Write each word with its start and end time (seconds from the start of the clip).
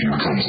Here 0.00 0.16
comes 0.16 0.44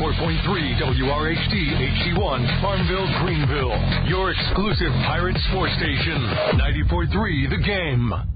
94.3 0.00 0.80
WRHD 0.80 2.16
HD1 2.16 2.62
Farmville 2.62 3.08
Greenville. 3.20 3.76
Your 4.08 4.32
exclusive 4.32 4.92
pirate 5.04 5.36
sports 5.50 5.74
station. 5.74 6.16
94.3 6.56 7.50
The 7.50 7.62
Game. 7.62 8.35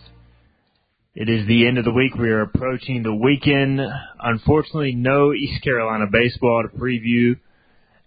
It 1.13 1.27
is 1.27 1.45
the 1.45 1.67
end 1.67 1.77
of 1.77 1.83
the 1.83 1.91
week. 1.91 2.15
We 2.15 2.29
are 2.29 2.43
approaching 2.43 3.03
the 3.03 3.13
weekend. 3.13 3.81
Unfortunately, 4.21 4.95
no 4.95 5.33
East 5.33 5.61
Carolina 5.61 6.05
baseball 6.09 6.63
to 6.63 6.77
preview 6.77 7.37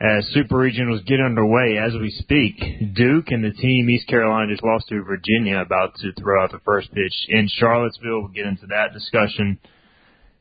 as 0.01 0.27
Super 0.29 0.57
Regionals 0.57 1.05
get 1.05 1.21
underway 1.21 1.77
as 1.77 1.93
we 2.01 2.09
speak. 2.09 2.57
Duke 2.95 3.27
and 3.29 3.45
the 3.45 3.53
team 3.53 3.91
East 3.91 4.09
Carolina 4.09 4.51
just 4.51 4.65
lost 4.65 4.89
to 4.89 5.05
Virginia 5.05 5.59
about 5.59 5.95
to 5.97 6.15
throw 6.15 6.43
out 6.43 6.53
the 6.53 6.61
first 6.65 6.95
pitch 6.95 7.13
in 7.29 7.47
Charlottesville. 7.47 8.23
We'll 8.23 8.29
get 8.29 8.47
into 8.47 8.69
that 8.69 8.95
discussion 8.95 9.59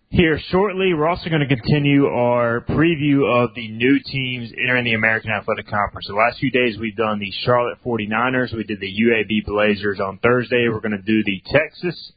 here 0.08 0.40
shortly. 0.50 0.94
We're 0.94 1.10
also 1.10 1.30
going 1.30 1.46
to 1.46 1.54
continue 1.54 2.06
our 2.06 2.62
preview 2.62 3.28
of 3.44 3.54
the 3.56 3.68
new 3.68 4.00
teams 4.06 4.54
entering 4.54 4.86
the 4.86 4.94
American 4.94 5.32
Athletic 5.32 5.68
Conference. 5.68 6.08
The 6.08 6.16
last 6.16 6.40
few 6.40 6.50
days 6.50 6.78
we've 6.80 6.96
done 6.96 7.20
the 7.20 7.34
Charlotte 7.44 7.80
49ers. 7.86 8.56
We 8.56 8.64
did 8.64 8.80
the 8.80 8.88
UAB 8.88 9.44
Blazers 9.48 10.00
on 10.00 10.18
Thursday. 10.20 10.70
We're 10.70 10.80
going 10.80 10.98
to 10.98 11.02
do 11.02 11.26
the 11.26 11.44
Texas 11.52 12.14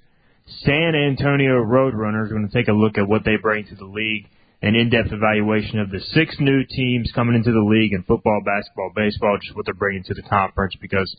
San 0.47 0.95
Antonio 0.95 1.65
Roadrunners. 1.65 2.31
We're 2.31 2.39
going 2.39 2.49
to 2.49 2.55
take 2.55 2.69
a 2.69 2.73
look 2.73 2.99
at 2.99 3.09
what 3.09 3.25
they 3.25 3.37
bring 3.37 3.67
to 3.67 3.75
the 3.75 3.85
league, 3.85 4.29
an 4.63 4.77
in-depth 4.77 5.13
evaluation 5.13 5.81
of 5.81 5.91
the 5.91 6.01
six 6.15 6.37
new 6.39 6.65
teams 6.65 7.11
coming 7.15 7.35
into 7.35 7.51
the 7.51 7.67
league 7.67 7.93
in 7.93 8.05
football, 8.05 8.41
basketball, 8.45 8.93
baseball, 8.95 9.39
just 9.43 9.57
what 9.57 9.65
they're 9.65 9.75
bringing 9.75 10.05
to 10.05 10.15
the 10.15 10.23
conference 10.23 10.75
because 10.81 11.15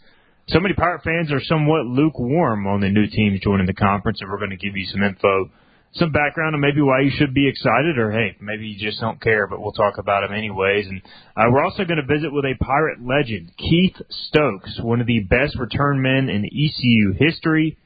so 0.47 0.61
many 0.61 0.73
Pirate 0.75 1.03
fans 1.03 1.29
are 1.33 1.43
somewhat 1.43 1.85
lukewarm 1.85 2.67
on 2.67 2.79
the 2.79 2.87
new 2.87 3.05
teams 3.07 3.41
joining 3.41 3.65
the 3.65 3.73
conference, 3.73 4.21
and 4.21 4.31
we're 4.31 4.37
going 4.37 4.51
to 4.51 4.55
give 4.55 4.77
you 4.77 4.85
some 4.85 5.03
info, 5.03 5.51
some 5.91 6.13
background 6.13 6.55
on 6.55 6.61
maybe 6.61 6.79
why 6.79 7.01
you 7.01 7.11
should 7.11 7.33
be 7.33 7.49
excited, 7.49 7.97
or 7.97 8.11
hey, 8.11 8.37
maybe 8.39 8.65
you 8.65 8.79
just 8.79 9.01
don't 9.01 9.19
care, 9.19 9.45
but 9.47 9.59
we'll 9.59 9.73
talk 9.73 9.97
about 9.97 10.21
them 10.21 10.33
anyways. 10.33 10.87
And 10.87 11.01
uh, 11.35 11.51
we're 11.51 11.65
also 11.65 11.83
going 11.83 11.99
to 11.99 12.07
visit 12.07 12.31
with 12.31 12.45
a 12.45 12.55
Pirate 12.63 13.05
legend, 13.05 13.51
Keith 13.57 13.97
Stokes, 14.09 14.79
one 14.81 15.01
of 15.01 15.07
the 15.07 15.19
best 15.19 15.59
return 15.59 16.01
men 16.01 16.29
in 16.29 16.45
ECU 16.45 17.11
history 17.19 17.77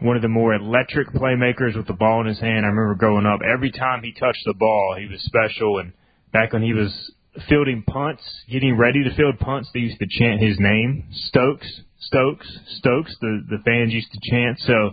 one 0.00 0.16
of 0.16 0.22
the 0.22 0.28
more 0.28 0.54
electric 0.54 1.08
playmakers 1.10 1.76
with 1.76 1.86
the 1.86 1.92
ball 1.92 2.20
in 2.20 2.26
his 2.26 2.40
hand. 2.40 2.64
I 2.64 2.68
remember 2.68 2.94
growing 2.94 3.26
up, 3.26 3.40
every 3.42 3.70
time 3.70 4.02
he 4.02 4.12
touched 4.12 4.42
the 4.44 4.54
ball, 4.54 4.96
he 4.98 5.06
was 5.06 5.20
special. 5.22 5.78
And 5.78 5.92
back 6.32 6.52
when 6.52 6.62
he 6.62 6.72
was 6.72 6.92
fielding 7.48 7.84
punts, 7.86 8.22
getting 8.50 8.76
ready 8.76 9.04
to 9.04 9.14
field 9.14 9.38
punts, 9.38 9.70
they 9.72 9.80
used 9.80 10.00
to 10.00 10.06
chant 10.08 10.40
his 10.40 10.58
name, 10.58 11.04
Stokes, 11.12 11.82
Stokes, 12.00 12.46
Stokes. 12.78 13.14
The 13.20 13.44
the 13.48 13.58
fans 13.64 13.92
used 13.92 14.10
to 14.12 14.30
chant. 14.30 14.58
So 14.60 14.90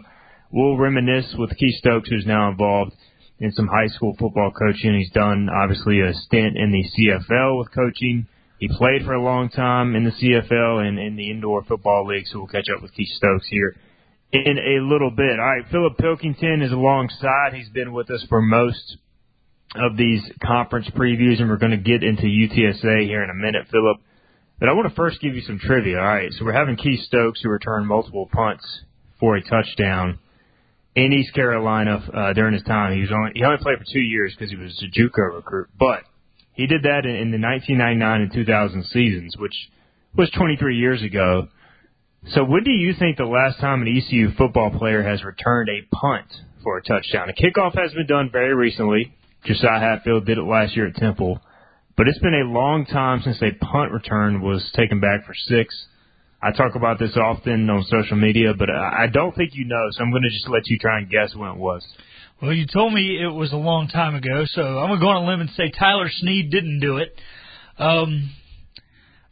we'll 0.51 0.77
reminisce 0.77 1.33
with 1.37 1.57
Keith 1.57 1.77
Stokes, 1.79 2.09
who's 2.09 2.25
now 2.25 2.49
involved 2.49 2.93
in 3.39 3.51
some 3.53 3.67
high 3.67 3.87
school 3.87 4.15
football 4.19 4.51
coaching. 4.51 4.95
He's 4.95 5.11
done 5.11 5.49
obviously 5.49 6.01
a 6.01 6.13
stint 6.13 6.57
in 6.57 6.71
the 6.71 6.85
CFL 6.85 7.57
with 7.57 7.73
coaching. 7.73 8.27
He 8.59 8.67
played 8.67 9.03
for 9.03 9.13
a 9.13 9.21
long 9.21 9.49
time 9.49 9.95
in 9.95 10.03
the 10.03 10.11
CFL 10.11 10.87
and 10.87 10.99
in 10.99 11.15
the 11.15 11.31
indoor 11.31 11.63
football 11.63 12.05
league. 12.05 12.27
So 12.27 12.37
we'll 12.37 12.47
catch 12.47 12.69
up 12.69 12.83
with 12.83 12.93
Keith 12.93 13.09
Stokes 13.09 13.47
here 13.49 13.75
in 14.33 14.57
a 14.57 14.83
little 14.83 15.11
bit. 15.11 15.39
All 15.39 15.45
right, 15.45 15.65
Philip 15.71 15.97
Pilkington 15.97 16.61
is 16.61 16.71
alongside. 16.71 17.53
He's 17.53 17.69
been 17.69 17.93
with 17.93 18.09
us 18.09 18.25
for 18.29 18.41
most 18.41 18.97
of 19.75 19.97
these 19.97 20.21
conference 20.43 20.87
previews, 20.95 21.39
and 21.39 21.49
we're 21.49 21.57
going 21.57 21.71
to 21.71 21.77
get 21.77 22.03
into 22.03 22.23
UTSA 22.23 23.05
here 23.05 23.23
in 23.23 23.29
a 23.29 23.33
minute, 23.33 23.67
Philip. 23.71 23.97
But 24.59 24.69
I 24.69 24.73
want 24.73 24.87
to 24.89 24.95
first 24.95 25.19
give 25.21 25.35
you 25.35 25.41
some 25.41 25.59
trivia. 25.59 25.97
All 25.97 26.05
right, 26.05 26.31
so 26.33 26.45
we're 26.45 26.53
having 26.53 26.75
Keith 26.75 27.01
Stokes, 27.01 27.41
who 27.41 27.49
returned 27.49 27.87
multiple 27.87 28.29
punts 28.31 28.65
for 29.19 29.35
a 29.35 29.43
touchdown 29.43 30.19
in 30.95 31.13
East 31.13 31.33
Carolina 31.33 32.03
uh, 32.13 32.33
during 32.33 32.53
his 32.53 32.63
time. 32.63 32.93
He 32.93 33.01
was 33.01 33.11
only 33.11 33.31
he 33.35 33.43
only 33.43 33.57
played 33.57 33.79
for 33.79 33.85
two 33.91 34.01
years 34.01 34.35
because 34.37 34.51
he 34.51 34.57
was 34.57 34.83
a 34.83 34.99
JUCO 34.99 35.35
recruit, 35.35 35.69
but 35.79 36.03
he 36.53 36.67
did 36.67 36.83
that 36.83 37.05
in, 37.05 37.15
in 37.15 37.31
the 37.31 37.39
1999 37.39 38.21
and 38.21 38.33
2000 38.33 38.85
seasons, 38.85 39.35
which 39.37 39.55
was 40.15 40.29
23 40.31 40.77
years 40.77 41.01
ago. 41.01 41.47
So 42.27 42.43
when 42.43 42.63
do 42.63 42.71
you 42.71 42.93
think 42.93 43.17
the 43.17 43.25
last 43.25 43.59
time 43.59 43.81
an 43.81 43.87
ECU 43.87 44.31
football 44.37 44.69
player 44.69 45.01
has 45.01 45.23
returned 45.23 45.69
a 45.69 45.95
punt 45.95 46.27
for 46.63 46.77
a 46.77 46.83
touchdown? 46.83 47.29
A 47.29 47.33
kickoff 47.33 47.75
has 47.75 47.93
been 47.93 48.05
done 48.05 48.29
very 48.31 48.53
recently. 48.53 49.13
Josiah 49.43 49.79
Hatfield 49.79 50.27
did 50.27 50.37
it 50.37 50.43
last 50.43 50.75
year 50.75 50.87
at 50.87 50.95
Temple. 50.95 51.41
But 51.97 52.07
it's 52.07 52.19
been 52.19 52.35
a 52.35 52.49
long 52.49 52.85
time 52.85 53.21
since 53.23 53.41
a 53.41 53.51
punt 53.65 53.91
return 53.91 54.41
was 54.41 54.69
taken 54.75 54.99
back 54.99 55.25
for 55.25 55.33
six. 55.33 55.75
I 56.43 56.51
talk 56.51 56.75
about 56.75 56.99
this 56.99 57.17
often 57.17 57.69
on 57.69 57.83
social 57.83 58.17
media, 58.17 58.53
but 58.57 58.69
I 58.69 59.07
don't 59.11 59.35
think 59.35 59.51
you 59.53 59.65
know, 59.65 59.87
so 59.91 60.03
I'm 60.03 60.11
going 60.11 60.23
to 60.23 60.29
just 60.29 60.47
let 60.47 60.67
you 60.67 60.77
try 60.77 60.99
and 60.99 61.09
guess 61.09 61.35
when 61.35 61.49
it 61.49 61.57
was. 61.57 61.85
Well, 62.41 62.53
you 62.53 62.65
told 62.65 62.93
me 62.93 63.19
it 63.21 63.31
was 63.31 63.51
a 63.51 63.57
long 63.57 63.87
time 63.87 64.15
ago, 64.15 64.45
so 64.45 64.61
I'm 64.61 64.89
going 64.89 64.99
to 64.99 65.05
go 65.05 65.09
on 65.09 65.23
a 65.23 65.27
limb 65.27 65.41
and 65.41 65.49
say 65.51 65.71
Tyler 65.77 66.09
Snead 66.09 66.49
didn't 66.49 66.79
do 66.79 66.97
it. 66.97 67.15
Um, 67.77 68.31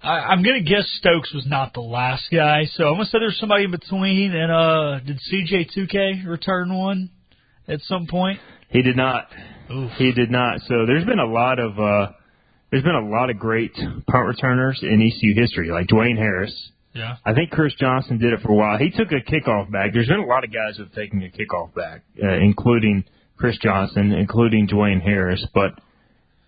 I, 0.02 0.10
I'm 0.10 0.44
gonna 0.44 0.62
guess 0.62 0.88
Stokes 1.00 1.34
was 1.34 1.46
not 1.46 1.74
the 1.74 1.82
last 1.82 2.24
guy, 2.32 2.66
so 2.74 2.86
I'm 2.86 2.94
gonna 2.94 3.06
say 3.06 3.20
there's 3.20 3.40
somebody 3.40 3.66
in 3.66 3.72
between. 3.72 4.34
And 4.34 4.52
uh, 4.52 5.00
did 5.00 5.20
CJ2K 5.32 6.26
return 6.26 6.74
one 6.74 7.10
at 7.68 7.82
some 7.82 8.08
point? 8.08 8.40
He 8.70 8.82
did 8.82 8.96
not. 8.96 9.28
Oof. 9.72 9.92
He 9.98 10.12
did 10.14 10.32
not. 10.32 10.62
So 10.62 10.86
there's 10.86 11.06
been 11.06 11.20
a 11.20 11.26
lot 11.26 11.60
of 11.60 11.78
uh, 11.78 12.12
there's 12.72 12.84
been 12.84 12.96
a 12.96 13.10
lot 13.10 13.30
of 13.30 13.40
great 13.40 13.74
punt 13.74 14.28
returners 14.28 14.80
in 14.82 15.02
ECU 15.02 15.34
history, 15.36 15.70
like 15.70 15.88
Dwayne 15.88 16.18
Harris. 16.18 16.72
Yeah. 16.94 17.18
I 17.26 17.34
think 17.34 17.52
Chris 17.52 17.74
Johnson 17.80 18.18
did 18.18 18.34
it 18.34 18.40
for 18.42 18.52
a 18.52 18.56
while. 18.56 18.78
He 18.78 18.90
took 18.90 19.12
a 19.12 19.22
kickoff 19.22 19.72
back. 19.72 19.94
There's 19.94 20.08
been 20.08 20.20
a 20.20 20.26
lot 20.26 20.44
of 20.44 20.52
guys 20.52 20.78
who 20.78 20.84
have 20.84 20.94
taken 20.94 21.22
a 21.22 21.30
kickoff 21.30 21.74
back, 21.76 22.02
uh, 22.22 22.34
including 22.34 23.04
Chris 23.38 23.58
Johnson, 23.62 24.12
including 24.12 24.68
Dwayne 24.68 25.02
Harris. 25.02 25.46
But 25.54 25.74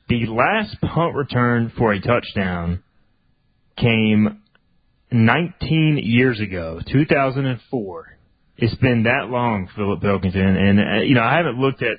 the 0.10 0.26
last 0.28 0.76
punt 0.82 1.16
return 1.16 1.72
for 1.78 1.94
a 1.94 2.02
touchdown 2.02 2.84
came 3.78 4.42
19 5.12 6.00
years 6.04 6.40
ago, 6.40 6.80
2004. 6.92 8.18
It's 8.58 8.76
been 8.76 9.04
that 9.04 9.30
long, 9.30 9.70
Philip 9.76 10.02
Pilkington, 10.02 10.56
and 10.56 10.80
uh, 10.80 11.02
you 11.04 11.16
know 11.16 11.24
I 11.24 11.38
haven't 11.38 11.60
looked 11.60 11.82
at 11.82 11.98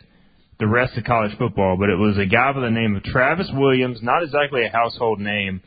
the 0.59 0.66
rest 0.69 0.97
of 0.97 1.05
college 1.05 1.37
football, 1.37 1.77
but 1.77 1.91
it 1.91 1.97
was 1.97 2.16
a 2.19 2.27
guy 2.27 2.53
by 2.53 2.61
the 2.61 2.71
name 2.71 2.94
of 2.94 3.03
Travis 3.03 3.50
Williams, 3.53 3.99
not 4.00 4.22
exactly 4.22 4.65
a 4.65 4.71
household 4.71 5.19
name, 5.19 5.61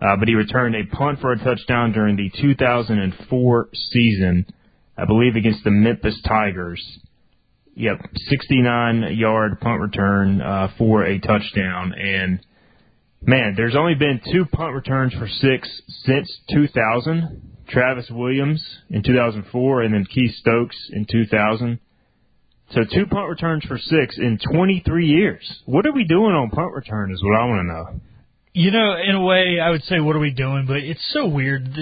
uh, 0.00 0.16
but 0.18 0.28
he 0.28 0.34
returned 0.34 0.74
a 0.76 0.84
punt 0.94 1.20
for 1.20 1.32
a 1.32 1.38
touchdown 1.38 1.92
during 1.92 2.16
the 2.16 2.30
2004 2.40 3.68
season, 3.90 4.46
I 4.96 5.06
believe 5.06 5.36
against 5.36 5.64
the 5.64 5.70
Memphis 5.70 6.20
Tigers. 6.26 6.84
Yep, 7.74 7.96
69 8.28 9.16
yard 9.16 9.60
punt 9.60 9.80
return 9.80 10.40
uh, 10.40 10.68
for 10.76 11.04
a 11.04 11.18
touchdown, 11.18 11.94
and 11.94 12.40
Man, 13.26 13.54
there's 13.56 13.74
only 13.76 13.94
been 13.94 14.20
two 14.32 14.46
punt 14.46 14.74
returns 14.74 15.12
for 15.14 15.28
six 15.28 15.68
since 16.04 16.40
2000. 16.52 17.54
Travis 17.68 18.08
Williams 18.10 18.64
in 18.90 19.02
2004 19.02 19.82
and 19.82 19.92
then 19.92 20.04
Keith 20.04 20.34
Stokes 20.36 20.76
in 20.92 21.06
2000. 21.10 21.80
So 22.70 22.80
two 22.82 23.06
punt 23.06 23.28
returns 23.28 23.64
for 23.64 23.78
six 23.78 24.18
in 24.18 24.38
23 24.52 25.06
years. 25.06 25.62
What 25.66 25.86
are 25.86 25.92
we 25.92 26.04
doing 26.04 26.32
on 26.32 26.50
punt 26.50 26.72
return 26.72 27.12
is 27.12 27.22
what 27.22 27.38
I 27.38 27.44
want 27.44 27.60
to 27.60 27.72
know. 27.72 28.00
You 28.52 28.70
know, 28.70 28.96
in 28.96 29.14
a 29.14 29.22
way, 29.22 29.58
I 29.62 29.70
would 29.70 29.82
say, 29.82 30.00
what 30.00 30.16
are 30.16 30.20
we 30.20 30.30
doing? 30.32 30.64
But 30.66 30.78
it's 30.78 31.12
so 31.12 31.26
weird. 31.26 31.76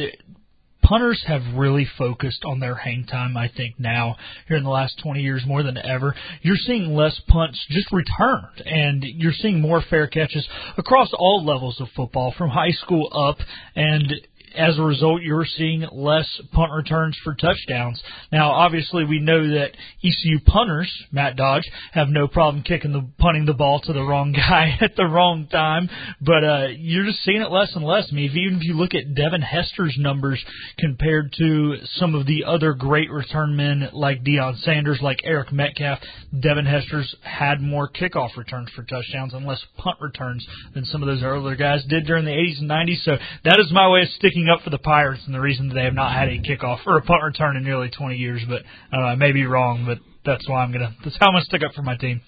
Punters 0.85 1.23
have 1.27 1.43
really 1.55 1.89
focused 1.99 2.45
on 2.45 2.61
their 2.61 2.75
hang 2.75 3.07
time, 3.07 3.37
I 3.37 3.49
think, 3.49 3.81
now, 3.81 4.17
here 4.47 4.57
in 4.57 4.65
the 4.65 4.71
last 4.71 5.01
20 5.03 5.21
years 5.21 5.43
more 5.47 5.63
than 5.63 5.79
ever. 5.79 6.15
You're 6.43 6.57
seeing 6.57 6.95
less 6.95 7.19
punts 7.29 7.65
just 7.71 7.91
returned, 7.91 8.63
and 8.65 9.03
you're 9.03 9.33
seeing 9.33 9.61
more 9.61 9.83
fair 9.91 10.07
catches 10.07 10.47
across 10.77 11.11
all 11.15 11.45
levels 11.45 11.81
of 11.81 11.89
football, 11.97 12.35
from 12.37 12.51
high 12.51 12.73
school 12.83 13.09
up, 13.13 13.39
and 13.75 14.13
as 14.57 14.79
a 14.79 14.83
result, 14.83 15.23
you're 15.23 15.47
seeing 15.47 15.87
less 15.93 16.29
punt 16.53 16.73
returns 16.73 17.17
for 17.23 17.35
touchdowns. 17.35 18.03
Now, 18.33 18.51
obviously, 18.51 19.05
we 19.05 19.21
know 19.21 19.47
that 19.55 19.73
ECU 20.03 20.41
punters, 20.47 20.91
Matt 21.13 21.37
Dodge, 21.37 21.65
have 21.93 22.09
no 22.09 22.29
problem 22.29 22.63
kicking 22.63 22.93
the 22.93 23.07
punting 23.19 23.47
the 23.47 23.55
ball 23.55 23.81
to 23.81 23.93
the 23.93 24.03
wrong 24.03 24.33
guy 24.49 24.79
at 24.81 24.97
the 24.97 25.05
wrong 25.05 25.47
time, 25.49 25.89
but 26.21 26.45
uh, 26.45 26.67
you're 26.77 27.07
just 27.07 27.23
seeing 27.25 27.41
it 27.41 27.51
less 27.51 27.75
and 27.75 27.85
less. 27.85 28.09
I 28.11 28.15
mean, 28.15 28.31
even 28.31 28.59
if 28.59 28.65
you 28.65 28.75
look 28.75 28.95
at 28.95 29.15
Devin 29.15 29.43
Hester's 29.43 29.97
numbers 29.99 30.43
compared 30.79 31.33
to 31.39 31.77
some 31.97 32.15
of 32.15 32.27
the 32.27 32.45
other 32.45 32.73
great 32.75 33.11
return 33.11 33.57
men 33.57 33.89
like 33.93 34.25
Deion 34.25 34.61
Sanders, 34.63 34.99
like 35.03 35.21
Eric 35.25 35.53
Metcalf, 35.53 35.99
Devin 36.39 36.67
Hester's 36.67 37.15
had 37.23 37.61
more 37.61 37.89
kickoff 37.89 38.37
returns 38.37 38.71
for 38.75 38.83
touchdowns 38.83 39.35
and 39.35 39.47
less 39.47 39.65
punt 39.77 39.97
returns 40.01 40.47
than 40.75 40.85
some 40.85 41.03
of 41.03 41.09
those 41.09 41.23
earlier 41.23 41.57
guys 41.57 41.85
did 41.89 42.07
during 42.07 42.25
the 42.25 42.31
80s 42.31 42.61
and 42.61 42.71
90s. 42.71 43.03
So 43.05 43.17
that 43.45 43.59
is 43.61 43.73
my 43.73 43.89
way 43.89 44.03
of 44.03 44.09
sticking 44.11 44.44
up 44.49 44.63
for 44.63 44.71
the 44.71 44.79
Pirates 44.79 45.23
and 45.27 45.35
the 45.35 45.41
reason 45.41 45.69
that 45.69 45.75
they 45.75 45.85
have 45.85 45.95
not 45.95 46.13
had 46.13 46.29
a 46.29 46.39
kickoff 46.39 46.79
or 46.87 46.99
a 46.99 47.03
punt 47.03 47.23
return 47.23 47.57
in 47.57 47.65
nearly 47.65 47.91
20 47.91 48.17
years. 48.17 48.43
But 48.49 48.63
I, 48.93 48.97
I 48.97 49.15
may 49.15 49.33
be 49.33 49.45
wrong, 49.45 49.85
but 49.87 49.99
that's 50.25 50.49
why 50.49 50.63
I'm 50.63 50.73
gonna. 50.73 50.95
That's 51.05 51.17
how 51.21 51.27
I'm 51.27 51.35
gonna 51.35 51.45
stick 51.45 51.63
up 51.63 51.75
for 51.75 51.83
my 51.83 51.97
team. 51.97 52.21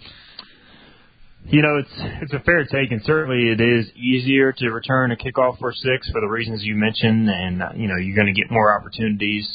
You 1.48 1.62
know, 1.62 1.78
it's 1.78 2.22
it's 2.22 2.32
a 2.32 2.40
fair 2.40 2.64
take, 2.64 2.90
and 2.90 3.00
certainly 3.04 3.48
it 3.48 3.60
is 3.60 3.86
easier 3.96 4.52
to 4.52 4.70
return 4.70 5.12
a 5.12 5.16
kickoff 5.16 5.58
for 5.58 5.72
six 5.72 6.10
for 6.10 6.20
the 6.20 6.26
reasons 6.26 6.62
you 6.64 6.74
mentioned, 6.74 7.30
and 7.30 7.62
uh, 7.62 7.68
you 7.74 7.88
know 7.88 7.96
you're 7.96 8.16
going 8.16 8.32
to 8.32 8.38
get 8.38 8.50
more 8.50 8.76
opportunities 8.76 9.48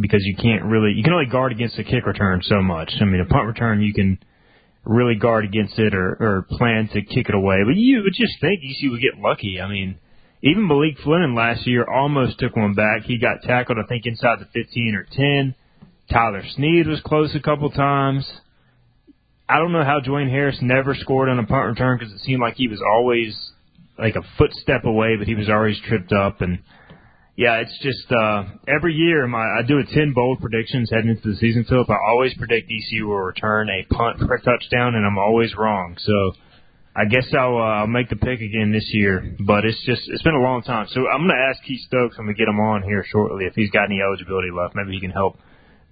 because 0.00 0.22
you 0.24 0.34
can't 0.36 0.64
really 0.64 0.92
you 0.92 1.04
can 1.04 1.12
only 1.12 1.26
guard 1.26 1.52
against 1.52 1.78
a 1.78 1.84
kick 1.84 2.06
return 2.06 2.40
so 2.44 2.62
much. 2.62 2.92
I 3.00 3.04
mean, 3.04 3.20
a 3.20 3.26
punt 3.26 3.46
return 3.46 3.82
you 3.82 3.92
can 3.92 4.18
really 4.84 5.14
guard 5.14 5.44
against 5.44 5.78
it 5.78 5.94
or, 5.94 6.16
or 6.20 6.46
plan 6.58 6.88
to 6.92 7.02
kick 7.02 7.28
it 7.28 7.34
away. 7.34 7.58
But 7.64 7.76
you 7.76 8.02
would 8.02 8.14
just 8.14 8.40
think 8.40 8.60
ECU 8.60 8.90
would 8.90 9.00
get 9.00 9.18
lucky. 9.18 9.60
I 9.60 9.68
mean, 9.68 9.98
even 10.44 10.68
Malik 10.68 10.98
Flynn 11.02 11.34
last 11.34 11.66
year 11.66 11.86
almost 11.90 12.38
took 12.38 12.54
one 12.54 12.74
back. 12.74 13.04
He 13.04 13.18
got 13.18 13.42
tackled, 13.42 13.78
I 13.82 13.86
think, 13.88 14.04
inside 14.04 14.40
the 14.40 14.48
15 14.52 14.94
or 14.94 15.06
10. 15.10 15.54
Tyler 16.12 16.42
Snead 16.54 16.86
was 16.86 17.00
close 17.00 17.34
a 17.34 17.40
couple 17.40 17.70
times. 17.70 18.30
I 19.48 19.58
don't 19.58 19.72
know 19.72 19.84
how 19.84 20.00
Dwayne 20.00 20.28
Harris 20.28 20.58
never 20.60 20.94
scored 20.94 21.30
on 21.30 21.38
a 21.38 21.46
punt 21.46 21.68
return 21.68 21.98
because 21.98 22.12
it 22.12 22.20
seemed 22.20 22.42
like 22.42 22.56
he 22.56 22.68
was 22.68 22.80
always 22.94 23.34
like 23.98 24.16
a 24.16 24.22
footstep 24.36 24.84
away, 24.84 25.16
but 25.16 25.26
he 25.26 25.34
was 25.34 25.48
always 25.48 25.80
tripped 25.88 26.12
up. 26.12 26.42
And 26.42 26.58
yeah, 27.36 27.56
it's 27.56 27.78
just 27.80 28.12
uh, 28.12 28.44
every 28.68 28.94
year 28.94 29.26
my 29.26 29.40
I 29.40 29.62
do 29.66 29.78
a 29.78 29.94
ten 29.94 30.12
bold 30.14 30.40
predictions 30.40 30.90
heading 30.92 31.10
into 31.10 31.30
the 31.30 31.36
season, 31.36 31.64
Philip. 31.64 31.88
I 31.88 31.96
always 32.10 32.34
predict 32.34 32.70
ECU 32.70 33.06
will 33.06 33.16
return 33.16 33.70
a 33.70 33.94
punt 33.94 34.18
for 34.18 34.34
a 34.34 34.42
touchdown, 34.42 34.94
and 34.94 35.06
I'm 35.06 35.18
always 35.18 35.54
wrong. 35.56 35.96
So 35.98 36.32
I 36.96 37.06
guess 37.06 37.26
I'll 37.36 37.56
uh, 37.56 37.82
I'll 37.82 37.86
make 37.88 38.08
the 38.08 38.16
pick 38.16 38.40
again 38.40 38.70
this 38.70 38.88
year, 38.92 39.34
but 39.40 39.64
it's 39.64 39.84
just 39.84 40.02
it's 40.06 40.22
been 40.22 40.34
a 40.34 40.42
long 40.42 40.62
time. 40.62 40.86
So 40.90 41.00
I'm 41.08 41.22
gonna 41.26 41.34
ask 41.50 41.62
Keith 41.64 41.80
Stokes 41.86 42.16
when 42.16 42.28
we 42.28 42.34
get 42.34 42.46
him 42.46 42.60
on 42.60 42.84
here 42.84 43.04
shortly 43.10 43.46
if 43.46 43.54
he's 43.54 43.70
got 43.70 43.86
any 43.86 44.00
eligibility 44.00 44.50
left. 44.54 44.76
Maybe 44.76 44.92
he 44.92 45.00
can 45.00 45.10
help 45.10 45.36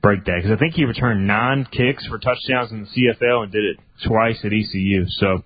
break 0.00 0.25
that 0.26 0.37
because 0.37 0.52
I 0.52 0.58
think 0.58 0.75
he 0.75 0.84
returned 0.84 1.26
nine 1.26 1.66
kicks 1.70 2.06
for 2.06 2.19
touchdowns 2.19 2.70
in 2.70 2.87
the 2.87 2.87
CFL 2.87 3.43
and 3.43 3.52
did 3.52 3.64
it 3.64 3.76
twice 4.06 4.38
at 4.44 4.52
ECU. 4.52 5.06
So, 5.08 5.43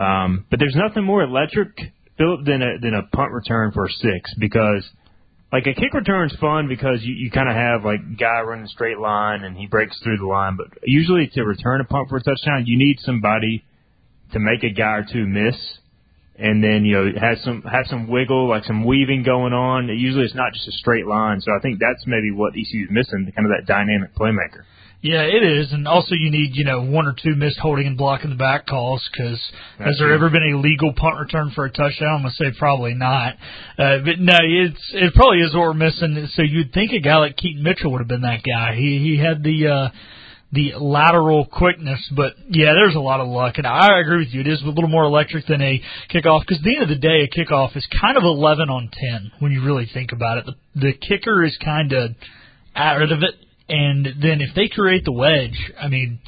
um, 0.00 0.46
but 0.50 0.60
there's 0.60 0.76
nothing 0.76 1.02
more 1.02 1.22
electric, 1.22 1.70
Philip, 2.16 2.44
than 2.44 2.62
a 2.62 2.78
than 2.80 2.94
a 2.94 3.02
punt 3.02 3.32
return 3.32 3.72
for 3.72 3.88
six 3.88 4.32
because 4.38 4.88
like 5.52 5.66
a 5.66 5.74
kick 5.74 5.92
return's 5.94 6.34
fun 6.40 6.68
because 6.68 7.02
you, 7.02 7.14
you 7.14 7.30
kind 7.32 7.48
of 7.48 7.56
have 7.56 7.84
like 7.84 8.00
guy 8.18 8.40
running 8.40 8.68
straight 8.68 8.98
line 8.98 9.42
and 9.42 9.56
he 9.56 9.66
breaks 9.66 9.98
through 10.00 10.18
the 10.18 10.26
line. 10.26 10.56
But 10.56 10.78
usually 10.84 11.28
to 11.34 11.42
return 11.42 11.80
a 11.80 11.84
punt 11.84 12.08
for 12.08 12.18
a 12.18 12.22
touchdown, 12.22 12.64
you 12.66 12.78
need 12.78 12.98
somebody 13.00 13.64
to 14.32 14.38
make 14.38 14.62
a 14.62 14.70
guy 14.70 14.96
or 14.98 15.06
two 15.10 15.26
miss, 15.26 15.56
and 16.36 16.62
then 16.62 16.84
you 16.84 16.94
know 16.94 17.20
have 17.20 17.38
some 17.44 17.62
have 17.62 17.86
some 17.88 18.08
wiggle, 18.08 18.48
like 18.48 18.64
some 18.64 18.84
weaving 18.84 19.22
going 19.22 19.52
on. 19.52 19.88
Usually 19.88 20.24
it's 20.24 20.34
not 20.34 20.52
just 20.52 20.68
a 20.68 20.72
straight 20.72 21.06
line. 21.06 21.40
So 21.40 21.52
I 21.56 21.60
think 21.60 21.78
that's 21.78 22.04
maybe 22.06 22.30
what 22.30 22.52
ECU 22.52 22.84
is 22.84 22.90
missing, 22.90 23.30
kind 23.34 23.46
of 23.46 23.52
that 23.56 23.66
dynamic 23.66 24.14
playmaker. 24.14 24.64
Yeah, 25.02 25.22
it 25.22 25.42
is, 25.42 25.72
and 25.72 25.88
also 25.88 26.14
you 26.14 26.30
need 26.30 26.54
you 26.54 26.64
know 26.64 26.82
one 26.82 27.06
or 27.06 27.14
two 27.20 27.34
missed 27.34 27.58
holding 27.58 27.88
and 27.88 27.98
blocking 27.98 28.30
the 28.30 28.36
back 28.36 28.68
calls 28.68 29.02
because 29.10 29.40
has 29.78 29.96
there 29.98 30.12
ever 30.12 30.30
been 30.30 30.54
a 30.54 30.60
legal 30.60 30.92
punt 30.92 31.18
return 31.18 31.50
for 31.56 31.64
a 31.64 31.70
touchdown? 31.70 32.14
I'm 32.14 32.22
gonna 32.22 32.34
say 32.34 32.56
probably 32.56 32.94
not. 32.94 33.34
Uh, 33.76 33.98
but 34.04 34.20
no, 34.20 34.38
it's 34.40 34.90
it 34.94 35.12
probably 35.14 35.40
is 35.40 35.52
what 35.54 35.62
we're 35.62 35.74
missing. 35.74 36.28
So 36.34 36.42
you'd 36.42 36.72
think 36.72 36.92
a 36.92 37.00
guy 37.00 37.16
like 37.16 37.36
Keaton 37.36 37.64
Mitchell 37.64 37.90
would 37.90 37.98
have 37.98 38.06
been 38.06 38.22
that 38.22 38.44
guy. 38.44 38.76
He 38.76 38.98
he 38.98 39.18
had 39.18 39.42
the 39.42 39.66
uh, 39.66 39.88
the 40.52 40.72
lateral 40.78 41.46
quickness, 41.46 42.00
but 42.14 42.34
yeah, 42.48 42.72
there's 42.74 42.94
a 42.94 43.00
lot 43.00 43.20
of 43.20 43.28
luck, 43.28 43.54
and 43.56 43.66
I 43.66 44.00
agree 44.00 44.18
with 44.18 44.34
you. 44.34 44.42
It 44.42 44.48
is 44.48 44.62
a 44.62 44.66
little 44.66 44.88
more 44.88 45.04
electric 45.04 45.46
than 45.46 45.62
a 45.62 45.82
kickoff 46.12 46.40
because 46.40 46.58
at 46.58 46.64
the 46.64 46.74
end 46.74 46.82
of 46.82 46.88
the 46.88 46.96
day, 46.96 47.22
a 47.22 47.28
kickoff 47.28 47.76
is 47.76 47.86
kind 48.00 48.16
of 48.16 48.22
11 48.22 48.68
on 48.68 48.90
10 48.92 49.32
when 49.38 49.52
you 49.52 49.64
really 49.64 49.88
think 49.92 50.12
about 50.12 50.38
it. 50.38 50.46
The 50.46 50.54
the 50.74 50.92
kicker 50.92 51.44
is 51.44 51.56
kind 51.62 51.92
of 51.92 52.12
out 52.74 53.02
of 53.02 53.22
it 53.22 53.34
and 53.72 54.06
then 54.20 54.40
if 54.40 54.54
they 54.54 54.68
create 54.68 55.04
the 55.04 55.12
wedge, 55.12 55.72
I 55.80 55.88
mean, 55.88 56.20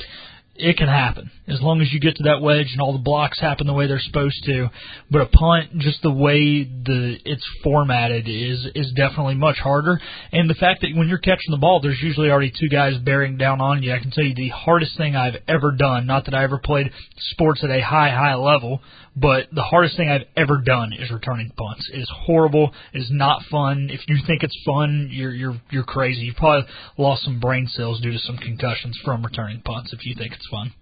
it 0.56 0.76
can 0.76 0.88
happen 0.88 1.30
as 1.46 1.60
long 1.60 1.80
as 1.80 1.92
you 1.92 2.00
get 2.00 2.16
to 2.16 2.22
that 2.24 2.40
wedge 2.40 2.68
and 2.72 2.80
all 2.80 2.92
the 2.92 2.98
blocks 2.98 3.38
happen 3.40 3.66
the 3.66 3.72
way 3.72 3.86
they're 3.86 3.98
supposed 4.00 4.42
to. 4.44 4.70
But 5.10 5.22
a 5.22 5.26
punt, 5.26 5.78
just 5.78 6.00
the 6.02 6.10
way 6.10 6.64
the 6.64 7.18
it's 7.24 7.44
formatted, 7.62 8.28
is 8.28 8.66
is 8.74 8.92
definitely 8.92 9.34
much 9.34 9.58
harder. 9.58 10.00
And 10.32 10.48
the 10.48 10.54
fact 10.54 10.80
that 10.82 10.96
when 10.96 11.08
you're 11.08 11.18
catching 11.18 11.50
the 11.50 11.58
ball, 11.58 11.80
there's 11.80 12.00
usually 12.00 12.30
already 12.30 12.50
two 12.50 12.68
guys 12.68 12.96
bearing 12.98 13.36
down 13.36 13.60
on 13.60 13.82
you. 13.82 13.92
I 13.92 13.98
can 13.98 14.10
tell 14.10 14.24
you 14.24 14.34
the 14.34 14.48
hardest 14.48 14.96
thing 14.96 15.16
I've 15.16 15.36
ever 15.48 15.72
done. 15.72 16.06
Not 16.06 16.24
that 16.26 16.34
I 16.34 16.44
ever 16.44 16.58
played 16.58 16.90
sports 17.32 17.62
at 17.62 17.70
a 17.70 17.80
high 17.80 18.10
high 18.10 18.36
level, 18.36 18.80
but 19.16 19.48
the 19.52 19.62
hardest 19.62 19.96
thing 19.96 20.08
I've 20.08 20.26
ever 20.36 20.60
done 20.64 20.92
is 20.92 21.10
returning 21.10 21.50
punts. 21.56 21.88
It 21.92 21.98
is 21.98 22.10
horrible. 22.26 22.72
It 22.92 22.98
is 22.98 23.10
not 23.10 23.42
fun. 23.50 23.88
If 23.90 24.00
you 24.08 24.16
think 24.26 24.42
it's 24.42 24.58
fun, 24.64 25.08
you're 25.12 25.32
you're 25.32 25.60
you're 25.70 25.84
crazy. 25.84 26.22
You've 26.22 26.36
probably 26.36 26.68
lost 26.96 27.24
some 27.24 27.38
brain 27.38 27.68
cells 27.72 28.00
due 28.00 28.12
to 28.12 28.18
some 28.18 28.38
concussions 28.38 28.98
from 29.04 29.24
returning 29.24 29.60
punts. 29.64 29.92
If 29.92 30.06
you 30.06 30.14
think 30.14 30.32
it's 30.32 30.43
fun. 30.50 30.72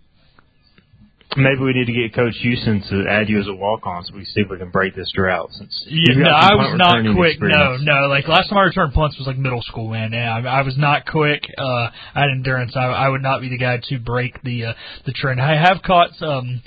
Maybe 1.35 1.61
we 1.61 1.73
need 1.73 1.87
to 1.87 1.93
get 1.93 2.15
Coach 2.15 2.35
Houston 2.43 2.83
to 2.91 3.09
add 3.09 3.31
you 3.31 3.41
as 3.41 3.49
a 3.49 3.55
walk 3.55 3.87
on 3.87 4.05
so 4.05 4.15
we 4.15 4.25
see 4.25 4.43
if 4.43 4.51
we 4.51 4.59
can 4.59 4.71
break 4.71 4.95
this 4.95 5.11
drought. 5.15 5.49
Since 5.53 5.85
yeah, 5.87 6.15
no, 6.17 6.31
I 6.31 6.55
was 6.55 6.77
not 6.77 7.01
quick. 7.17 7.33
Experience. 7.35 7.83
No, 7.85 8.01
no. 8.01 8.07
Like 8.09 8.29
last 8.29 8.51
time 8.51 8.59
I 8.59 8.65
returned 8.65 8.93
punts 8.93 9.17
was 9.17 9.27
like 9.27 9.39
middle 9.39 9.63
school, 9.63 9.89
man. 9.89 10.13
Yeah, 10.13 10.37
I, 10.37 10.59
I 10.59 10.63
was 10.63 10.77
not 10.77 11.07
quick. 11.07 11.43
Uh, 11.57 11.89
I 12.15 12.21
had 12.21 12.31
endurance. 12.31 12.73
I, 12.77 12.85
I 12.85 13.09
would 13.09 13.23
not 13.23 13.41
be 13.41 13.49
the 13.49 13.57
guy 13.57 13.81
to 13.89 13.99
break 13.99 14.43
the 14.43 14.67
uh, 14.67 14.73
the 15.07 15.13
trend. 15.13 15.41
I 15.41 15.57
have 15.57 15.81
caught 15.83 16.11
um 16.21 16.63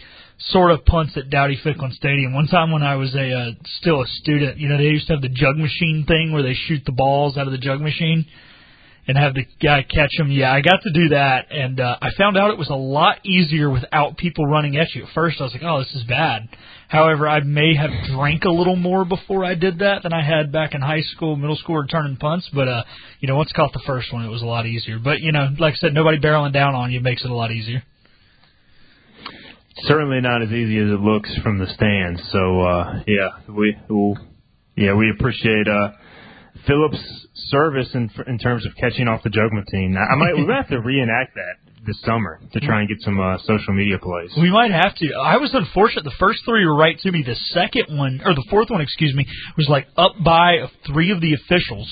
sort 0.50 0.72
of 0.72 0.84
punts 0.84 1.16
at 1.16 1.30
Dowdy 1.30 1.60
Ficklen 1.64 1.94
Stadium. 1.94 2.34
One 2.34 2.48
time 2.48 2.72
when 2.72 2.82
I 2.82 2.96
was 2.96 3.14
a 3.14 3.32
uh, 3.32 3.52
still 3.80 4.02
a 4.02 4.08
student, 4.08 4.58
you 4.58 4.68
know, 4.68 4.78
they 4.78 4.86
used 4.86 5.06
to 5.08 5.14
have 5.14 5.22
the 5.22 5.30
jug 5.30 5.58
machine 5.58 6.06
thing 6.08 6.32
where 6.34 6.44
they 6.44 6.56
shoot 6.68 6.82
the 6.86 6.92
balls 6.92 7.38
out 7.38 7.46
of 7.46 7.52
the 7.52 7.60
jug 7.60 7.82
machine 7.82 8.26
and 9.08 9.18
have 9.18 9.34
the 9.36 9.46
guy 9.62 9.84
catch 9.84 10.12
them. 10.18 10.32
Yeah, 10.32 10.52
I 10.52 10.62
got 10.62 10.82
to 10.82 10.92
do 10.92 11.10
that, 11.10 11.52
and 11.52 11.80
uh, 11.80 11.98
I 12.02 12.10
found 12.18 12.38
out 12.38 12.52
it 12.52 12.58
was 12.58 12.70
a 12.70 12.76
lot 12.76 13.26
easier 13.26 13.70
without 13.70 14.18
people 14.18 14.48
running 14.48 14.78
at 14.78 14.94
you. 14.96 15.04
At 15.04 15.10
first, 15.14 15.40
I 15.40 15.44
was 15.44 15.54
like, 15.54 15.64
"Oh, 15.64 15.80
this 15.80 15.94
is 15.94 16.04
bad." 16.04 16.50
However, 16.88 17.28
I 17.28 17.42
may 17.42 17.76
have 17.76 17.90
drank 18.12 18.46
a 18.46 18.50
little 18.50 18.76
more 18.76 19.06
before 19.06 19.44
I 19.44 19.56
did 19.56 19.80
that 19.80 20.04
than 20.04 20.14
I 20.14 20.24
had 20.24 20.52
back 20.52 20.74
in 20.74 20.82
high 20.82 21.02
school, 21.02 21.36
middle 21.36 21.56
school, 21.56 21.78
returning 21.78 22.18
punts. 22.18 22.50
But 22.54 22.68
uh, 22.68 22.84
you 23.20 23.28
know, 23.28 23.36
once 23.36 23.52
caught 23.56 23.74
the 23.74 23.84
first 23.86 24.12
one, 24.12 24.26
it 24.26 24.30
was 24.30 24.42
a 24.42 24.46
lot 24.46 24.66
easier. 24.66 25.00
But 25.00 25.22
you 25.22 25.32
know, 25.32 25.50
like 25.60 25.74
I 25.74 25.78
said, 25.78 25.94
nobody 25.94 26.20
barreling 26.20 26.54
down 26.54 26.74
on 26.76 26.92
you 26.92 27.00
makes 27.02 27.24
it 27.24 27.30
a 27.30 27.36
lot 27.36 27.52
easier. 27.52 27.84
Certainly 29.84 30.22
not 30.22 30.42
as 30.42 30.50
easy 30.50 30.78
as 30.78 30.90
it 30.90 31.02
looks 31.02 31.30
from 31.44 31.60
the 31.60 31.68
stands. 31.68 32.22
So 32.32 32.62
uh, 32.62 33.04
yeah, 33.08 33.30
we 33.50 33.76
we'll, 33.90 34.18
yeah 34.76 34.94
we 34.96 35.12
appreciate 35.12 35.68
uh, 35.68 35.92
Phillips 36.68 37.28
service 37.50 37.90
in 37.94 38.10
in 38.28 38.38
terms 38.40 38.66
of 38.66 38.76
catching 38.76 39.08
off 39.08 39.24
the 39.24 39.30
Jug 39.30 39.52
machine. 39.52 39.98
I 39.98 40.16
might 40.16 40.36
we 40.36 40.46
might 40.46 40.58
have 40.58 40.70
to 40.70 40.80
reenact 40.80 41.36
that 41.36 41.66
this 41.86 42.00
summer 42.02 42.40
to 42.54 42.60
try 42.60 42.80
and 42.80 42.90
get 42.90 43.00
some 43.02 43.20
uh, 43.20 43.38
social 43.44 43.74
media 43.74 44.00
plays. 44.00 44.32
We 44.42 44.50
might 44.50 44.72
have 44.72 44.96
to. 44.96 45.14
I 45.14 45.38
was 45.38 45.54
unfortunate. 45.54 46.04
The 46.04 46.16
first 46.20 46.40
three 46.46 46.66
were 46.66 46.76
right 46.76 46.98
to 47.00 47.12
me. 47.12 47.24
The 47.24 47.36
second 47.54 47.96
one, 47.96 48.22
or 48.26 48.34
the 48.34 48.46
fourth 48.50 48.70
one, 48.70 48.82
excuse 48.82 49.14
me, 49.14 49.28
was 49.56 49.68
like 49.70 49.88
up 49.96 50.16
by 50.24 50.70
three 50.88 51.12
of 51.12 51.22
the 51.22 51.34
officials 51.34 51.88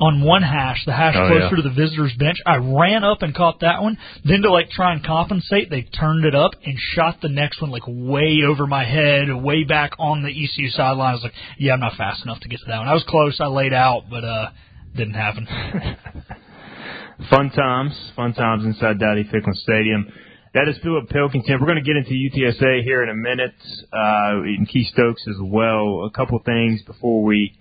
on 0.00 0.22
one 0.22 0.42
hash, 0.42 0.84
the 0.86 0.92
hash 0.92 1.14
oh, 1.16 1.26
closer 1.26 1.56
yeah. 1.56 1.62
to 1.62 1.68
the 1.68 1.74
visitor's 1.74 2.14
bench. 2.14 2.38
I 2.46 2.56
ran 2.56 3.04
up 3.04 3.22
and 3.22 3.34
caught 3.34 3.60
that 3.60 3.82
one. 3.82 3.98
Then 4.24 4.42
to 4.42 4.50
like 4.50 4.70
try 4.70 4.92
and 4.92 5.04
compensate, 5.04 5.70
they 5.70 5.82
turned 5.82 6.24
it 6.24 6.34
up 6.34 6.52
and 6.64 6.76
shot 6.94 7.20
the 7.20 7.28
next 7.28 7.60
one 7.60 7.70
like 7.70 7.82
way 7.86 8.42
over 8.46 8.66
my 8.66 8.84
head, 8.84 9.32
way 9.34 9.64
back 9.64 9.92
on 9.98 10.22
the 10.22 10.30
ECU 10.30 10.70
sideline. 10.70 11.10
I 11.10 11.14
was 11.14 11.22
like, 11.24 11.34
yeah, 11.58 11.72
I'm 11.72 11.80
not 11.80 11.96
fast 11.96 12.22
enough 12.24 12.40
to 12.40 12.48
get 12.48 12.60
to 12.60 12.66
that 12.68 12.78
one. 12.78 12.88
I 12.88 12.94
was 12.94 13.04
close. 13.08 13.38
I 13.40 13.46
laid 13.46 13.72
out, 13.72 14.04
but 14.10 14.24
uh 14.24 14.50
didn't 14.96 15.14
happen. 15.14 15.46
fun 17.30 17.50
times, 17.50 17.92
fun 18.16 18.34
times 18.34 18.64
inside 18.64 18.98
Dowdy 18.98 19.24
Ficklen 19.24 19.54
Stadium. 19.54 20.06
That 20.54 20.68
is 20.68 20.76
Philip 20.82 21.08
Pilkington. 21.10 21.58
We're 21.60 21.66
going 21.66 21.82
to 21.82 21.86
get 21.86 21.96
into 21.96 22.12
UTSA 22.12 22.82
here 22.82 23.02
in 23.02 23.10
a 23.10 23.14
minute, 23.14 23.54
uh, 23.92 24.42
and 24.42 24.66
Keith 24.68 24.88
Stokes 24.92 25.22
as 25.28 25.36
well. 25.40 26.04
A 26.06 26.10
couple 26.10 26.40
things 26.44 26.82
before 26.82 27.22
we 27.22 27.52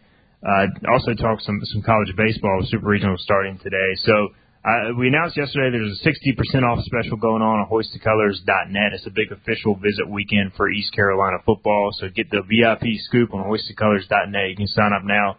uh, 0.46 0.68
also 0.92 1.14
talk 1.14 1.42
some 1.42 1.60
some 1.74 1.82
college 1.82 2.14
baseball. 2.16 2.62
Super 2.66 2.88
Regional 2.88 3.18
starting 3.18 3.58
today. 3.60 3.96
So 4.04 4.30
uh, 4.68 4.94
we 4.98 5.08
announced 5.08 5.38
yesterday 5.38 5.72
there's 5.72 5.98
a 5.98 6.04
60% 6.04 6.64
off 6.64 6.84
special 6.84 7.16
going 7.16 7.42
on 7.42 7.60
on 7.60 7.70
hoistthecolors.net. 7.70 8.94
It's 8.94 9.08
a 9.08 9.12
big 9.12 9.32
official 9.32 9.76
visit 9.76 10.10
weekend 10.10 10.54
for 10.58 10.70
East 10.70 10.94
Carolina 10.94 11.38
football. 11.46 11.92
So 11.94 12.10
get 12.10 12.30
the 12.30 12.42
VIP 12.42 13.00
scoop 13.00 13.34
on 13.34 13.46
hoistthecolors.net. 13.46 14.50
You 14.50 14.56
can 14.58 14.68
sign 14.68 14.92
up 14.94 15.04
now 15.06 15.38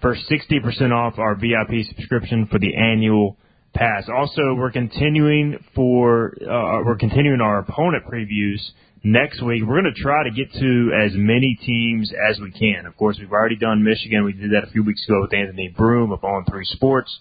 for 0.00 0.16
60% 0.16 0.92
off 0.92 1.18
our 1.18 1.34
VIP 1.34 1.84
subscription 1.94 2.46
for 2.46 2.58
the 2.58 2.74
annual 2.74 3.36
pass. 3.74 4.08
Also, 4.08 4.54
we're 4.56 4.72
continuing 4.72 5.62
for 5.74 6.32
uh, 6.40 6.82
we're 6.84 6.96
continuing 6.96 7.40
our 7.40 7.58
opponent 7.58 8.04
previews 8.06 8.60
next 9.02 9.42
week. 9.42 9.62
We're 9.64 9.80
going 9.80 9.92
to 9.94 10.02
try 10.02 10.24
to 10.24 10.30
get 10.30 10.52
to 10.52 10.92
as 11.04 11.12
many 11.14 11.58
teams 11.64 12.12
as 12.30 12.38
we 12.38 12.50
can. 12.50 12.86
Of 12.86 12.96
course, 12.96 13.16
we've 13.18 13.32
already 13.32 13.56
done 13.56 13.82
Michigan. 13.82 14.24
We 14.24 14.32
did 14.32 14.52
that 14.52 14.64
a 14.68 14.70
few 14.70 14.82
weeks 14.82 15.04
ago 15.06 15.22
with 15.22 15.32
Anthony 15.32 15.68
Broome 15.68 16.12
of 16.12 16.22
On 16.24 16.44
Three 16.44 16.64
Sports. 16.64 17.18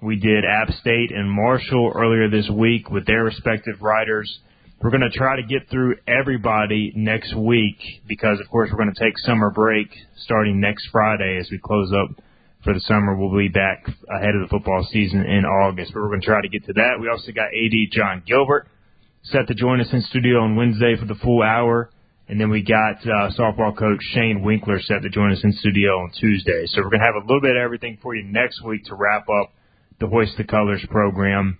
We 0.00 0.16
did 0.16 0.44
App 0.44 0.70
State 0.80 1.12
and 1.12 1.30
Marshall 1.30 1.92
earlier 1.94 2.28
this 2.28 2.48
week 2.50 2.90
with 2.90 3.06
their 3.06 3.24
respective 3.24 3.82
writers. 3.82 4.40
We're 4.80 4.90
going 4.90 5.08
to 5.08 5.16
try 5.16 5.36
to 5.36 5.44
get 5.44 5.70
through 5.70 5.96
everybody 6.08 6.92
next 6.96 7.36
week 7.36 7.78
because, 8.08 8.40
of 8.40 8.50
course, 8.50 8.68
we're 8.72 8.82
going 8.82 8.92
to 8.92 9.04
take 9.04 9.16
summer 9.18 9.50
break 9.50 9.86
starting 10.24 10.60
next 10.60 10.88
Friday 10.90 11.38
as 11.38 11.48
we 11.52 11.58
close 11.58 11.92
up 11.92 12.20
for 12.64 12.74
the 12.74 12.80
summer. 12.80 13.14
We'll 13.14 13.36
be 13.36 13.46
back 13.46 13.86
ahead 14.10 14.34
of 14.34 14.42
the 14.42 14.48
football 14.50 14.84
season 14.90 15.24
in 15.24 15.44
August, 15.44 15.92
but 15.94 16.00
we're 16.02 16.08
going 16.08 16.20
to 16.20 16.26
try 16.26 16.42
to 16.42 16.48
get 16.48 16.66
to 16.66 16.72
that. 16.72 16.98
We 17.00 17.08
also 17.08 17.30
got 17.30 17.54
AD 17.54 17.92
Jon 17.92 18.24
Gilbert 18.26 18.66
set 19.22 19.48
to 19.48 19.54
join 19.54 19.80
us 19.80 19.88
in 19.92 20.02
studio 20.02 20.40
on 20.40 20.56
Wednesday 20.56 20.96
for 20.98 21.06
the 21.06 21.14
full 21.14 21.42
hour. 21.42 21.90
And 22.28 22.40
then 22.40 22.50
we 22.50 22.62
got 22.62 23.02
uh, 23.02 23.30
softball 23.38 23.76
coach 23.76 24.00
Shane 24.14 24.42
Winkler 24.42 24.80
set 24.80 25.02
to 25.02 25.10
join 25.10 25.32
us 25.32 25.40
in 25.44 25.52
studio 25.52 25.98
on 25.98 26.12
Tuesday. 26.18 26.64
So 26.66 26.80
we're 26.82 26.90
going 26.90 27.00
to 27.00 27.06
have 27.06 27.22
a 27.22 27.26
little 27.26 27.40
bit 27.40 27.56
of 27.56 27.62
everything 27.62 27.98
for 28.00 28.14
you 28.14 28.24
next 28.24 28.62
week 28.64 28.84
to 28.86 28.94
wrap 28.94 29.28
up 29.28 29.52
the 30.00 30.06
Hoist 30.06 30.36
the 30.36 30.44
Colors 30.44 30.84
program 30.90 31.58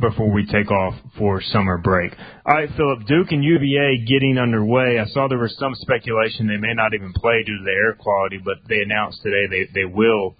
before 0.00 0.32
we 0.32 0.46
take 0.46 0.70
off 0.70 0.94
for 1.18 1.42
summer 1.42 1.78
break. 1.78 2.12
All 2.46 2.54
right, 2.54 2.68
Philip, 2.76 3.06
Duke 3.06 3.32
and 3.32 3.42
UVA 3.42 4.04
getting 4.06 4.38
underway. 4.38 4.98
I 4.98 5.06
saw 5.06 5.26
there 5.28 5.38
was 5.38 5.56
some 5.58 5.74
speculation 5.74 6.46
they 6.46 6.56
may 6.56 6.74
not 6.74 6.94
even 6.94 7.12
play 7.12 7.42
due 7.44 7.58
to 7.58 7.64
the 7.64 7.70
air 7.70 7.94
quality, 7.94 8.38
but 8.42 8.58
they 8.68 8.82
announced 8.82 9.22
today 9.22 9.46
they, 9.50 9.80
they 9.80 9.84
will 9.84 10.36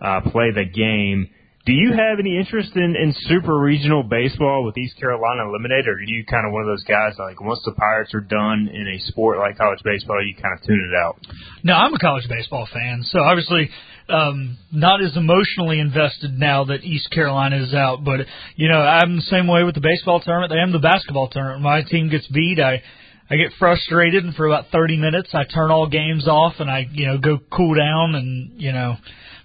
uh, 0.00 0.22
play 0.22 0.50
the 0.52 0.64
game. 0.64 1.28
Do 1.66 1.72
you 1.72 1.92
have 1.92 2.18
any 2.18 2.36
interest 2.36 2.76
in, 2.76 2.94
in 2.94 3.14
super 3.24 3.58
regional 3.58 4.02
baseball 4.02 4.64
with 4.64 4.76
East 4.76 4.98
Carolina 5.00 5.48
eliminated, 5.48 5.88
or 5.88 5.92
are 5.92 6.02
you 6.02 6.22
kind 6.26 6.46
of 6.46 6.52
one 6.52 6.60
of 6.60 6.68
those 6.68 6.84
guys 6.84 7.14
like 7.18 7.40
once 7.40 7.60
the 7.64 7.72
Pirates 7.72 8.12
are 8.12 8.20
done 8.20 8.68
in 8.68 8.86
a 8.86 8.98
sport 9.08 9.38
like 9.38 9.56
college 9.56 9.80
baseball, 9.82 10.20
you 10.22 10.34
kind 10.34 10.52
of 10.52 10.66
tune 10.66 10.92
it 10.92 10.94
out? 10.94 11.16
No, 11.62 11.72
I'm 11.72 11.94
a 11.94 11.98
college 11.98 12.28
baseball 12.28 12.68
fan, 12.70 13.02
so 13.04 13.20
obviously 13.20 13.70
um, 14.10 14.58
not 14.72 15.02
as 15.02 15.16
emotionally 15.16 15.80
invested 15.80 16.38
now 16.38 16.64
that 16.64 16.84
East 16.84 17.10
Carolina 17.10 17.62
is 17.62 17.72
out. 17.72 18.04
But 18.04 18.26
you 18.56 18.68
know, 18.68 18.80
I'm 18.80 19.16
the 19.16 19.22
same 19.22 19.46
way 19.46 19.64
with 19.64 19.74
the 19.74 19.80
baseball 19.80 20.20
tournament. 20.20 20.52
I 20.52 20.62
am 20.62 20.72
the 20.72 20.78
basketball 20.78 21.28
tournament. 21.28 21.62
My 21.62 21.82
team 21.82 22.10
gets 22.10 22.26
beat. 22.28 22.60
I 22.60 22.82
I 23.30 23.36
get 23.36 23.52
frustrated, 23.58 24.22
and 24.22 24.34
for 24.34 24.46
about 24.46 24.66
30 24.70 24.98
minutes, 24.98 25.30
I 25.32 25.44
turn 25.44 25.70
all 25.70 25.88
games 25.88 26.28
off, 26.28 26.56
and 26.58 26.70
I 26.70 26.86
you 26.92 27.06
know 27.06 27.16
go 27.16 27.38
cool 27.50 27.74
down, 27.74 28.14
and 28.14 28.60
you 28.60 28.72
know 28.72 28.96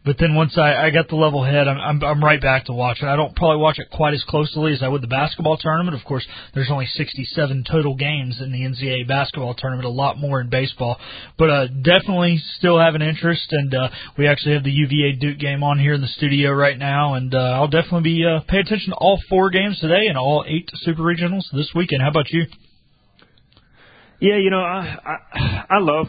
but 0.09 0.17
then 0.17 0.33
once 0.33 0.57
I, 0.57 0.87
I 0.87 0.89
got 0.89 1.07
the 1.07 1.15
level 1.15 1.43
head, 1.43 1.67
I'm, 1.67 1.77
I'm 1.77 2.03
I'm 2.03 2.23
right 2.23 2.41
back 2.41 2.65
to 2.65 2.73
watching. 2.73 3.07
I 3.07 3.15
don't 3.15 3.35
probably 3.35 3.61
watch 3.61 3.77
it 3.77 3.91
quite 3.91 4.15
as 4.15 4.23
closely 4.23 4.73
as 4.73 4.81
I 4.81 4.87
would 4.87 5.03
the 5.03 5.07
basketball 5.07 5.55
tournament. 5.55 5.95
Of 5.95 6.03
course, 6.03 6.25
there's 6.55 6.71
only 6.71 6.87
67 6.87 7.63
total 7.69 7.95
games 7.95 8.41
in 8.41 8.51
the 8.51 8.61
NCAA 8.61 9.07
basketball 9.07 9.53
tournament, 9.53 9.85
a 9.85 9.91
lot 9.91 10.17
more 10.17 10.41
in 10.41 10.49
baseball. 10.49 10.97
But 11.37 11.49
uh, 11.51 11.67
definitely 11.67 12.41
still 12.57 12.79
have 12.79 12.95
an 12.95 13.03
interest, 13.03 13.49
and 13.51 13.71
uh, 13.71 13.89
we 14.17 14.27
actually 14.27 14.55
have 14.55 14.63
the 14.63 14.71
UVA 14.71 15.11
Duke 15.19 15.37
game 15.37 15.61
on 15.61 15.77
here 15.77 15.93
in 15.93 16.01
the 16.01 16.07
studio 16.07 16.53
right 16.53 16.79
now, 16.79 17.13
and 17.13 17.35
uh, 17.35 17.37
I'll 17.37 17.67
definitely 17.67 18.01
be 18.01 18.25
uh, 18.25 18.39
pay 18.47 18.61
attention 18.61 18.89
to 18.89 18.95
all 18.95 19.21
four 19.29 19.51
games 19.51 19.79
today 19.79 20.07
and 20.07 20.17
all 20.17 20.43
eight 20.47 20.71
super 20.73 21.03
regionals 21.03 21.43
this 21.53 21.69
weekend. 21.75 22.01
How 22.01 22.09
about 22.09 22.31
you? 22.31 22.47
Yeah, 24.19 24.37
you 24.37 24.49
know, 24.49 24.61
I 24.61 24.97
I, 25.05 25.65
I 25.69 25.77
love 25.77 26.07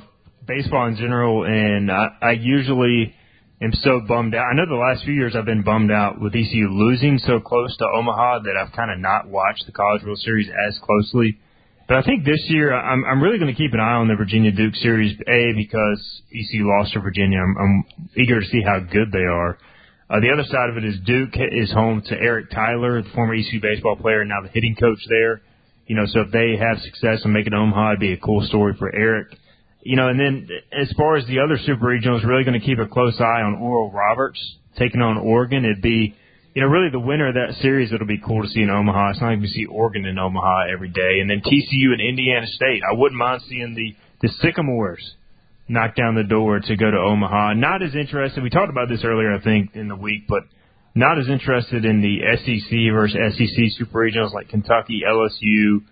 baseball 0.48 0.86
in 0.86 0.96
general, 0.96 1.44
and 1.44 1.90
I, 1.90 2.06
I 2.22 2.30
usually 2.30 3.14
am 3.60 3.72
so 3.74 4.00
bummed 4.00 4.34
out. 4.34 4.46
I 4.46 4.54
know 4.54 4.66
the 4.66 4.74
last 4.74 5.04
few 5.04 5.12
years 5.12 5.34
I've 5.36 5.44
been 5.44 5.62
bummed 5.62 5.90
out 5.90 6.20
with 6.20 6.34
ECU 6.34 6.68
losing 6.70 7.18
so 7.18 7.40
close 7.40 7.76
to 7.76 7.86
Omaha 7.94 8.40
that 8.40 8.56
I've 8.56 8.72
kind 8.72 8.90
of 8.90 8.98
not 8.98 9.28
watched 9.28 9.66
the 9.66 9.72
College 9.72 10.02
World 10.02 10.18
Series 10.18 10.48
as 10.48 10.78
closely. 10.78 11.38
But 11.86 11.98
I 11.98 12.02
think 12.02 12.24
this 12.24 12.40
year 12.48 12.72
I'm, 12.72 13.04
I'm 13.04 13.22
really 13.22 13.38
going 13.38 13.52
to 13.52 13.58
keep 13.58 13.74
an 13.74 13.80
eye 13.80 13.96
on 13.96 14.08
the 14.08 14.14
Virginia 14.14 14.52
Duke 14.52 14.74
series. 14.76 15.18
A 15.28 15.52
because 15.54 16.22
ECU 16.32 16.68
lost 16.68 16.92
to 16.94 17.00
Virginia. 17.00 17.38
I'm, 17.38 17.56
I'm 17.58 17.84
eager 18.16 18.40
to 18.40 18.46
see 18.46 18.62
how 18.64 18.80
good 18.80 19.12
they 19.12 19.26
are. 19.26 19.58
Uh, 20.08 20.20
the 20.20 20.30
other 20.32 20.44
side 20.44 20.70
of 20.70 20.76
it 20.76 20.84
is 20.84 20.98
Duke 21.04 21.34
is 21.36 21.70
home 21.72 22.02
to 22.06 22.14
Eric 22.14 22.50
Tyler, 22.50 23.02
the 23.02 23.10
former 23.10 23.34
ECU 23.34 23.60
baseball 23.60 23.96
player, 23.96 24.22
and 24.22 24.28
now 24.28 24.40
the 24.42 24.48
hitting 24.48 24.74
coach 24.74 24.98
there. 25.08 25.42
You 25.86 25.96
know, 25.96 26.06
so 26.06 26.20
if 26.20 26.30
they 26.30 26.56
have 26.56 26.80
success 26.80 27.24
in 27.24 27.32
making 27.32 27.52
Omaha, 27.52 27.90
it'd 27.90 28.00
be 28.00 28.12
a 28.12 28.16
cool 28.16 28.46
story 28.46 28.74
for 28.78 28.94
Eric 28.94 29.36
you 29.82 29.96
know, 29.96 30.08
and 30.08 30.20
then 30.20 30.48
as 30.72 30.92
far 30.96 31.16
as 31.16 31.26
the 31.26 31.40
other 31.40 31.58
super 31.58 31.86
regionals, 31.86 32.24
really 32.24 32.44
going 32.44 32.58
to 32.58 32.64
keep 32.64 32.78
a 32.78 32.86
close 32.86 33.18
eye 33.20 33.42
on 33.42 33.56
Oral 33.56 33.90
Roberts 33.90 34.40
taking 34.76 35.00
on 35.00 35.16
Oregon. 35.16 35.64
It'd 35.64 35.82
be, 35.82 36.14
you 36.54 36.62
know, 36.62 36.68
really 36.68 36.90
the 36.90 37.00
winner 37.00 37.28
of 37.28 37.34
that 37.34 37.54
series. 37.60 37.92
It'll 37.92 38.06
be 38.06 38.20
cool 38.20 38.42
to 38.42 38.48
see 38.48 38.60
in 38.60 38.70
Omaha. 38.70 39.10
It's 39.10 39.20
not 39.20 39.30
like 39.30 39.40
we 39.40 39.48
see 39.48 39.66
Oregon 39.66 40.04
in 40.04 40.18
Omaha 40.18 40.72
every 40.72 40.90
day, 40.90 41.20
and 41.20 41.30
then 41.30 41.40
TCU 41.40 41.92
and 41.92 42.00
Indiana 42.00 42.46
State. 42.46 42.82
I 42.88 42.94
wouldn't 42.94 43.18
mind 43.18 43.42
seeing 43.48 43.74
the 43.74 43.96
the 44.20 44.28
Sycamores 44.42 45.14
knock 45.66 45.94
down 45.94 46.14
the 46.14 46.24
door 46.24 46.60
to 46.60 46.76
go 46.76 46.90
to 46.90 46.96
Omaha. 46.96 47.54
Not 47.54 47.82
as 47.82 47.94
interested. 47.94 48.42
We 48.42 48.50
talked 48.50 48.70
about 48.70 48.88
this 48.88 49.04
earlier, 49.04 49.32
I 49.32 49.40
think, 49.42 49.74
in 49.74 49.88
the 49.88 49.96
week, 49.96 50.26
but 50.28 50.42
not 50.94 51.18
as 51.18 51.28
interested 51.28 51.84
in 51.84 52.02
the 52.02 52.20
SEC 52.36 52.92
versus 52.92 53.16
SEC 53.36 53.78
super 53.78 53.98
regionals 53.98 54.34
like 54.34 54.48
Kentucky, 54.48 55.02
LSU 55.08 55.82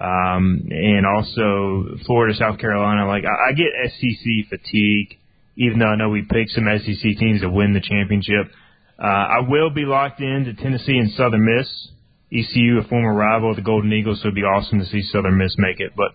um, 0.00 0.66
and 0.70 1.04
also 1.06 1.98
Florida, 2.06 2.34
South 2.36 2.58
Carolina. 2.58 3.06
Like 3.06 3.24
I, 3.24 3.50
I 3.50 3.52
get 3.52 3.68
SEC 3.92 4.48
fatigue, 4.48 5.18
even 5.56 5.78
though 5.78 5.88
I 5.88 5.96
know 5.96 6.08
we 6.08 6.22
picked 6.22 6.50
some 6.50 6.64
SEC 6.64 7.18
teams 7.18 7.42
to 7.42 7.50
win 7.50 7.74
the 7.74 7.80
championship. 7.80 8.50
Uh, 8.98 9.06
I 9.06 9.40
will 9.48 9.70
be 9.70 9.84
locked 9.84 10.20
into 10.20 10.54
Tennessee 10.54 10.96
and 10.96 11.10
Southern 11.12 11.44
Miss. 11.44 11.68
ECU, 12.32 12.78
a 12.78 12.88
former 12.88 13.12
rival 13.12 13.50
of 13.50 13.56
the 13.56 13.62
Golden 13.62 13.92
Eagles, 13.92 14.18
so 14.18 14.28
it'd 14.28 14.36
be 14.36 14.42
awesome 14.42 14.78
to 14.78 14.86
see 14.86 15.02
Southern 15.02 15.36
Miss 15.36 15.52
make 15.58 15.80
it. 15.80 15.92
But 15.96 16.12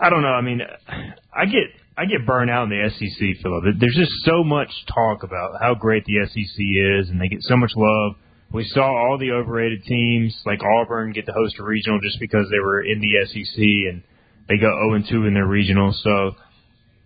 I 0.00 0.08
don't 0.08 0.22
know. 0.22 0.28
I 0.28 0.40
mean, 0.40 0.62
I 0.88 1.44
get 1.44 1.68
I 1.98 2.06
get 2.06 2.26
burned 2.26 2.50
out 2.50 2.64
in 2.64 2.70
the 2.70 2.88
SEC, 2.88 3.42
Philip. 3.42 3.64
There's 3.78 3.94
just 3.94 4.24
so 4.24 4.42
much 4.42 4.70
talk 4.86 5.22
about 5.22 5.60
how 5.60 5.74
great 5.74 6.06
the 6.06 6.26
SEC 6.26 6.56
is, 6.58 7.10
and 7.10 7.20
they 7.20 7.28
get 7.28 7.42
so 7.42 7.56
much 7.56 7.72
love 7.76 8.14
we 8.52 8.64
saw 8.64 8.82
all 8.82 9.18
the 9.18 9.30
overrated 9.30 9.84
teams 9.84 10.36
like 10.44 10.60
Auburn 10.62 11.12
get 11.12 11.26
to 11.26 11.32
host 11.32 11.56
a 11.58 11.62
regional 11.62 12.00
just 12.00 12.18
because 12.18 12.46
they 12.50 12.58
were 12.58 12.82
in 12.82 13.00
the 13.00 13.26
SEC 13.26 13.58
and 13.58 14.02
they 14.48 14.56
go 14.56 14.68
0 14.90 15.02
2 15.08 15.26
in 15.26 15.34
their 15.34 15.46
regional. 15.46 15.92
So, 16.02 16.32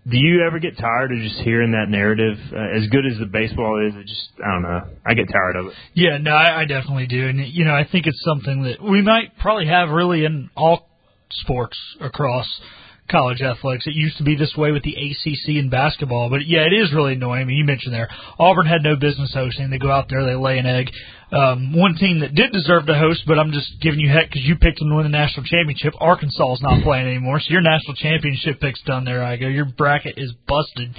do 0.09 0.17
you 0.17 0.45
ever 0.47 0.59
get 0.59 0.79
tired 0.79 1.13
of 1.13 1.19
just 1.19 1.41
hearing 1.41 1.73
that 1.73 1.89
narrative? 1.89 2.39
Uh, 2.53 2.79
as 2.79 2.89
good 2.89 3.07
as 3.07 3.19
the 3.19 3.27
baseball 3.27 3.87
is, 3.87 3.95
it 3.95 4.07
just 4.07 4.29
I 4.43 4.53
don't 4.53 4.63
know. 4.63 4.81
I 5.05 5.15
get 5.15 5.29
tired 5.29 5.57
of 5.57 5.67
it. 5.67 5.73
Yeah, 5.95 6.19
no, 6.19 6.31
I, 6.33 6.63
I 6.63 6.65
definitely 6.65 7.07
do, 7.07 7.29
and 7.29 7.41
you 7.47 7.65
know, 7.65 7.75
I 7.75 7.87
think 7.91 8.07
it's 8.07 8.23
something 8.25 8.65
that 8.65 8.83
we 8.83 9.03
might 9.03 9.37
probably 9.39 9.67
have 9.67 9.91
really 9.91 10.25
in 10.25 10.51
all 10.57 10.89
sports 11.31 11.79
across 12.01 12.47
college 13.11 13.43
athletics. 13.43 13.87
It 13.87 13.95
used 13.95 14.17
to 14.19 14.25
be 14.25 14.37
this 14.37 14.55
way 14.57 14.73
with 14.73 14.83
the 14.83 14.95
ACC 14.95 15.57
and 15.57 15.71
basketball, 15.71 16.31
but 16.31 16.47
yeah, 16.47 16.67
it 16.67 16.73
is 16.73 16.93
really 16.93 17.15
annoying. 17.15 17.43
I 17.43 17.45
mean, 17.45 17.57
you 17.57 17.65
mentioned 17.65 17.95
there, 17.95 18.09
Auburn 18.39 18.67
had 18.67 18.83
no 18.83 18.97
business 18.97 19.33
hosting. 19.35 19.71
They 19.71 19.79
go 19.79 19.91
out 19.91 20.09
there, 20.09 20.25
they 20.25 20.35
lay 20.35 20.59
an 20.59 20.67
egg. 20.67 20.91
Um, 21.33 21.75
one 21.75 21.97
team 21.97 22.21
that 22.21 22.35
did 22.35 22.53
deserve 22.53 22.87
to 22.87 22.95
host, 22.95 23.25
but 23.27 23.39
I'm 23.39 23.51
just 23.51 23.81
giving 23.81 23.99
you 23.99 24.09
heck 24.09 24.29
because 24.29 24.43
you 24.45 24.57
picked 24.57 24.79
them 24.79 24.91
to 24.91 24.95
win 24.95 25.05
the 25.05 25.11
national 25.11 25.45
championship. 25.45 25.95
Arkansas 26.01 26.55
is 26.55 26.63
not 26.63 26.83
playing 26.83 27.07
anymore, 27.07 27.41
so 27.41 27.47
your 27.51 27.61
national 27.61 27.95
championship 27.97 28.61
pick's 28.61 28.83
done 28.83 29.05
there. 29.05 29.25
I 29.25 29.37
go, 29.37 29.49
your 29.49 29.65
bracket 29.65 30.15
is 30.17 30.33
busted. 30.47 30.95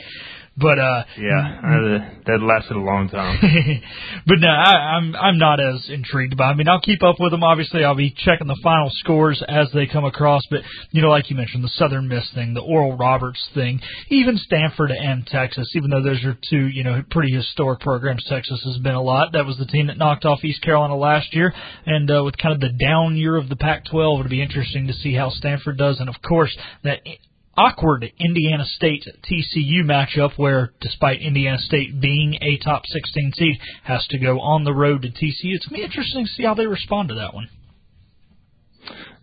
But 0.57 0.79
uh 0.79 1.03
yeah, 1.17 1.59
uh, 1.63 2.09
that 2.25 2.39
lasted 2.41 2.77
a 2.77 2.79
long 2.79 3.09
time. 3.09 3.39
but 4.25 4.39
no, 4.39 4.47
I, 4.47 4.95
I'm 4.95 5.15
I'm 5.15 5.37
not 5.37 5.59
as 5.59 5.89
intrigued 5.89 6.37
by. 6.37 6.45
I 6.45 6.53
mean, 6.53 6.69
I'll 6.69 6.79
keep 6.79 7.03
up 7.03 7.17
with 7.19 7.31
them. 7.31 7.43
Obviously, 7.43 7.83
I'll 7.83 7.95
be 7.95 8.15
checking 8.17 8.47
the 8.47 8.59
final 8.63 8.89
scores 8.89 9.43
as 9.47 9.67
they 9.73 9.85
come 9.85 10.05
across. 10.05 10.43
But 10.49 10.61
you 10.91 11.01
know, 11.01 11.09
like 11.09 11.29
you 11.29 11.35
mentioned, 11.35 11.63
the 11.63 11.69
Southern 11.69 12.07
Miss 12.07 12.23
thing, 12.33 12.53
the 12.53 12.61
Oral 12.61 12.95
Roberts 12.95 13.45
thing, 13.53 13.81
even 14.09 14.37
Stanford 14.37 14.91
and 14.91 15.27
Texas. 15.27 15.67
Even 15.75 15.89
though 15.89 16.01
those 16.01 16.23
are 16.23 16.37
two 16.49 16.67
you 16.67 16.83
know 16.83 17.03
pretty 17.11 17.33
historic 17.33 17.81
programs, 17.81 18.23
Texas 18.29 18.61
has 18.63 18.77
been 18.77 18.95
a 18.95 19.01
lot. 19.01 19.33
That 19.33 19.45
was 19.45 19.57
the 19.57 19.65
team 19.65 19.87
that 19.87 19.97
knocked 19.97 20.23
off 20.23 20.43
East 20.43 20.61
Carolina 20.61 20.95
last 20.95 21.35
year, 21.35 21.53
and 21.85 22.09
uh, 22.09 22.23
with 22.23 22.37
kind 22.37 22.53
of 22.53 22.61
the 22.61 22.77
down 22.77 23.17
year 23.17 23.35
of 23.35 23.49
the 23.49 23.57
Pac-12, 23.57 24.19
it'll 24.19 24.29
be 24.29 24.41
interesting 24.41 24.87
to 24.87 24.93
see 24.93 25.13
how 25.13 25.29
Stanford 25.31 25.77
does. 25.77 25.99
And 25.99 26.07
of 26.07 26.15
course, 26.21 26.55
that 26.83 27.01
awkward 27.57 28.11
Indiana 28.19 28.65
State 28.65 29.05
TCU 29.23 29.83
matchup 29.83 30.37
where, 30.37 30.73
despite 30.81 31.21
Indiana 31.21 31.57
State 31.59 31.99
being 31.99 32.37
a 32.41 32.57
top 32.63 32.83
16 32.85 33.33
seed, 33.35 33.57
has 33.83 34.05
to 34.07 34.17
go 34.17 34.39
on 34.39 34.63
the 34.63 34.73
road 34.73 35.03
to 35.03 35.09
TCU. 35.09 35.55
It's 35.55 35.65
going 35.67 35.81
to 35.81 35.81
be 35.81 35.83
interesting 35.83 36.25
to 36.25 36.31
see 36.31 36.43
how 36.43 36.53
they 36.53 36.67
respond 36.67 37.09
to 37.09 37.15
that 37.15 37.33
one. 37.33 37.49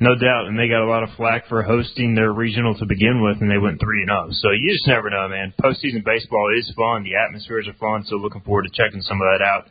No 0.00 0.16
doubt, 0.16 0.46
and 0.48 0.58
they 0.58 0.66
got 0.66 0.82
a 0.82 0.90
lot 0.90 1.04
of 1.04 1.10
flack 1.16 1.46
for 1.46 1.62
hosting 1.62 2.16
their 2.16 2.32
regional 2.32 2.74
to 2.78 2.86
begin 2.86 3.22
with, 3.22 3.40
and 3.40 3.48
they 3.48 3.58
went 3.58 3.78
three 3.78 4.02
and 4.02 4.10
zero. 4.10 4.26
So 4.32 4.50
you 4.50 4.72
just 4.72 4.88
never 4.88 5.08
know, 5.10 5.28
man. 5.28 5.54
Postseason 5.62 6.04
baseball 6.04 6.50
is 6.58 6.72
fun. 6.74 7.04
The 7.04 7.14
atmospheres 7.14 7.68
are 7.68 7.78
fun. 7.78 8.04
So 8.06 8.16
looking 8.16 8.40
forward 8.40 8.66
to 8.66 8.74
checking 8.74 9.02
some 9.02 9.20
of 9.22 9.28
that 9.30 9.44
out 9.44 9.68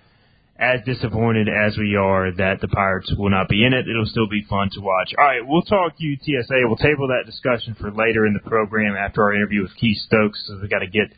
as 0.61 0.79
disappointed 0.85 1.49
as 1.49 1.75
we 1.75 1.95
are 1.95 2.31
that 2.31 2.61
the 2.61 2.67
Pirates 2.67 3.11
will 3.17 3.31
not 3.31 3.49
be 3.49 3.65
in 3.65 3.73
it, 3.73 3.87
it'll 3.89 4.05
still 4.05 4.29
be 4.29 4.45
fun 4.47 4.69
to 4.73 4.79
watch. 4.79 5.11
All 5.17 5.25
right, 5.25 5.41
we'll 5.43 5.63
talk 5.63 5.93
UTSA. 5.97 6.69
We'll 6.69 6.77
table 6.77 7.07
that 7.07 7.25
discussion 7.25 7.75
for 7.79 7.91
later 7.91 8.27
in 8.27 8.33
the 8.33 8.47
program 8.47 8.95
after 8.95 9.23
our 9.23 9.33
interview 9.33 9.63
with 9.63 9.75
Keith 9.75 9.97
Stokes. 10.05 10.39
So 10.45 10.59
we 10.61 10.67
got 10.67 10.79
to 10.79 10.87
get 10.87 11.09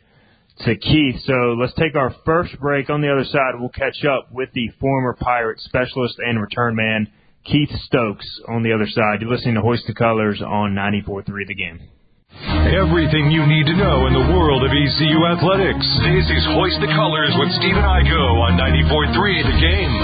to 0.60 0.76
Keith. 0.76 1.20
So 1.26 1.56
let's 1.60 1.74
take 1.74 1.94
our 1.94 2.14
first 2.24 2.58
break. 2.58 2.88
On 2.88 3.02
the 3.02 3.12
other 3.12 3.24
side, 3.24 3.60
we'll 3.60 3.68
catch 3.68 4.02
up 4.04 4.32
with 4.32 4.48
the 4.54 4.70
former 4.80 5.12
Pirate 5.12 5.60
specialist 5.60 6.16
and 6.18 6.40
return 6.40 6.74
man, 6.74 7.12
Keith 7.44 7.70
Stokes, 7.84 8.40
on 8.48 8.62
the 8.62 8.72
other 8.72 8.88
side. 8.88 9.20
You're 9.20 9.30
listening 9.30 9.56
to 9.56 9.60
Hoist 9.60 9.86
the 9.86 9.94
Colors 9.94 10.40
on 10.40 10.74
94.3 10.74 11.26
The 11.46 11.54
Game. 11.54 11.80
Everything 12.42 13.30
you 13.30 13.46
need 13.46 13.66
to 13.66 13.76
know 13.76 14.06
in 14.06 14.12
the 14.12 14.26
world 14.34 14.64
of 14.64 14.70
ECU 14.70 15.22
athletics. 15.26 15.86
This 16.02 16.26
is 16.26 16.42
Hoist 16.50 16.80
the 16.80 16.90
Colors 16.90 17.30
with 17.38 17.50
Stephen 17.62 17.82
Igoe 17.82 18.42
on 18.42 18.58
94.3 18.58 19.14
The 19.46 19.58
Game. 19.62 19.94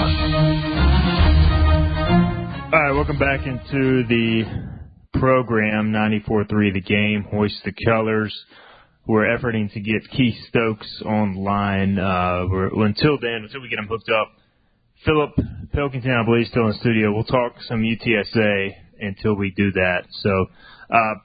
All 2.71 2.79
right, 2.79 2.93
welcome 2.93 3.19
back 3.19 3.45
into 3.45 4.07
the 4.07 4.43
program 5.19 5.91
94.3 5.91 6.73
The 6.73 6.81
Game. 6.81 7.25
Hoist 7.29 7.59
the 7.65 7.73
Colors. 7.85 8.33
We're 9.05 9.25
efforting 9.25 9.73
to 9.73 9.81
get 9.81 10.09
Keith 10.11 10.37
Stokes 10.47 11.03
online. 11.05 11.99
Uh, 11.99 12.45
until 12.77 13.19
then, 13.19 13.43
until 13.43 13.61
we 13.61 13.67
get 13.67 13.79
him 13.79 13.87
hooked 13.87 14.09
up, 14.09 14.31
Philip 15.03 15.31
Pilkington, 15.73 16.11
I 16.11 16.23
believe, 16.23 16.47
still 16.47 16.63
in 16.63 16.69
the 16.69 16.75
studio. 16.75 17.11
We'll 17.11 17.25
talk 17.25 17.55
some 17.67 17.81
UTSA 17.81 18.69
until 19.01 19.33
we 19.35 19.51
do 19.51 19.73
that. 19.73 20.05
So, 20.11 20.45
uh, 20.89 21.15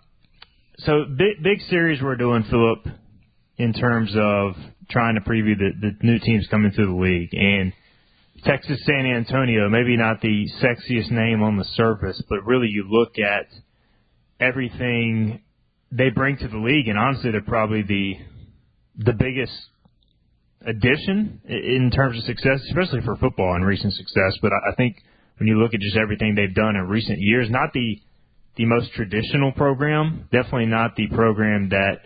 so 0.78 1.04
big, 1.04 1.42
big 1.42 1.61
series 1.68 2.02
we're 2.02 2.16
doing, 2.16 2.45
Philip, 2.50 2.87
in 3.56 3.73
terms 3.73 4.12
of 4.16 4.54
trying 4.90 5.14
to 5.14 5.21
preview 5.21 5.56
the, 5.56 5.71
the 5.80 6.06
new 6.06 6.18
teams 6.18 6.47
coming 6.50 6.73
to 6.73 6.87
the 6.87 6.92
league. 6.92 7.30
And 7.33 7.73
Texas 8.45 8.85
San 8.85 9.06
Antonio, 9.06 9.68
maybe 9.68 9.97
not 9.97 10.21
the 10.21 10.47
sexiest 10.62 11.11
name 11.11 11.42
on 11.42 11.56
the 11.56 11.64
surface, 11.64 12.23
but 12.28 12.45
really 12.45 12.68
you 12.68 12.85
look 12.88 13.18
at 13.18 13.47
everything 14.38 15.40
they 15.90 16.11
bring 16.11 16.37
to 16.38 16.49
the 16.49 16.59
league, 16.59 16.88
and 16.88 16.99
honestly, 16.99 17.30
they're 17.30 17.40
probably 17.40 17.83
the 17.83 18.14
the 18.99 19.12
biggest 19.12 19.52
addition 20.66 21.40
in 21.47 21.90
terms 21.95 22.18
of 22.18 22.25
success, 22.25 22.61
especially 22.68 23.00
for 23.02 23.16
football 23.16 23.54
and 23.54 23.64
recent 23.64 23.92
success. 23.92 24.37
But 24.42 24.52
I 24.52 24.75
think 24.75 24.97
when 25.38 25.47
you 25.47 25.59
look 25.59 25.75
at 25.75 25.80
just 25.80 25.97
everything 25.97 26.35
they've 26.35 26.54
done 26.54 26.76
in 26.76 26.88
recent 26.88 27.18
years, 27.21 27.49
not 27.50 27.73
the 27.73 28.00
the 28.56 28.64
most 28.64 28.92
traditional 28.92 29.52
program, 29.52 30.28
definitely 30.32 30.66
not 30.66 30.96
the 30.96 31.08
program 31.08 31.68
that 31.70 32.00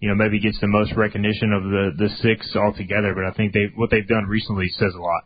you 0.00 0.08
know 0.08 0.14
maybe 0.14 0.40
gets 0.40 0.60
the 0.60 0.66
most 0.66 0.92
recognition 0.96 1.52
of 1.52 1.62
the 1.62 1.90
the 1.96 2.08
six 2.20 2.54
altogether. 2.56 3.14
But 3.14 3.24
I 3.24 3.32
think 3.36 3.52
they 3.52 3.66
what 3.74 3.90
they've 3.90 4.06
done 4.06 4.26
recently 4.26 4.68
says 4.68 4.92
a 4.94 5.00
lot. 5.00 5.22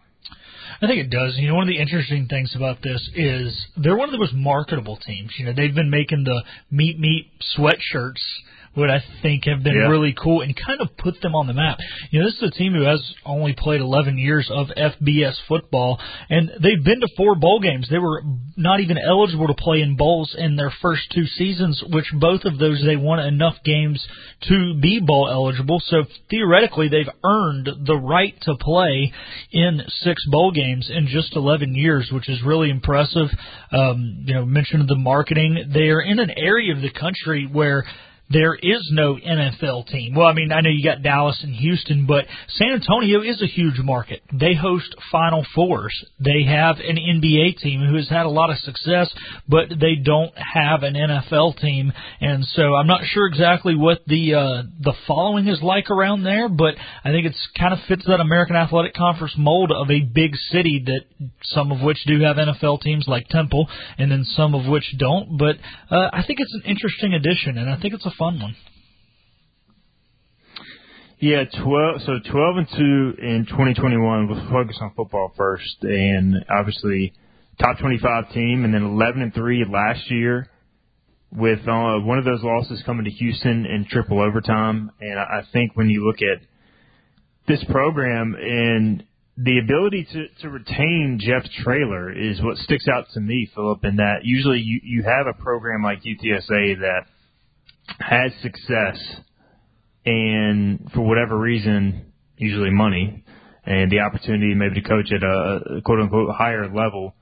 I 0.82 0.86
think 0.86 0.98
it 0.98 1.10
does. 1.10 1.36
You 1.38 1.48
know, 1.48 1.54
one 1.54 1.68
of 1.68 1.74
the 1.74 1.80
interesting 1.80 2.26
things 2.26 2.54
about 2.54 2.82
this 2.82 3.00
is 3.14 3.66
they're 3.76 3.96
one 3.96 4.08
of 4.08 4.12
the 4.12 4.18
most 4.18 4.34
marketable 4.34 4.98
teams. 4.98 5.30
You 5.38 5.46
know, 5.46 5.52
they've 5.56 5.74
been 5.74 5.90
making 5.90 6.24
the 6.24 6.42
meat 6.70 6.98
meat 6.98 7.30
sweatshirts 7.56 8.22
would 8.76 8.90
I 8.90 9.02
think 9.22 9.44
have 9.46 9.62
been 9.62 9.74
Yeah. 9.74 9.88
really 9.88 10.12
cool 10.12 10.42
and 10.42 10.54
kind 10.54 10.80
of 10.80 10.96
put 10.96 11.20
them 11.22 11.34
on 11.34 11.46
the 11.46 11.54
map. 11.54 11.78
You 12.10 12.20
know, 12.20 12.26
this 12.26 12.36
is 12.36 12.42
a 12.42 12.50
team 12.50 12.74
who 12.74 12.82
has 12.82 13.00
only 13.24 13.54
played 13.54 13.80
11 13.80 14.18
years 14.18 14.48
of 14.50 14.68
FBS 14.76 15.38
football, 15.48 15.98
and 16.28 16.50
they've 16.60 16.82
been 16.84 17.00
to 17.00 17.08
four 17.16 17.34
bowl 17.34 17.60
games. 17.60 17.88
They 17.88 17.98
were 17.98 18.22
not 18.56 18.80
even 18.80 18.98
eligible 18.98 19.46
to 19.48 19.54
play 19.54 19.80
in 19.80 19.96
bowls 19.96 20.34
in 20.38 20.56
their 20.56 20.70
first 20.82 21.10
two 21.12 21.26
seasons, 21.26 21.82
which 21.90 22.06
both 22.12 22.44
of 22.44 22.58
those 22.58 22.82
they 22.84 22.96
won 22.96 23.18
enough 23.20 23.56
games 23.64 24.06
to 24.48 24.74
be 24.80 25.00
bowl 25.00 25.28
eligible. 25.30 25.80
So 25.86 26.04
theoretically, 26.30 26.88
they've 26.88 27.08
earned 27.24 27.68
the 27.86 27.96
right 27.96 28.34
to 28.42 28.54
play 28.56 29.12
in 29.52 29.82
six 30.02 30.24
bowl 30.26 30.52
games 30.52 30.90
in 30.90 31.06
just 31.06 31.34
11 31.34 31.74
years, 31.74 32.10
which 32.12 32.28
is 32.28 32.42
really 32.42 32.70
impressive. 32.70 33.28
Um, 33.72 34.24
you 34.26 34.34
know, 34.34 34.44
mentioned 34.44 34.88
the 34.88 34.96
marketing. 34.96 35.70
They 35.72 35.88
are 35.88 36.00
in 36.02 36.18
an 36.18 36.30
area 36.36 36.74
of 36.74 36.82
the 36.82 36.90
country 36.90 37.46
where 37.50 37.84
there 38.28 38.54
is 38.54 38.88
no 38.90 39.16
NFL 39.16 39.86
team. 39.86 40.14
Well, 40.14 40.26
I 40.26 40.32
mean, 40.32 40.50
I 40.52 40.60
know 40.60 40.70
you 40.70 40.82
got 40.82 41.02
Dallas 41.02 41.38
and 41.42 41.54
Houston, 41.54 42.06
but 42.06 42.26
San 42.48 42.72
Antonio 42.72 43.22
is 43.22 43.40
a 43.40 43.46
huge 43.46 43.78
market. 43.78 44.22
They 44.32 44.54
host 44.54 44.94
Final 45.12 45.46
Fours. 45.54 45.94
They 46.18 46.44
have 46.44 46.76
an 46.78 46.96
NBA 46.96 47.58
team 47.58 47.80
who 47.86 47.94
has 47.96 48.08
had 48.08 48.26
a 48.26 48.30
lot 48.30 48.50
of 48.50 48.58
success, 48.58 49.12
but 49.48 49.68
they 49.68 49.96
don't 50.02 50.32
have 50.36 50.82
an 50.82 50.94
NFL 50.94 51.60
team. 51.60 51.92
And 52.20 52.44
so 52.44 52.74
I'm 52.74 52.86
not 52.86 53.02
sure 53.04 53.26
exactly 53.28 53.76
what 53.76 54.00
the 54.06 54.34
uh, 54.34 54.62
the 54.80 54.94
following 55.06 55.46
is 55.46 55.62
like 55.62 55.90
around 55.90 56.24
there, 56.24 56.48
but 56.48 56.74
I 57.04 57.10
think 57.10 57.26
it's 57.26 57.48
kind 57.58 57.72
of 57.72 57.78
fits 57.86 58.04
that 58.06 58.20
American 58.20 58.56
Athletic 58.56 58.94
Conference 58.94 59.34
mold 59.36 59.70
of 59.70 59.90
a 59.90 60.00
big 60.00 60.34
city 60.50 60.82
that 60.86 61.28
some 61.42 61.70
of 61.70 61.80
which 61.80 61.98
do 62.06 62.20
have 62.22 62.36
NFL 62.36 62.80
teams 62.82 63.06
like 63.06 63.28
Temple, 63.28 63.68
and 63.98 64.10
then 64.10 64.24
some 64.24 64.54
of 64.54 64.66
which 64.66 64.94
don't. 64.98 65.38
But 65.38 65.56
uh, 65.90 66.10
I 66.12 66.24
think 66.26 66.40
it's 66.40 66.54
an 66.54 66.62
interesting 66.64 67.14
addition, 67.14 67.58
and 67.58 67.70
I 67.70 67.80
think 67.80 67.94
it's 67.94 68.06
a 68.06 68.15
fun 68.18 68.40
one. 68.40 68.56
Yeah, 71.18 71.44
twelve. 71.44 72.02
So 72.02 72.18
twelve 72.30 72.56
and 72.58 72.68
two 72.68 73.22
in 73.22 73.46
2021. 73.48 74.28
We'll 74.28 74.50
focus 74.50 74.76
on 74.80 74.92
football 74.94 75.32
first, 75.36 75.76
and 75.82 76.44
obviously 76.50 77.14
top 77.60 77.78
25 77.78 78.32
team, 78.32 78.64
and 78.64 78.74
then 78.74 78.82
11 78.82 79.22
and 79.22 79.34
three 79.34 79.64
last 79.68 80.10
year, 80.10 80.48
with 81.32 81.60
uh, 81.66 81.98
one 82.00 82.18
of 82.18 82.24
those 82.24 82.42
losses 82.42 82.82
coming 82.84 83.04
to 83.04 83.10
Houston 83.10 83.66
in 83.66 83.86
triple 83.90 84.20
overtime. 84.20 84.90
And 85.00 85.18
I 85.18 85.42
think 85.52 85.72
when 85.74 85.90
you 85.90 86.06
look 86.06 86.18
at 86.22 86.42
this 87.48 87.64
program 87.70 88.34
and 88.34 89.04
the 89.36 89.58
ability 89.58 90.06
to, 90.12 90.26
to 90.42 90.48
retain 90.48 91.20
Jeff 91.20 91.44
Traylor 91.62 92.10
is 92.10 92.40
what 92.40 92.56
sticks 92.58 92.88
out 92.88 93.06
to 93.14 93.20
me, 93.20 93.50
Philip, 93.54 93.84
in 93.84 93.96
that 93.96 94.20
usually 94.22 94.60
you, 94.60 94.80
you 94.82 95.02
have 95.02 95.26
a 95.26 95.42
program 95.42 95.82
like 95.82 96.02
UTSA 96.02 96.80
that 96.80 97.02
has 97.98 98.32
success 98.42 98.98
and 100.04 100.88
for 100.94 101.00
whatever 101.00 101.36
reason, 101.36 102.12
usually 102.36 102.70
money 102.70 103.24
and 103.64 103.90
the 103.90 103.98
opportunity 103.98 104.54
maybe 104.54 104.80
to 104.80 104.88
coach 104.88 105.10
at 105.12 105.22
a 105.22 105.80
quote 105.84 106.00
unquote 106.00 106.34
higher 106.34 106.72
level, 106.72 107.14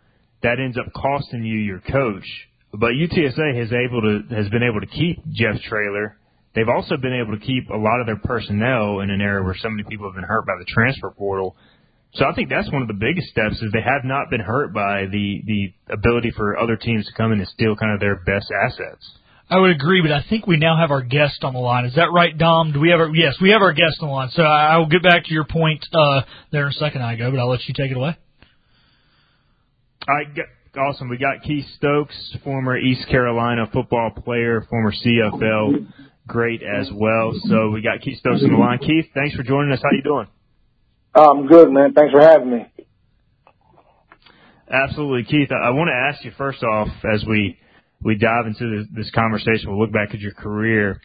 that 0.42 0.60
ends 0.60 0.76
up 0.76 0.92
costing 0.92 1.42
you 1.42 1.58
your 1.58 1.80
coach. 1.80 2.26
But 2.72 2.90
UTSA 2.90 3.58
has 3.58 3.72
able 3.72 4.02
to 4.02 4.34
has 4.34 4.48
been 4.50 4.62
able 4.62 4.80
to 4.80 4.86
keep 4.86 5.24
Jeff 5.32 5.60
Traylor. 5.62 6.18
They've 6.54 6.68
also 6.68 6.96
been 6.96 7.14
able 7.14 7.38
to 7.38 7.44
keep 7.44 7.70
a 7.70 7.76
lot 7.76 8.00
of 8.00 8.06
their 8.06 8.20
personnel 8.22 9.00
in 9.00 9.10
an 9.10 9.20
area 9.20 9.42
where 9.42 9.56
so 9.58 9.68
many 9.70 9.82
people 9.88 10.06
have 10.06 10.14
been 10.14 10.28
hurt 10.28 10.46
by 10.46 10.54
the 10.58 10.66
transfer 10.66 11.10
portal. 11.10 11.56
So 12.14 12.26
I 12.26 12.34
think 12.34 12.48
that's 12.48 12.70
one 12.70 12.82
of 12.82 12.88
the 12.88 12.94
biggest 12.94 13.28
steps 13.28 13.60
is 13.60 13.72
they 13.72 13.82
have 13.82 14.04
not 14.04 14.30
been 14.30 14.40
hurt 14.40 14.72
by 14.72 15.06
the 15.10 15.42
the 15.46 15.72
ability 15.92 16.30
for 16.36 16.58
other 16.58 16.76
teams 16.76 17.06
to 17.06 17.12
come 17.14 17.32
in 17.32 17.38
and 17.38 17.48
steal 17.48 17.74
kind 17.74 17.94
of 17.94 18.00
their 18.00 18.16
best 18.16 18.52
assets. 18.52 19.18
I 19.48 19.58
would 19.58 19.70
agree, 19.70 20.00
but 20.00 20.10
I 20.10 20.24
think 20.28 20.46
we 20.46 20.56
now 20.56 20.76
have 20.76 20.90
our 20.90 21.02
guest 21.02 21.44
on 21.44 21.52
the 21.52 21.60
line. 21.60 21.84
Is 21.84 21.94
that 21.96 22.10
right, 22.12 22.36
Dom? 22.36 22.72
Do 22.72 22.80
we 22.80 22.90
have 22.90 23.00
our 23.00 23.14
yes? 23.14 23.36
We 23.40 23.50
have 23.50 23.60
our 23.60 23.72
guest 23.72 23.98
on 24.00 24.08
the 24.08 24.14
line. 24.14 24.30
So 24.32 24.42
I 24.42 24.74
I 24.74 24.76
will 24.78 24.86
get 24.86 25.02
back 25.02 25.24
to 25.24 25.32
your 25.32 25.44
point 25.44 25.84
uh, 25.92 26.22
there 26.50 26.66
in 26.66 26.70
a 26.70 26.72
second, 26.72 27.02
I 27.02 27.16
go, 27.16 27.30
but 27.30 27.38
I'll 27.38 27.50
let 27.50 27.66
you 27.68 27.74
take 27.74 27.90
it 27.90 27.96
away. 27.96 28.16
All 30.08 30.14
right, 30.14 30.34
g- 30.34 30.42
awesome. 30.78 31.08
We 31.08 31.18
got 31.18 31.42
Keith 31.42 31.66
Stokes, 31.76 32.36
former 32.42 32.76
East 32.76 33.08
Carolina 33.08 33.68
football 33.72 34.10
player, 34.10 34.66
former 34.68 34.92
CFL 34.92 35.86
great 36.26 36.62
as 36.62 36.90
well. 36.92 37.32
So 37.44 37.70
we 37.70 37.82
got 37.82 38.00
Keith 38.00 38.18
Stokes 38.18 38.42
on 38.42 38.50
the 38.50 38.56
line. 38.56 38.78
Keith, 38.78 39.06
thanks 39.14 39.34
for 39.36 39.42
joining 39.42 39.72
us. 39.72 39.80
How 39.82 39.90
are 39.90 39.94
you 39.94 40.02
doing? 40.02 40.26
I'm 41.14 41.46
good, 41.46 41.70
man. 41.70 41.92
Thanks 41.92 42.12
for 42.12 42.20
having 42.20 42.50
me. 42.50 42.66
Absolutely, 44.70 45.24
Keith. 45.24 45.50
I, 45.52 45.68
I 45.68 45.70
want 45.70 45.88
to 45.88 45.94
ask 45.94 46.24
you 46.24 46.32
first 46.36 46.62
off, 46.62 46.88
as 47.12 47.24
we 47.28 47.58
we 48.04 48.16
dive 48.16 48.46
into 48.46 48.78
this, 48.78 48.86
this 48.94 49.10
conversation, 49.10 49.70
we'll 49.70 49.80
look 49.80 49.92
back 49.92 50.14
at 50.14 50.20
your 50.20 50.34
career 50.34 51.00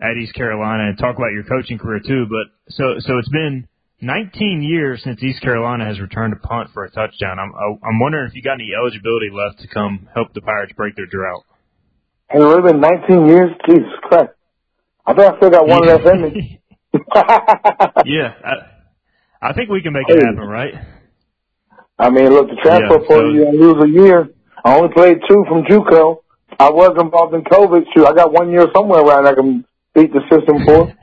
at 0.00 0.16
East 0.16 0.34
Carolina 0.34 0.88
and 0.88 0.98
talk 0.98 1.16
about 1.16 1.32
your 1.32 1.44
coaching 1.44 1.78
career 1.78 2.00
too. 2.06 2.26
But 2.28 2.72
so 2.72 2.94
so 2.98 3.18
it's 3.18 3.28
been 3.30 3.66
19 4.00 4.62
years 4.62 5.02
since 5.02 5.22
East 5.22 5.42
Carolina 5.42 5.84
has 5.86 6.00
returned 6.00 6.34
a 6.34 6.46
punt 6.46 6.70
for 6.72 6.84
a 6.84 6.90
touchdown. 6.90 7.38
I'm 7.38 7.52
I'm 7.82 7.98
wondering 7.98 8.28
if 8.28 8.34
you 8.34 8.42
got 8.42 8.54
any 8.54 8.70
eligibility 8.78 9.30
left 9.32 9.60
to 9.60 9.68
come 9.68 10.08
help 10.14 10.32
the 10.34 10.40
Pirates 10.40 10.72
break 10.76 10.94
their 10.96 11.06
drought. 11.06 11.44
Has 12.28 12.42
it 12.42 12.44
really 12.44 12.72
been 12.72 12.80
19 12.80 13.28
years? 13.28 13.50
Jesus 13.66 13.92
Christ. 14.02 14.32
I 15.06 15.14
think 15.14 15.32
I 15.32 15.36
still 15.36 15.50
got 15.50 15.66
one 15.66 15.86
those 15.86 16.06
in 16.06 16.22
me. 16.22 16.60
yeah, 18.04 18.32
I, 18.44 19.50
I 19.50 19.52
think 19.52 19.70
we 19.70 19.82
can 19.82 19.92
make 19.92 20.08
it 20.08 20.20
happen, 20.20 20.38
right? 20.48 20.74
I 21.98 22.10
mean, 22.10 22.30
look, 22.30 22.48
the 22.48 22.56
transfer 22.62 23.00
Yeah, 23.00 23.06
portal, 23.06 23.30
so- 23.30 23.34
you 23.34 23.60
lose 23.60 23.84
a 23.84 23.88
year. 23.88 24.28
I 24.64 24.74
only 24.76 24.92
played 24.92 25.18
two 25.28 25.44
from 25.48 25.62
JUCO. 25.64 26.18
I 26.58 26.70
was 26.70 26.96
involved 26.98 27.34
in 27.34 27.42
COVID. 27.44 27.84
Shoot, 27.94 28.06
I 28.06 28.14
got 28.14 28.32
one 28.32 28.50
year 28.50 28.66
somewhere 28.74 29.00
around 29.00 29.26
I 29.26 29.34
can 29.34 29.64
beat 29.94 30.12
the 30.12 30.20
system 30.30 30.64
for. 30.64 30.92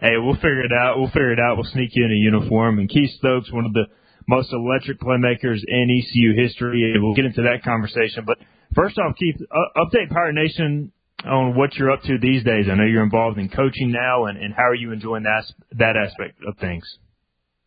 Hey, 0.00 0.16
we'll 0.18 0.34
figure 0.34 0.64
it 0.64 0.72
out. 0.72 0.98
We'll 0.98 1.08
figure 1.08 1.32
it 1.32 1.38
out. 1.38 1.56
We'll 1.56 1.70
sneak 1.70 1.90
you 1.94 2.04
in 2.04 2.10
a 2.10 2.14
uniform. 2.14 2.78
And 2.78 2.88
Keith 2.88 3.10
Stokes, 3.16 3.50
one 3.52 3.64
of 3.64 3.72
the 3.72 3.86
most 4.26 4.52
electric 4.52 5.00
playmakers 5.00 5.60
in 5.66 5.88
ECU 5.88 6.34
history. 6.34 6.92
And 6.92 7.02
We'll 7.02 7.14
get 7.14 7.24
into 7.24 7.42
that 7.42 7.62
conversation. 7.62 8.24
But 8.26 8.38
first 8.74 8.98
off, 8.98 9.16
Keith, 9.16 9.36
uh, 9.40 9.80
update 9.80 10.10
Pirate 10.10 10.34
Nation 10.34 10.92
on 11.24 11.56
what 11.56 11.74
you're 11.76 11.90
up 11.90 12.02
to 12.02 12.18
these 12.18 12.44
days. 12.44 12.66
I 12.70 12.74
know 12.74 12.84
you're 12.84 13.04
involved 13.04 13.38
in 13.38 13.48
coaching 13.48 13.92
now, 13.92 14.26
and, 14.26 14.36
and 14.36 14.52
how 14.52 14.64
are 14.64 14.74
you 14.74 14.92
enjoying 14.92 15.22
that 15.22 15.44
that 15.78 15.96
aspect 15.96 16.38
of 16.46 16.58
things? 16.58 16.84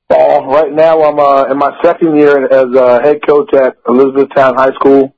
Uh, 0.09 0.41
right 0.45 0.71
now, 0.71 1.01
I'm 1.03 1.19
uh, 1.19 1.51
in 1.51 1.57
my 1.57 1.77
second 1.83 2.15
year 2.15 2.45
as 2.45 2.75
uh, 2.75 3.01
head 3.01 3.19
coach 3.27 3.53
at 3.53 3.77
Elizabethtown 3.87 4.55
High 4.55 4.73
School, 4.75 5.15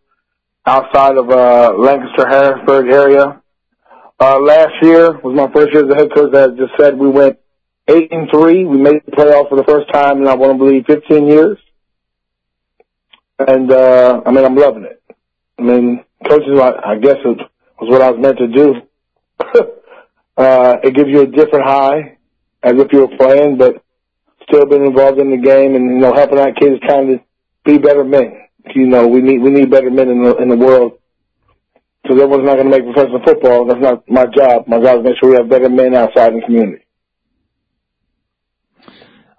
outside 0.65 1.17
of 1.17 1.29
uh, 1.29 1.73
Lancaster 1.77 2.27
Harrisburg 2.27 2.87
area. 2.89 3.41
Uh, 4.19 4.39
last 4.39 4.73
year 4.81 5.17
was 5.19 5.35
my 5.35 5.51
first 5.53 5.73
year 5.73 5.85
as 5.85 5.91
a 5.91 5.95
head 5.95 6.09
coach. 6.13 6.33
As 6.33 6.51
I 6.51 6.55
just 6.55 6.73
said, 6.77 6.97
we 6.97 7.09
went 7.09 7.39
eight 7.87 8.11
and 8.11 8.29
three. 8.29 8.65
We 8.65 8.77
made 8.77 9.01
the 9.05 9.11
playoff 9.11 9.49
for 9.49 9.55
the 9.55 9.63
first 9.63 9.91
time 9.91 10.21
in 10.21 10.27
I 10.27 10.35
want 10.35 10.53
to 10.53 10.57
believe 10.57 10.85
15 10.85 11.27
years. 11.27 11.57
And 13.39 13.71
uh, 13.71 14.21
I 14.25 14.31
mean, 14.31 14.43
I'm 14.43 14.55
loving 14.55 14.83
it. 14.83 15.01
I 15.57 15.61
mean, 15.61 16.03
coaching, 16.27 16.59
I, 16.59 16.73
I 16.85 16.97
guess 16.97 17.17
it 17.23 17.37
was 17.79 17.89
what 17.89 18.01
I 18.01 18.11
was 18.11 18.19
meant 18.19 18.37
to 18.39 18.47
do. 18.47 18.75
uh, 20.37 20.77
it 20.83 20.93
gives 20.93 21.09
you 21.09 21.21
a 21.21 21.27
different 21.27 21.65
high, 21.65 22.17
as 22.63 22.73
if 22.73 22.91
you 22.91 22.99
were 22.99 23.17
playing, 23.17 23.57
but 23.57 23.81
still 24.47 24.65
being 24.65 24.85
involved 24.85 25.19
in 25.19 25.31
the 25.31 25.37
game 25.37 25.75
and 25.75 25.85
you 25.85 25.99
know 25.99 26.13
helping 26.13 26.39
our 26.39 26.51
kids 26.53 26.81
trying 26.85 27.07
to 27.07 27.19
be 27.63 27.77
better 27.77 28.03
men. 28.03 28.38
You 28.75 28.87
know, 28.87 29.07
we 29.07 29.21
need 29.21 29.39
we 29.41 29.51
need 29.51 29.71
better 29.71 29.89
men 29.89 30.09
in 30.09 30.23
the 30.23 30.35
in 30.37 30.49
the 30.49 30.57
world 30.57 30.99
because 32.03 32.21
everyone's 32.21 32.45
not 32.45 32.55
going 32.55 32.71
to 32.71 32.77
make 32.77 32.83
professional 32.83 33.21
football. 33.23 33.65
That's 33.65 33.81
not 33.81 34.09
my 34.09 34.25
job. 34.25 34.67
My 34.67 34.79
job 34.79 34.99
is 34.99 35.03
to 35.03 35.09
make 35.09 35.15
sure 35.19 35.29
we 35.29 35.35
have 35.37 35.49
better 35.49 35.69
men 35.69 35.95
outside 35.95 36.33
the 36.33 36.41
community. 36.45 36.85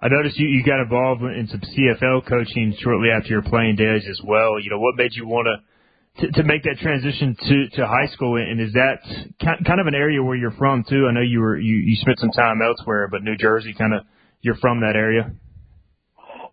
I 0.01 0.07
noticed 0.09 0.39
you, 0.39 0.47
you 0.47 0.63
got 0.63 0.81
involved 0.81 1.21
in 1.21 1.47
some 1.47 1.61
CFL 1.61 2.25
coaching 2.27 2.75
shortly 2.79 3.09
after 3.15 3.29
your 3.29 3.43
playing 3.43 3.75
days 3.75 4.03
as 4.09 4.19
well. 4.25 4.59
You 4.59 4.71
know, 4.71 4.79
what 4.79 4.95
made 4.95 5.11
you 5.13 5.27
want 5.27 5.47
to, 5.47 6.25
to, 6.25 6.31
to 6.41 6.43
make 6.43 6.63
that 6.63 6.77
transition 6.81 7.35
to, 7.39 7.69
to 7.77 7.85
high 7.85 8.07
school? 8.07 8.37
And 8.37 8.59
is 8.59 8.73
that 8.73 8.97
kind 9.39 9.79
of 9.79 9.85
an 9.85 9.93
area 9.93 10.23
where 10.23 10.35
you're 10.35 10.57
from 10.57 10.83
too? 10.89 11.05
I 11.07 11.13
know 11.13 11.21
you 11.21 11.39
were, 11.39 11.59
you, 11.59 11.75
you 11.75 11.95
spent 11.97 12.17
some 12.17 12.31
time 12.31 12.61
elsewhere, 12.63 13.09
but 13.11 13.21
New 13.21 13.37
Jersey 13.37 13.75
kind 13.77 13.93
of, 13.93 14.01
you're 14.41 14.55
from 14.55 14.79
that 14.79 14.95
area? 14.95 15.35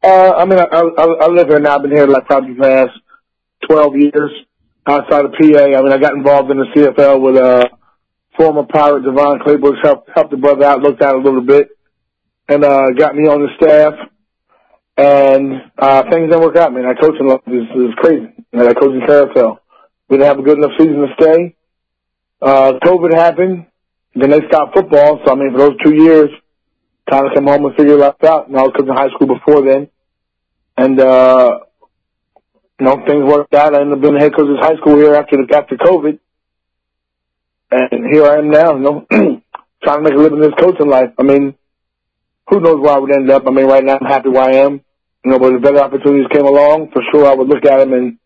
Uh, 0.02 0.32
I 0.36 0.44
mean, 0.44 0.58
I, 0.58 0.64
I, 0.64 1.04
I 1.04 1.26
live 1.28 1.48
here 1.48 1.58
now. 1.58 1.76
I've 1.76 1.82
been 1.82 1.90
here 1.90 2.06
like 2.06 2.26
probably 2.26 2.54
the 2.54 2.62
past 2.62 2.98
12 3.68 3.96
years 3.96 4.30
outside 4.86 5.24
of 5.24 5.32
PA. 5.32 5.64
I 5.64 5.82
mean, 5.82 5.92
I 5.92 5.98
got 5.98 6.14
involved 6.14 6.50
in 6.50 6.58
the 6.58 6.66
CFL 6.74 7.20
with, 7.20 7.36
uh, 7.36 7.68
former 8.38 8.62
pirate 8.62 9.02
DeVone 9.02 9.42
Claybrooks 9.42 9.82
helped, 9.82 10.08
helped 10.14 10.30
the 10.30 10.36
brother 10.36 10.64
out, 10.64 10.80
looked 10.80 11.02
out 11.02 11.16
a 11.16 11.18
little 11.18 11.42
bit 11.42 11.70
and 12.48 12.64
uh, 12.64 12.90
got 12.96 13.14
me 13.14 13.28
on 13.28 13.42
the 13.42 13.48
staff. 13.56 13.94
And 14.96 15.70
uh, 15.78 16.02
things 16.10 16.30
didn't 16.30 16.40
work 16.40 16.56
out, 16.56 16.72
man. 16.72 16.84
That 16.84 17.00
coaching 17.00 17.28
is, 17.28 17.90
is 17.90 17.94
crazy. 17.96 18.32
Know, 18.52 18.64
that 18.64 18.78
coaching 18.80 19.02
carousel. 19.06 19.60
We 20.08 20.16
didn't 20.16 20.28
have 20.28 20.38
a 20.38 20.42
good 20.42 20.58
enough 20.58 20.72
season 20.78 21.06
to 21.06 21.14
stay. 21.20 21.56
Uh, 22.40 22.72
COVID 22.82 23.14
happened. 23.14 23.66
Then 24.14 24.30
they 24.30 24.40
stopped 24.48 24.74
football. 24.74 25.20
So, 25.24 25.32
I 25.32 25.36
mean, 25.36 25.52
for 25.52 25.58
those 25.58 25.76
two 25.84 25.94
years, 25.94 26.30
kind 27.08 27.26
of 27.26 27.34
come 27.34 27.46
home 27.46 27.64
and 27.64 27.76
figure 27.76 27.96
life 27.96 28.22
out. 28.24 28.48
And 28.48 28.56
I 28.56 28.62
was 28.62 28.72
coaching 28.76 28.94
high 28.94 29.08
school 29.10 29.26
before 29.26 29.62
then. 29.62 29.88
And, 30.76 31.00
uh, 31.00 31.60
you 32.78 32.86
know, 32.86 33.04
things 33.06 33.24
worked 33.24 33.54
out. 33.54 33.74
I 33.74 33.80
ended 33.80 33.98
up 33.98 34.02
being 34.02 34.14
the 34.14 34.20
head 34.20 34.34
coach 34.36 34.48
of 34.48 34.58
high 34.58 34.76
school 34.76 34.96
here 34.96 35.14
after 35.14 35.36
the, 35.36 35.56
after 35.56 35.76
COVID. 35.76 36.18
And 37.70 38.06
here 38.12 38.24
I 38.24 38.38
am 38.38 38.50
now, 38.50 38.74
you 38.74 38.80
know, 38.80 39.06
trying 39.82 39.98
to 39.98 40.02
make 40.02 40.14
a 40.14 40.16
living 40.16 40.38
in 40.38 40.44
this 40.44 40.58
coaching 40.58 40.88
life. 40.88 41.10
I 41.18 41.22
mean, 41.22 41.54
who 42.48 42.60
knows 42.60 42.80
where 42.80 42.94
I 42.94 42.98
would 42.98 43.14
end 43.14 43.30
up. 43.30 43.46
I 43.46 43.50
mean, 43.50 43.66
right 43.66 43.84
now 43.84 43.98
I'm 44.00 44.06
happy 44.06 44.30
where 44.30 44.48
I 44.48 44.54
am. 44.64 44.80
You 45.24 45.32
know, 45.32 45.38
but 45.38 45.52
if 45.52 45.62
better 45.62 45.80
opportunities 45.80 46.28
came 46.32 46.46
along, 46.46 46.90
for 46.92 47.02
sure 47.12 47.26
I 47.26 47.34
would 47.34 47.48
look 47.48 47.64
at 47.66 47.78
them 47.78 47.92
and 47.92 48.18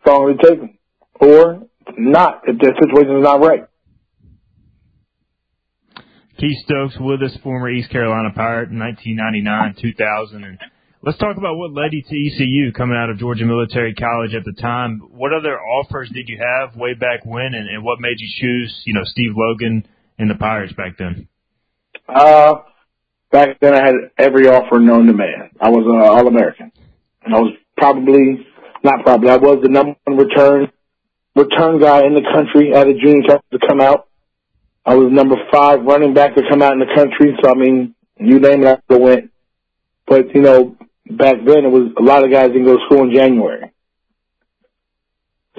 strongly 0.00 0.34
take 0.42 0.60
them. 0.60 0.78
Or 1.20 1.66
not, 1.96 2.42
if 2.46 2.58
the 2.58 2.72
situation 2.80 3.16
is 3.16 3.22
not 3.22 3.40
right. 3.40 3.67
Keith 6.38 6.58
Stokes 6.64 6.94
with 7.00 7.22
us, 7.22 7.36
former 7.42 7.68
East 7.68 7.90
Carolina 7.90 8.30
Pirate 8.34 8.70
in 8.70 8.78
1999, 8.78 9.74
2000. 9.82 10.44
And 10.44 10.58
let's 11.02 11.18
talk 11.18 11.36
about 11.36 11.56
what 11.56 11.72
led 11.72 11.92
you 11.92 12.02
to 12.02 12.14
ECU 12.14 12.72
coming 12.72 12.96
out 12.96 13.10
of 13.10 13.18
Georgia 13.18 13.44
Military 13.44 13.92
College 13.92 14.34
at 14.34 14.44
the 14.44 14.52
time. 14.52 15.00
What 15.10 15.32
other 15.32 15.58
offers 15.58 16.08
did 16.14 16.28
you 16.28 16.38
have 16.38 16.76
way 16.76 16.94
back 16.94 17.26
when, 17.26 17.54
and, 17.54 17.68
and 17.68 17.82
what 17.82 17.98
made 18.00 18.18
you 18.18 18.28
choose, 18.40 18.82
you 18.84 18.94
know, 18.94 19.02
Steve 19.04 19.32
Logan 19.36 19.86
and 20.18 20.30
the 20.30 20.36
Pirates 20.36 20.72
back 20.74 20.96
then? 20.96 21.26
Uh, 22.08 22.62
back 23.32 23.58
then 23.60 23.74
I 23.74 23.84
had 23.84 23.94
every 24.16 24.46
offer 24.46 24.78
known 24.78 25.06
to 25.06 25.12
man. 25.12 25.50
I 25.60 25.70
was 25.70 25.84
uh, 25.86 26.12
All 26.12 26.28
American. 26.28 26.70
And 27.24 27.34
I 27.34 27.38
was 27.38 27.52
probably 27.76 28.46
not 28.84 29.04
probably 29.04 29.30
I 29.30 29.36
was 29.36 29.58
the 29.62 29.68
number 29.68 29.96
one 30.04 30.16
return 30.16 30.70
return 31.34 31.80
guy 31.80 32.06
in 32.06 32.14
the 32.14 32.22
country 32.22 32.72
at 32.74 32.86
a 32.86 32.94
junior 32.94 33.26
camp 33.28 33.44
to 33.52 33.58
come 33.66 33.80
out. 33.80 34.07
I 34.88 34.94
was 34.94 35.12
number 35.12 35.36
five 35.52 35.84
running 35.84 36.14
back 36.14 36.34
to 36.34 36.42
come 36.48 36.62
out 36.62 36.72
in 36.72 36.78
the 36.78 36.88
country. 36.96 37.36
So 37.42 37.50
I 37.50 37.54
mean, 37.54 37.94
you 38.18 38.40
name 38.40 38.64
it, 38.64 38.82
I 38.88 38.96
went. 38.96 39.30
But 40.06 40.34
you 40.34 40.40
know, 40.40 40.78
back 41.10 41.36
then 41.44 41.66
it 41.66 41.70
was 41.70 41.92
a 41.98 42.02
lot 42.02 42.24
of 42.24 42.30
guys 42.30 42.48
didn't 42.48 42.64
go 42.64 42.78
to 42.78 42.84
school 42.86 43.02
in 43.02 43.14
January. 43.14 43.70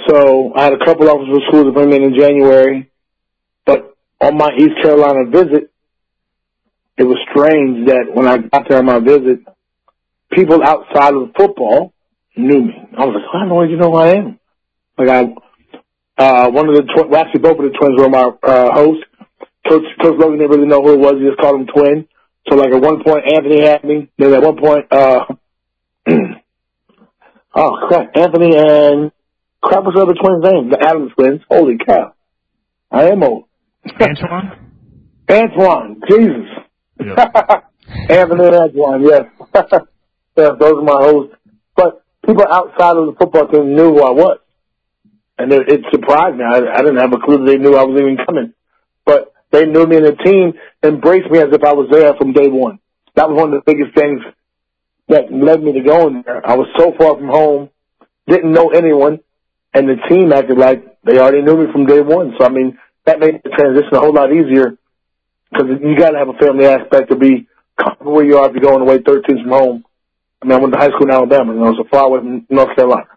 So 0.08 0.54
I 0.56 0.64
had 0.64 0.74
a 0.74 0.84
couple 0.84 1.08
offers 1.08 1.28
for 1.28 1.42
schools 1.48 1.66
to 1.66 1.72
bring 1.74 1.92
me 1.92 1.98
in 1.98 2.04
in 2.06 2.20
January, 2.20 2.90
but 3.68 3.96
on 4.20 4.36
my 4.36 4.50
East 4.58 4.82
Carolina 4.82 5.30
visit, 5.30 5.72
it 6.98 7.04
was 7.04 7.18
strange 7.30 7.88
that 7.88 8.08
when 8.12 8.28
I 8.28 8.38
got 8.38 8.68
there 8.68 8.80
on 8.80 8.86
my 8.86 8.98
visit, 8.98 9.42
people 10.32 10.64
outside 10.64 11.14
of 11.14 11.30
football 11.38 11.94
knew 12.36 12.64
me. 12.64 12.74
I 12.98 13.06
was 13.06 13.16
like, 13.16 13.30
I 13.32 13.40
don't 13.46 13.50
know 13.50 13.64
you 13.64 13.78
know 13.78 13.92
who 13.92 13.98
I 13.98 14.08
am. 14.16 14.40
Like 14.98 15.10
I, 15.10 15.22
uh, 16.18 16.50
one 16.50 16.68
of 16.68 16.76
the 16.76 17.08
well, 17.08 17.22
actually 17.22 17.42
both 17.42 17.60
of 17.60 17.72
the 17.72 17.78
twins 17.78 18.00
were 18.00 18.10
my 18.10 18.32
uh, 18.42 18.74
host. 18.74 19.04
Coach 19.70 19.86
Coach 20.02 20.16
Logan 20.20 20.40
didn't 20.40 20.52
really 20.52 20.68
know 20.68 20.82
who 20.82 20.94
it 20.94 21.00
was. 21.00 21.16
He 21.20 21.28
just 21.28 21.40
called 21.40 21.62
him 21.62 21.68
Twin. 21.68 22.08
So 22.50 22.56
like 22.56 22.74
at 22.74 22.82
one 22.82 23.04
point 23.04 23.26
Anthony 23.32 23.62
had 23.62 23.84
me. 23.84 24.10
Then 24.18 24.34
at 24.34 24.42
one 24.42 24.58
point, 24.58 24.86
uh, 24.92 25.26
oh 27.56 27.88
crap, 27.88 28.18
Anthony 28.18 28.58
and 28.58 29.12
crap 29.62 29.84
was 29.84 29.94
the 29.96 30.02
other 30.02 30.16
twins' 30.16 30.44
name? 30.44 30.70
The 30.72 30.80
Adams 30.82 31.12
twins. 31.16 31.42
Holy 31.50 31.78
cow, 31.78 32.14
I 32.92 33.10
am 33.10 33.24
old. 33.24 33.46
Antoine. 34.00 34.58
Antoine, 35.30 36.02
Jesus. 36.10 36.50
Yep. 37.00 37.18
Anthony 38.10 38.46
and 38.48 38.56
Antoine, 38.56 39.04
yes. 39.04 39.24
yes, 40.36 40.52
those 40.60 40.74
are 40.74 40.82
my 40.82 40.98
hosts. 41.00 41.36
But 41.76 42.04
people 42.26 42.46
outside 42.50 42.98
of 42.98 43.06
the 43.08 43.16
football 43.20 43.48
team 43.48 43.76
knew 43.76 43.94
who 43.94 44.02
I 44.02 44.12
was. 44.12 44.40
And 45.38 45.54
it, 45.54 45.70
it 45.70 45.82
surprised 45.92 46.36
me. 46.36 46.44
I, 46.44 46.58
I 46.58 46.78
didn't 46.82 46.98
have 46.98 47.14
a 47.14 47.20
clue 47.24 47.38
that 47.38 47.46
they 47.46 47.58
knew 47.58 47.76
I 47.76 47.84
was 47.84 48.00
even 48.00 48.18
coming. 48.26 48.54
But 49.06 49.32
they 49.52 49.66
knew 49.66 49.86
me 49.86 49.98
and 49.98 50.06
the 50.06 50.16
team 50.24 50.54
embraced 50.84 51.30
me 51.32 51.40
as 51.40 51.50
if 51.52 51.64
I 51.64 51.74
was 51.74 51.90
there 51.92 52.14
from 52.16 52.34
day 52.34 52.48
one. 52.48 52.80
That 53.16 53.30
was 53.30 53.38
one 53.38 53.54
of 53.54 53.64
the 53.64 53.72
biggest 53.72 53.96
things 53.96 54.22
that 55.08 55.32
led 55.32 55.64
me 55.64 55.74
to 55.74 55.82
going 55.82 56.24
there. 56.26 56.46
I 56.48 56.56
was 56.56 56.68
so 56.78 56.94
far 56.98 57.18
from 57.18 57.28
home, 57.30 57.70
didn't 58.28 58.54
know 58.54 58.70
anyone, 58.70 59.20
and 59.74 59.88
the 59.90 59.96
team 60.08 60.32
acted 60.32 60.58
like 60.58 60.84
they 61.04 61.18
already 61.18 61.42
knew 61.42 61.58
me 61.58 61.72
from 61.72 61.86
day 61.86 62.02
one. 62.02 62.36
So, 62.40 62.46
I 62.46 62.50
mean, 62.50 62.78
that 63.06 63.20
made 63.20 63.42
the 63.44 63.50
transition 63.50 63.94
a 63.94 64.00
whole 64.00 64.14
lot 64.14 64.32
easier 64.32 64.78
because 65.52 65.68
you 65.82 65.98
got 65.98 66.12
to 66.12 66.20
have 66.20 66.30
a 66.30 66.38
family 66.38 66.66
aspect 66.66 67.10
to 67.10 67.16
be 67.18 67.48
comfortable 67.78 68.14
where 68.14 68.26
you 68.26 68.38
are 68.38 68.48
if 68.50 68.54
you're 68.54 68.62
going 68.70 68.82
away 68.82 69.00
13 69.02 69.44
from 69.44 69.50
home. 69.52 69.86
I 70.42 70.46
mean, 70.46 70.54
I 70.54 70.62
went 70.62 70.74
to 70.74 70.80
high 70.80 70.90
school 70.90 71.04
in 71.08 71.12
Alabama, 71.12 71.54
you 71.54 71.60
know, 71.60 71.74
so 71.76 71.84
far 71.90 72.06
away 72.06 72.20
from 72.20 72.46
North 72.50 72.76
Carolina. 72.76 73.08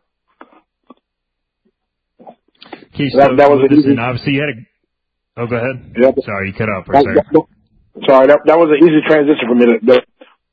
Keith 2.97 3.13
That- 3.17 3.37
that 3.37 3.51
was 3.51 3.71
easy- 3.71 3.97
obviously 3.99 4.33
you 4.35 4.41
had 4.41 4.51
a. 4.51 4.72
Oh, 5.37 5.47
go 5.47 5.57
ahead. 5.57 5.95
Yep. 5.97 6.15
Sorry, 6.25 6.49
you 6.49 6.55
cut 6.55 6.69
out 6.69 6.85
for 6.87 6.93
a 6.95 7.01
second. 7.01 7.15
that- 7.33 8.05
sorry, 8.07 8.27
that, 8.27 8.41
that 8.47 8.59
was 8.59 8.69
an 8.71 8.85
easy 8.87 9.01
transition 9.07 9.49
for 9.49 9.55
me. 9.55 9.65
The, 9.67 9.79
the, 9.87 10.03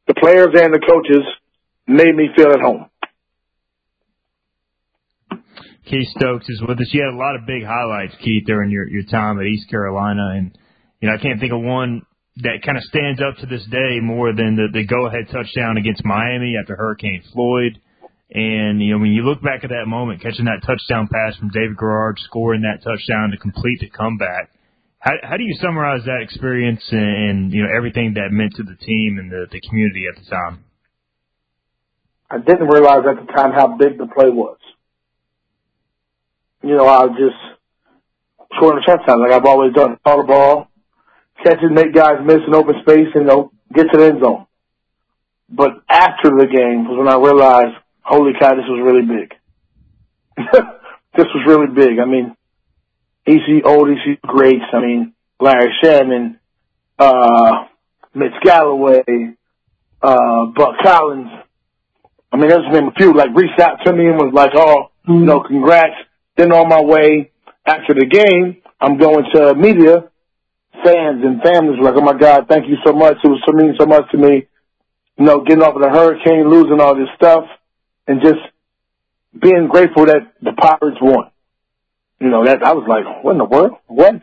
the 0.07 0.13
players 0.15 0.49
and 0.55 0.73
the 0.73 0.79
coaches 0.79 1.23
made 1.87 2.15
me 2.15 2.29
feel 2.35 2.51
at 2.51 2.61
home. 2.61 2.85
Keith 5.85 6.07
Stokes 6.15 6.47
is 6.49 6.61
with 6.61 6.79
us. 6.79 6.89
You 6.93 7.01
had 7.01 7.13
a 7.13 7.17
lot 7.17 7.35
of 7.35 7.47
big 7.47 7.63
highlights, 7.65 8.13
Keith, 8.23 8.45
during 8.45 8.69
your 8.69 8.87
your 8.87 9.03
time 9.09 9.39
at 9.39 9.47
East 9.47 9.69
Carolina, 9.71 10.35
and 10.37 10.55
you 11.01 11.09
know 11.09 11.15
I 11.15 11.17
can't 11.17 11.39
think 11.39 11.51
of 11.51 11.61
one 11.61 12.03
that 12.37 12.61
kind 12.63 12.77
of 12.77 12.83
stands 12.83 13.19
up 13.21 13.37
to 13.41 13.47
this 13.47 13.65
day 13.71 13.99
more 13.99 14.31
than 14.31 14.55
the 14.55 14.67
the 14.71 14.85
go 14.85 15.07
ahead 15.07 15.25
touchdown 15.31 15.77
against 15.77 16.05
Miami 16.05 16.55
after 16.61 16.75
Hurricane 16.75 17.23
Floyd. 17.33 17.79
And 18.29 18.79
you 18.83 18.93
know 18.93 18.99
when 18.99 19.11
you 19.11 19.23
look 19.23 19.41
back 19.41 19.63
at 19.63 19.71
that 19.71 19.87
moment, 19.87 20.21
catching 20.21 20.45
that 20.45 20.61
touchdown 20.61 21.09
pass 21.11 21.35
from 21.37 21.49
David 21.49 21.75
Garrard, 21.77 22.19
scoring 22.19 22.61
that 22.61 22.83
touchdown 22.83 23.31
to 23.31 23.37
complete 23.37 23.79
the 23.79 23.89
comeback. 23.89 24.51
How 24.99 25.11
how 25.23 25.37
do 25.37 25.43
you 25.43 25.55
summarize 25.61 26.03
that 26.05 26.21
experience 26.21 26.83
and, 26.91 27.01
and 27.29 27.53
you 27.53 27.63
know 27.63 27.69
everything 27.75 28.15
that 28.15 28.31
meant 28.31 28.53
to 28.55 28.63
the 28.63 28.75
team 28.75 29.17
and 29.17 29.31
the 29.31 29.47
the 29.51 29.61
community 29.61 30.05
at 30.11 30.21
the 30.21 30.29
time? 30.29 30.65
I 32.29 32.37
didn't 32.37 32.67
realize 32.67 33.03
at 33.09 33.25
the 33.25 33.31
time 33.31 33.51
how 33.53 33.77
big 33.77 33.97
the 33.97 34.05
play 34.05 34.29
was. 34.29 34.57
You 36.61 36.75
know, 36.75 36.85
I 36.85 37.05
was 37.05 37.17
just 37.17 37.39
scoring 38.55 38.83
a 38.83 38.85
touchdown 38.85 39.21
like 39.21 39.31
I've 39.31 39.45
always 39.45 39.73
done. 39.73 39.97
Call 40.03 40.17
the 40.17 40.27
ball, 40.27 40.67
catch 41.43 41.63
it, 41.63 41.71
make 41.71 41.93
guys 41.93 42.17
miss 42.23 42.43
in 42.45 42.53
open 42.53 42.75
space, 42.81 43.07
and 43.15 43.23
you 43.23 43.27
know, 43.27 43.51
get 43.73 43.87
to 43.91 43.97
the 43.97 44.05
end 44.05 44.21
zone. 44.21 44.45
But 45.49 45.81
after 45.89 46.29
the 46.29 46.45
game 46.45 46.87
was 46.87 46.97
when 46.99 47.07
I 47.07 47.15
realized, 47.15 47.75
holy 48.01 48.33
cow, 48.39 48.53
this 48.53 48.67
was 48.67 48.83
really 48.83 49.07
big. 49.07 49.33
this 51.15 51.25
was 51.33 51.43
really 51.47 51.73
big. 51.73 51.99
I 51.99 52.05
mean, 52.05 52.35
EC 53.29 53.65
old 53.65 53.89
EC 53.89 54.21
greats. 54.21 54.65
I 54.73 54.79
mean, 54.79 55.13
Larry 55.39 55.71
Shannon, 55.83 56.39
uh, 56.97 57.65
Mitch 58.13 58.33
Galloway, 58.43 59.03
uh, 60.01 60.45
Buck 60.55 60.75
Collins. 60.83 61.29
I 62.31 62.37
mean, 62.37 62.49
there's 62.49 62.71
been 62.71 62.87
a 62.87 62.93
few 62.97 63.13
like 63.13 63.29
reached 63.35 63.59
out 63.59 63.79
to 63.85 63.93
me 63.93 64.07
and 64.07 64.17
was 64.17 64.33
like, 64.33 64.51
"Oh, 64.55 64.91
you 65.07 65.25
know, 65.25 65.41
congrats." 65.41 65.95
Then 66.37 66.51
on 66.51 66.69
my 66.69 66.81
way 66.81 67.31
after 67.65 67.93
the 67.93 68.05
game, 68.05 68.61
I'm 68.81 68.97
going 68.97 69.25
to 69.33 69.53
media, 69.55 70.09
fans 70.83 71.23
and 71.23 71.41
families 71.41 71.79
were 71.79 71.85
like, 71.85 71.95
oh 71.95 72.01
my 72.01 72.17
God, 72.17 72.45
thank 72.47 72.67
you 72.67 72.77
so 72.85 72.93
much. 72.93 73.17
It 73.23 73.27
was 73.27 73.41
so 73.45 73.53
mean 73.53 73.75
so 73.79 73.85
much 73.85 74.09
to 74.11 74.17
me. 74.17 74.47
You 75.17 75.25
know, 75.25 75.43
getting 75.43 75.63
off 75.63 75.75
of 75.75 75.81
the 75.81 75.89
hurricane, 75.89 76.49
losing 76.49 76.79
all 76.79 76.95
this 76.95 77.09
stuff, 77.15 77.43
and 78.07 78.21
just 78.21 78.39
being 79.37 79.67
grateful 79.67 80.05
that 80.05 80.33
the 80.41 80.53
Pirates 80.53 80.97
won. 81.01 81.29
You 82.19 82.29
know, 82.29 82.45
that 82.45 82.63
I 82.63 82.73
was 82.73 82.85
like, 82.87 83.23
what 83.23 83.31
in 83.31 83.37
the 83.37 83.45
world? 83.45 83.73
What? 83.87 84.15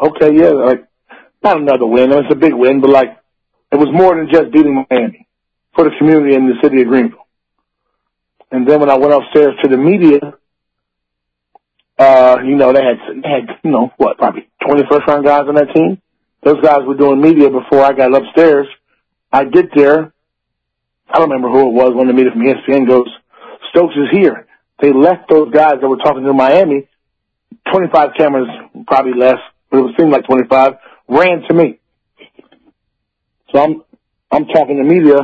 Okay, 0.00 0.36
yeah, 0.36 0.50
like 0.50 0.86
not 1.42 1.58
another 1.58 1.86
win. 1.86 2.12
It 2.12 2.16
was 2.16 2.30
a 2.30 2.34
big 2.34 2.54
win, 2.54 2.80
but 2.80 2.90
like 2.90 3.16
it 3.72 3.76
was 3.76 3.88
more 3.92 4.16
than 4.16 4.28
just 4.30 4.52
beating 4.52 4.84
Miami 4.90 5.26
for 5.74 5.84
the 5.84 5.90
community 5.98 6.34
in 6.34 6.48
the 6.48 6.54
city 6.62 6.82
of 6.82 6.88
Greenville. 6.88 7.26
And 8.50 8.66
then 8.68 8.80
when 8.80 8.90
I 8.90 8.96
went 8.96 9.12
upstairs 9.12 9.54
to 9.62 9.68
the 9.68 9.76
media, 9.76 10.20
uh, 11.98 12.38
you 12.44 12.56
know, 12.56 12.72
they 12.72 12.82
had, 12.82 12.98
they 13.22 13.28
had, 13.28 13.58
you 13.64 13.70
know, 13.70 13.92
what, 13.96 14.18
probably 14.18 14.48
twenty 14.64 14.82
first 14.90 15.06
round 15.08 15.24
guys 15.24 15.44
on 15.48 15.54
that 15.54 15.74
team. 15.74 16.00
Those 16.42 16.60
guys 16.62 16.80
were 16.86 16.96
doing 16.96 17.20
media 17.20 17.48
before 17.50 17.82
I 17.82 17.92
got 17.92 18.14
upstairs. 18.14 18.66
I 19.32 19.44
get 19.44 19.66
there. 19.74 20.12
I 21.08 21.18
don't 21.18 21.30
remember 21.30 21.48
who 21.48 21.68
it 21.68 21.72
was 21.72 21.92
when 21.94 22.08
the 22.08 22.12
media 22.12 22.32
from 22.32 22.42
ESPN 22.42 22.86
goes, 22.86 23.08
Stokes 23.70 23.94
is 23.94 24.10
here. 24.12 24.46
They 24.80 24.92
left 24.92 25.28
those 25.30 25.52
guys 25.52 25.76
that 25.80 25.88
were 25.88 25.96
talking 25.96 26.24
to 26.24 26.32
Miami, 26.32 26.88
25 27.72 28.10
cameras, 28.16 28.48
probably 28.86 29.14
less, 29.14 29.38
but 29.70 29.80
it 29.80 29.94
seemed 29.98 30.12
like 30.12 30.24
25, 30.26 30.72
ran 31.08 31.42
to 31.48 31.54
me. 31.54 31.78
So 33.52 33.60
I'm, 33.60 33.82
I'm 34.30 34.46
talking 34.46 34.76
to 34.76 34.84
media, 34.84 35.18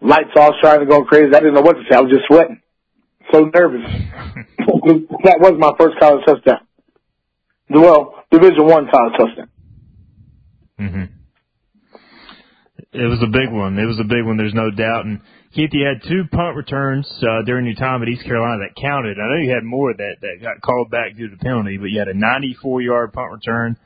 lights 0.00 0.30
all 0.36 0.52
trying 0.60 0.86
going 0.88 1.04
crazy. 1.06 1.34
I 1.34 1.40
didn't 1.40 1.54
know 1.54 1.60
what 1.62 1.74
to 1.74 1.82
say. 1.88 1.96
I 1.96 2.00
was 2.00 2.10
just 2.10 2.26
sweating. 2.26 2.60
So 3.32 3.44
nervous. 3.44 3.82
that 5.24 5.38
was 5.40 5.54
my 5.58 5.72
first 5.78 5.98
college 6.00 6.24
touchdown. 6.26 6.66
Well, 7.68 8.24
Division 8.30 8.66
One 8.66 8.88
college 8.90 9.12
touchdown. 9.18 9.50
Mm-hmm. 10.80 11.04
It 12.92 13.06
was 13.06 13.22
a 13.22 13.30
big 13.30 13.52
one. 13.52 13.78
It 13.78 13.86
was 13.86 14.00
a 14.00 14.04
big 14.04 14.24
one. 14.24 14.36
There's 14.36 14.54
no 14.54 14.70
doubt. 14.70 15.04
And 15.04 15.20
Keith, 15.52 15.70
you 15.72 15.84
had 15.84 16.08
two 16.08 16.22
punt 16.30 16.56
returns 16.56 17.10
uh, 17.22 17.42
during 17.42 17.66
your 17.66 17.74
time 17.74 18.02
at 18.02 18.08
East 18.08 18.24
Carolina 18.24 18.62
that 18.62 18.80
counted. 18.80 19.18
I 19.18 19.26
know 19.26 19.42
you 19.42 19.50
had 19.50 19.64
more 19.64 19.92
that 19.92 20.16
that 20.20 20.40
got 20.40 20.60
called 20.60 20.90
back 20.90 21.16
due 21.16 21.28
to 21.28 21.36
penalty, 21.38 21.76
but 21.76 21.90
you 21.90 21.98
had 21.98 22.06
a 22.06 22.14
94-yard 22.14 23.12
punt 23.12 23.32
return 23.32 23.76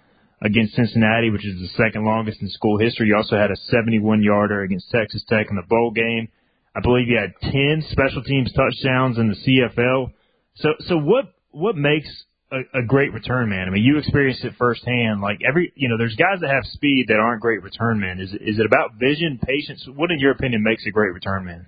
against 0.43 0.75
Cincinnati, 0.75 1.31
which 1.31 1.47
is 1.47 1.59
the 1.59 1.69
second 1.69 2.05
longest 2.05 2.43
in 2.43 2.51
school 2.51 2.79
history. 2.79 3.09
You 3.09 3.17
also 3.17 3.39
had 3.39 3.51
a 3.51 3.57
71-yarder 3.73 4.61
against 4.61 4.91
Texas 4.91 5.25
Tech 5.27 5.47
in 5.49 5.57
the 5.57 5.63
bowl 5.63 5.91
game. 5.91 6.29
I 6.77 6.81
believe 6.81 7.09
you 7.09 7.17
had 7.17 7.33
10 7.41 7.87
special 7.91 8.23
teams 8.23 8.53
touchdowns 8.53 9.17
in 9.17 9.29
the 9.29 9.37
CFL. 9.37 10.13
So, 10.57 10.69
so 10.81 10.99
what 10.99 11.33
what 11.51 11.77
makes 11.77 12.09
a, 12.51 12.81
a 12.81 12.83
great 12.83 13.13
return 13.13 13.49
man? 13.49 13.69
I 13.69 13.71
mean, 13.71 13.83
you 13.83 13.99
experienced 13.99 14.45
it 14.45 14.55
firsthand. 14.59 15.21
Like 15.21 15.41
every, 15.47 15.73
you 15.75 15.89
know, 15.89 15.99
there's 15.99 16.15
guys 16.17 16.41
that 16.41 16.51
have 16.51 16.65
speed 16.73 17.07
that 17.09 17.19
aren't 17.19 17.41
great 17.41 17.63
return 17.63 18.01
men. 18.01 18.21
Is 18.21 18.31
is 18.33 18.59
it 18.59 18.67
about 18.67 18.95
vision, 18.99 19.39
patience? 19.43 19.87
What, 19.95 20.11
in 20.11 20.19
your 20.19 20.33
opinion, 20.33 20.63
makes 20.63 20.87
a 20.87 20.91
great 20.91 21.13
return 21.13 21.45
man? 21.45 21.67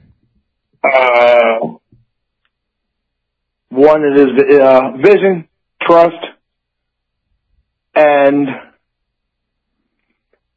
Uh, 0.85 1.79
one, 3.71 4.03
it 4.05 4.21
is 4.21 4.61
uh, 4.61 4.93
vision, 5.03 5.49
trust, 5.83 6.15
and 7.95 8.49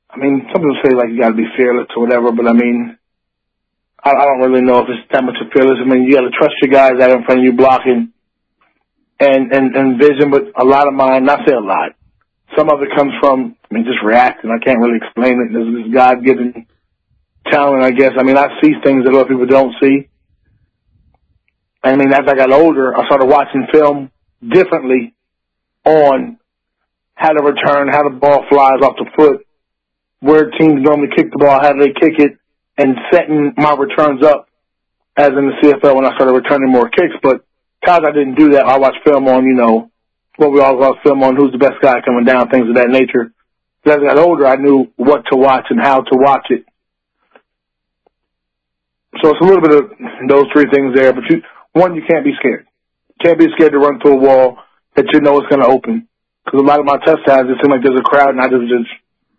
I 0.09 0.17
mean, 0.17 0.47
some 0.51 0.61
people 0.61 0.77
say 0.83 0.93
like 0.95 1.09
you 1.09 1.19
got 1.19 1.29
to 1.29 1.35
be 1.35 1.47
fearless 1.55 1.87
or 1.95 2.03
whatever, 2.03 2.31
but 2.31 2.47
I 2.47 2.53
mean, 2.53 2.97
I, 4.03 4.11
I 4.11 4.25
don't 4.25 4.39
really 4.39 4.65
know 4.65 4.79
if 4.79 4.89
it's 4.89 5.11
that 5.11 5.23
much 5.23 5.35
of 5.41 5.51
fearless. 5.53 5.77
I 5.81 5.87
mean, 5.89 6.03
you 6.03 6.15
got 6.15 6.21
to 6.21 6.31
trust 6.37 6.55
your 6.61 6.71
guys 6.71 7.01
out 7.01 7.11
in 7.11 7.23
front 7.23 7.39
of 7.39 7.45
you 7.45 7.53
blocking, 7.53 8.13
and 9.19 9.51
and 9.51 9.75
and 9.75 9.99
vision. 9.99 10.31
But 10.31 10.51
a 10.55 10.65
lot 10.65 10.87
of 10.87 10.93
mine, 10.93 11.25
not 11.25 11.47
say 11.47 11.53
a 11.53 11.59
lot, 11.59 11.93
some 12.57 12.69
of 12.69 12.81
it 12.81 12.89
comes 12.95 13.13
from 13.19 13.55
I 13.69 13.73
mean 13.73 13.85
just 13.85 14.03
reacting. 14.03 14.51
I 14.51 14.63
can't 14.63 14.79
really 14.79 14.97
explain 14.97 15.41
it. 15.41 15.53
This 15.53 15.93
God 15.93 16.23
given 16.23 16.67
talent, 17.51 17.83
I 17.83 17.91
guess. 17.91 18.11
I 18.17 18.23
mean, 18.23 18.37
I 18.37 18.47
see 18.61 18.73
things 18.83 19.05
that 19.05 19.13
other 19.13 19.25
people 19.25 19.45
don't 19.45 19.73
see. 19.81 20.09
I 21.83 21.95
mean, 21.95 22.13
as 22.13 22.27
I 22.27 22.35
got 22.35 22.51
older, 22.51 22.95
I 22.97 23.05
started 23.05 23.27
watching 23.27 23.67
film 23.71 24.11
differently 24.47 25.13
on 25.85 26.37
how 27.15 27.31
to 27.31 27.43
return, 27.43 27.87
how 27.89 28.03
the 28.03 28.15
ball 28.15 28.45
flies 28.49 28.81
off 28.81 28.95
the 28.97 29.09
foot, 29.15 29.45
where 30.19 30.49
teams 30.51 30.81
normally 30.81 31.09
kick 31.15 31.31
the 31.31 31.37
ball, 31.37 31.59
how 31.61 31.73
do 31.73 31.79
they 31.79 31.93
kick 31.93 32.19
it, 32.19 32.37
and 32.77 32.95
setting 33.11 33.53
my 33.57 33.75
returns 33.75 34.23
up 34.23 34.47
as 35.17 35.29
in 35.29 35.51
the 35.51 35.53
CFL 35.61 35.95
when 35.95 36.05
I 36.05 36.15
started 36.15 36.33
returning 36.33 36.71
more 36.71 36.89
kicks. 36.89 37.15
But 37.21 37.45
because 37.81 38.01
I 38.05 38.11
didn't 38.11 38.35
do 38.35 38.51
that, 38.51 38.65
I 38.65 38.77
watched 38.77 38.99
film 39.05 39.27
on, 39.27 39.45
you 39.45 39.53
know, 39.53 39.91
what 40.37 40.51
we 40.51 40.61
all 40.61 40.77
watch 40.77 40.97
film 41.03 41.23
on, 41.23 41.35
who's 41.35 41.51
the 41.51 41.57
best 41.57 41.81
guy 41.81 42.01
coming 42.01 42.25
down, 42.25 42.49
things 42.49 42.69
of 42.69 42.75
that 42.75 42.89
nature. 42.89 43.33
But 43.83 43.93
as 43.93 43.99
I 44.03 44.15
got 44.15 44.25
older, 44.25 44.47
I 44.47 44.55
knew 44.55 44.91
what 44.95 45.23
to 45.31 45.37
watch 45.37 45.65
and 45.69 45.79
how 45.79 46.01
to 46.01 46.15
watch 46.17 46.47
it. 46.49 46.65
So 49.21 49.31
it's 49.31 49.41
a 49.41 49.43
little 49.43 49.61
bit 49.61 49.75
of 49.75 49.91
those 50.27 50.45
three 50.53 50.69
things 50.71 50.95
there. 50.95 51.13
But 51.13 51.23
you, 51.29 51.41
one, 51.73 51.95
you 51.95 52.03
can't 52.07 52.23
be 52.23 52.33
scared. 52.39 52.67
You 53.09 53.15
can't 53.23 53.39
be 53.39 53.47
scared 53.55 53.73
to 53.73 53.79
run 53.79 53.99
through 53.99 54.19
a 54.19 54.21
wall 54.21 54.57
that 54.95 55.05
you 55.11 55.19
know 55.21 55.39
is 55.41 55.47
going 55.49 55.61
to 55.61 55.67
open. 55.67 56.07
Because 56.45 56.61
a 56.61 56.63
lot 56.63 56.79
of 56.79 56.85
my 56.85 56.97
touchdowns, 56.97 57.49
it 57.49 57.57
seemed 57.61 57.71
like 57.71 57.83
there's 57.83 57.99
a 57.99 58.03
crowd 58.03 58.29
and 58.29 58.41
I 58.41 58.47
just 58.47 58.63
just 58.69 58.89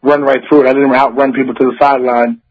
run 0.02 0.22
right 0.22 0.40
through 0.48 0.62
it. 0.62 0.68
I 0.68 0.72
didn't 0.72 0.94
outrun 0.94 1.32
people 1.32 1.54
to 1.54 1.64
the 1.64 1.76
sideline. 1.80 2.42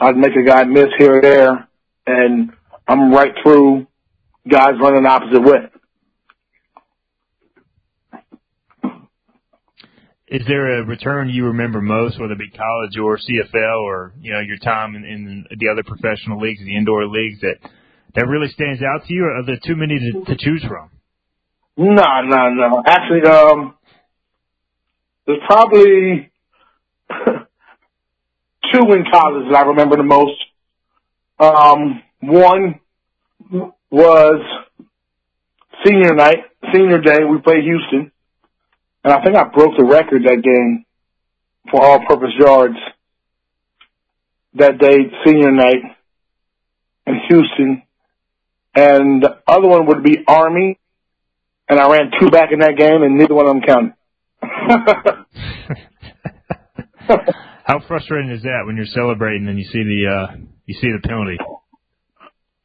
I'd 0.00 0.16
make 0.16 0.36
a 0.36 0.44
guy 0.44 0.64
miss 0.64 0.88
here 0.98 1.18
or 1.18 1.22
there, 1.22 1.68
and 2.06 2.52
I'm 2.88 3.12
right 3.12 3.32
through 3.42 3.86
guys 4.48 4.72
running 4.80 5.06
opposite 5.06 5.42
way. 5.42 5.68
Is 10.28 10.46
there 10.46 10.80
a 10.80 10.86
return 10.86 11.28
you 11.28 11.46
remember 11.46 11.80
most, 11.80 12.20
whether 12.20 12.34
it 12.34 12.38
be 12.38 12.50
college 12.50 12.96
or 12.96 13.18
CFL, 13.18 13.82
or 13.82 14.12
you 14.20 14.32
know 14.32 14.38
your 14.38 14.58
time 14.58 14.94
in, 14.94 15.04
in 15.04 15.44
the 15.58 15.68
other 15.68 15.82
professional 15.82 16.40
leagues, 16.40 16.60
the 16.60 16.76
indoor 16.76 17.06
leagues, 17.06 17.40
that 17.40 17.56
that 18.14 18.28
really 18.28 18.48
stands 18.48 18.80
out 18.80 19.04
to 19.06 19.12
you? 19.12 19.24
Or 19.24 19.38
are 19.38 19.44
there 19.44 19.58
too 19.64 19.74
many 19.74 19.98
to, 19.98 20.24
to 20.26 20.36
choose 20.38 20.64
from? 20.68 20.90
No, 21.76 22.22
no, 22.22 22.50
no. 22.50 22.82
Actually, 22.86 23.28
um, 23.28 23.74
there's 25.26 25.40
probably 25.46 26.30
two 28.72 28.92
in 28.92 29.04
college 29.10 29.50
that 29.50 29.56
I 29.56 29.62
remember 29.66 29.96
the 29.96 30.04
most. 30.04 30.36
Um, 31.40 32.02
one 32.20 32.78
was 33.90 34.40
senior 35.84 36.14
night, 36.14 36.38
senior 36.72 37.00
day. 37.00 37.18
We 37.28 37.40
played 37.40 37.64
Houston, 37.64 38.12
and 39.04 39.12
I 39.12 39.22
think 39.22 39.36
I 39.36 39.44
broke 39.44 39.76
the 39.76 39.84
record 39.84 40.24
that 40.24 40.42
game 40.42 40.86
for 41.70 41.82
all-purpose 41.82 42.32
yards 42.38 42.78
that 44.54 44.78
day, 44.78 44.96
senior 45.24 45.52
night 45.52 45.82
in 47.06 47.20
Houston. 47.28 47.82
And 48.74 49.22
the 49.22 49.38
other 49.46 49.68
one 49.68 49.86
would 49.86 50.02
be 50.02 50.24
Army, 50.26 50.80
and 51.68 51.78
I 51.80 51.88
ran 51.90 52.10
two 52.20 52.30
back 52.30 52.52
in 52.52 52.58
that 52.60 52.76
game, 52.76 53.02
and 53.02 53.18
neither 53.18 53.34
one 53.34 53.46
of 53.46 53.54
them 53.54 53.62
counted. 53.62 53.94
How 57.64 57.80
frustrating 57.86 58.30
is 58.30 58.42
that 58.42 58.62
when 58.66 58.76
you're 58.76 58.86
celebrating 58.86 59.48
and 59.48 59.58
you 59.58 59.64
see 59.64 59.82
the 59.82 60.06
uh, 60.08 60.36
you 60.66 60.74
see 60.74 60.92
the 60.92 61.00
penalty? 61.06 61.38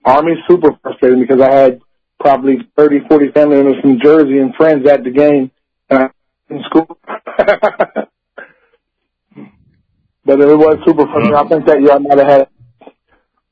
Army's 0.06 0.38
super 0.48 0.70
frustrating 0.82 1.20
because 1.20 1.42
I 1.42 1.52
had 1.52 1.82
probably 2.20 2.58
30, 2.78 3.08
40 3.10 3.32
family 3.32 3.58
members 3.58 3.82
from 3.82 4.00
Jersey 4.02 4.38
and 4.40 4.54
friends 4.56 4.88
at 4.88 5.04
the 5.04 5.10
game 5.10 5.52
uh, 5.90 6.10
in 6.50 6.64
school. 6.64 6.98
but 10.26 10.40
it 10.40 10.58
was 10.58 10.78
super 10.86 11.06
frustrating. 11.06 11.36
I 11.36 11.48
think 11.48 11.66
that 11.66 11.82
year 11.82 11.92
I 11.92 11.98
might 11.98 12.18
have 12.18 12.28
had 12.28 12.48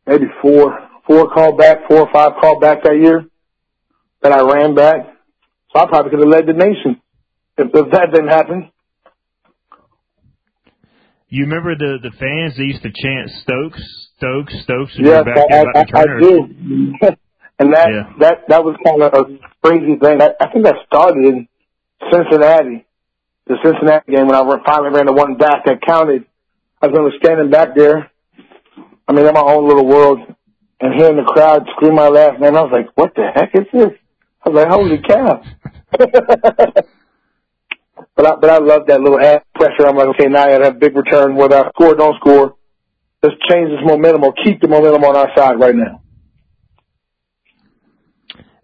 maybe 0.06 0.26
four, 0.42 0.78
four 1.08 1.30
call 1.30 1.56
back, 1.56 1.88
four 1.88 2.02
or 2.02 2.10
five 2.14 2.34
call 2.40 2.60
back 2.60 2.84
that 2.84 2.98
year 2.98 3.26
that 4.22 4.32
I 4.32 4.42
ran 4.42 4.76
back. 4.76 5.08
So 5.74 5.80
I 5.82 5.88
probably 5.88 6.12
could 6.12 6.20
have 6.20 6.30
led 6.30 6.46
the 6.46 6.54
nation 6.54 7.02
if, 7.58 7.68
if 7.74 7.92
that 7.92 8.12
didn't 8.14 8.30
happen. 8.30 8.70
You 11.34 11.46
remember 11.46 11.74
the 11.74 11.98
the 11.98 12.12
fans 12.22 12.54
that 12.58 12.64
used 12.64 12.84
to 12.84 12.94
chant 12.94 13.32
Stokes, 13.42 13.82
Stokes, 14.18 14.54
Stokes 14.62 14.94
when 15.02 15.08
Yes, 15.08 15.26
back 15.26 15.50
I, 15.50 15.66
I, 15.66 16.02
I 16.02 16.06
do. 16.22 16.46
and 17.58 17.74
that, 17.74 17.90
Yeah. 17.90 18.14
that, 18.20 18.46
that 18.50 18.64
was 18.64 18.78
kind 18.86 19.02
of 19.02 19.10
a 19.18 19.24
crazy 19.66 19.98
thing. 19.98 20.22
I, 20.22 20.30
I 20.40 20.54
think 20.54 20.64
that 20.66 20.76
started 20.86 21.26
in 21.26 21.48
Cincinnati. 22.12 22.86
The 23.48 23.58
Cincinnati 23.66 24.12
game 24.14 24.28
when 24.28 24.36
I 24.36 24.46
finally 24.64 24.94
ran 24.94 25.08
the 25.08 25.14
one 25.14 25.36
back 25.36 25.66
that 25.66 25.82
counted. 25.82 26.24
I 26.84 26.86
remember 26.86 27.10
standing 27.18 27.50
back 27.50 27.74
there. 27.74 28.12
I 29.08 29.12
mean, 29.12 29.26
in 29.26 29.34
my 29.34 29.42
own 29.42 29.68
little 29.68 29.88
world 29.88 30.20
and 30.82 30.94
hearing 30.94 31.18
the 31.18 31.24
crowd 31.24 31.66
scream 31.76 31.96
my 31.96 32.10
last 32.10 32.40
name. 32.42 32.56
I 32.56 32.62
was 32.62 32.72
like, 32.72 32.90
what 32.94 33.16
the 33.16 33.26
heck 33.34 33.56
is 33.56 33.66
this? 33.74 33.90
I 34.46 34.50
was 34.50 34.62
like, 34.62 34.70
holy 34.70 35.02
cow. 35.02 35.42
but 38.16 38.26
I, 38.26 38.36
but 38.36 38.50
I 38.50 38.58
love 38.58 38.88
that 38.88 39.02
little 39.02 39.20
pressure. 39.56 39.88
I'm 39.88 39.96
like, 39.96 40.08
okay, 40.10 40.28
now 40.28 40.44
I 40.44 40.52
got 40.52 40.58
to 40.60 40.66
have 40.66 40.80
big 40.80 40.96
return, 40.96 41.36
whether 41.36 41.58
I 41.58 41.70
score 41.70 41.94
or 41.94 41.96
don't 41.96 42.16
score. 42.20 42.56
Let's 43.22 43.36
change 43.50 43.70
this 43.70 43.80
momentum 43.84 44.24
or 44.24 44.34
keep 44.44 44.62
the 44.62 44.68
momentum 44.68 45.04
on 45.04 45.16
our 45.16 45.30
side 45.36 45.60
right 45.60 45.76
now. 45.76 46.02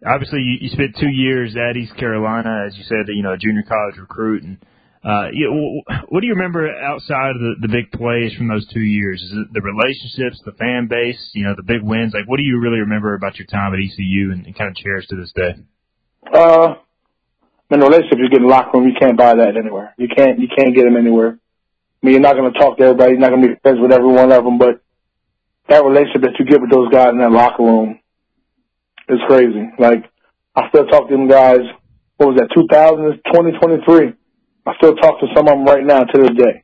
Obviously, 0.06 0.40
you, 0.40 0.58
you 0.62 0.70
spent 0.70 0.96
two 1.00 1.10
years 1.10 1.56
at 1.56 1.78
East 1.78 1.96
Carolina, 1.98 2.66
as 2.68 2.78
you 2.78 2.84
said, 2.84 3.08
you 3.08 3.24
know, 3.24 3.34
a 3.34 3.38
junior 3.38 3.64
college 3.68 3.98
recruit, 3.98 4.44
and 4.44 4.58
Uh, 5.02 5.32
you 5.32 5.48
know, 5.48 5.96
what 6.10 6.20
do 6.20 6.28
you 6.28 6.34
remember 6.34 6.68
outside 6.68 7.32
of 7.32 7.40
the, 7.40 7.56
the 7.62 7.70
big 7.70 7.90
plays 7.92 8.34
from 8.36 8.50
those 8.50 8.68
two 8.68 8.84
years? 8.84 9.22
Is 9.24 9.32
it 9.32 9.48
the 9.54 9.62
relationships, 9.62 10.42
the 10.44 10.52
fan 10.60 10.88
base, 10.90 11.32
you 11.34 11.46
know, 11.46 11.56
the 11.56 11.64
big 11.64 11.82
wins? 11.82 12.14
Like, 12.14 12.28
what 12.28 12.36
do 12.36 12.44
you 12.44 12.60
really 12.60 12.80
remember 12.80 13.16
about 13.16 13.38
your 13.40 13.48
time 13.48 13.74
at 13.74 13.80
ECU 13.80 14.32
and, 14.34 14.46
and 14.46 14.58
kind 14.58 14.70
of 14.70 14.76
cherish 14.76 15.08
to 15.08 15.16
this 15.16 15.32
day? 15.32 15.56
Uh, 16.34 16.76
in 17.70 17.82
a 17.82 17.86
relationship, 17.86 18.18
you 18.18 18.30
get 18.30 18.42
in 18.42 18.48
the 18.48 18.50
locker 18.50 18.78
room. 18.78 18.88
You 18.88 18.96
can't 19.00 19.18
buy 19.18 19.36
that 19.36 19.56
anywhere. 19.56 19.94
You 19.98 20.08
can't. 20.08 20.40
You 20.40 20.48
can't 20.48 20.76
get 20.76 20.86
them 20.86 20.98
anywhere. 20.98 21.38
I 21.38 22.06
mean, 22.06 22.14
you're 22.14 22.22
not 22.22 22.36
going 22.36 22.52
to 22.52 22.60
talk 22.60 22.78
to 22.78 22.84
everybody. 22.84 23.12
You're 23.12 23.20
not 23.20 23.30
going 23.30 23.42
to 23.44 23.48
be 23.50 23.60
friends 23.62 23.80
with 23.80 23.92
every 23.92 24.08
one 24.08 24.32
of 24.32 24.44
them. 24.44 24.58
But 24.58 24.82
that 25.68 25.84
relationship 25.84 26.22
that 26.22 26.40
you 26.40 26.46
get 26.46 26.62
with 26.62 26.72
those 26.72 26.90
guys 26.90 27.12
in 27.12 27.20
that 27.20 27.32
locker 27.32 27.64
room 27.64 28.00
is 29.08 29.20
crazy. 29.28 29.70
Like, 29.78 30.10
I 30.56 30.70
still 30.70 30.88
talk 30.88 31.10
to 31.10 31.16
them 31.16 31.28
guys. 31.28 31.62
What 32.18 32.34
was 32.34 32.38
that? 32.40 32.50
2000, 32.56 33.22
2023. 33.32 34.14
I 34.66 34.76
still 34.78 34.96
talk 34.96 35.20
to 35.20 35.28
some 35.36 35.48
of 35.48 35.54
them 35.54 35.66
right 35.66 35.86
now 35.86 36.04
to 36.04 36.22
this 36.22 36.32
day. 36.38 36.64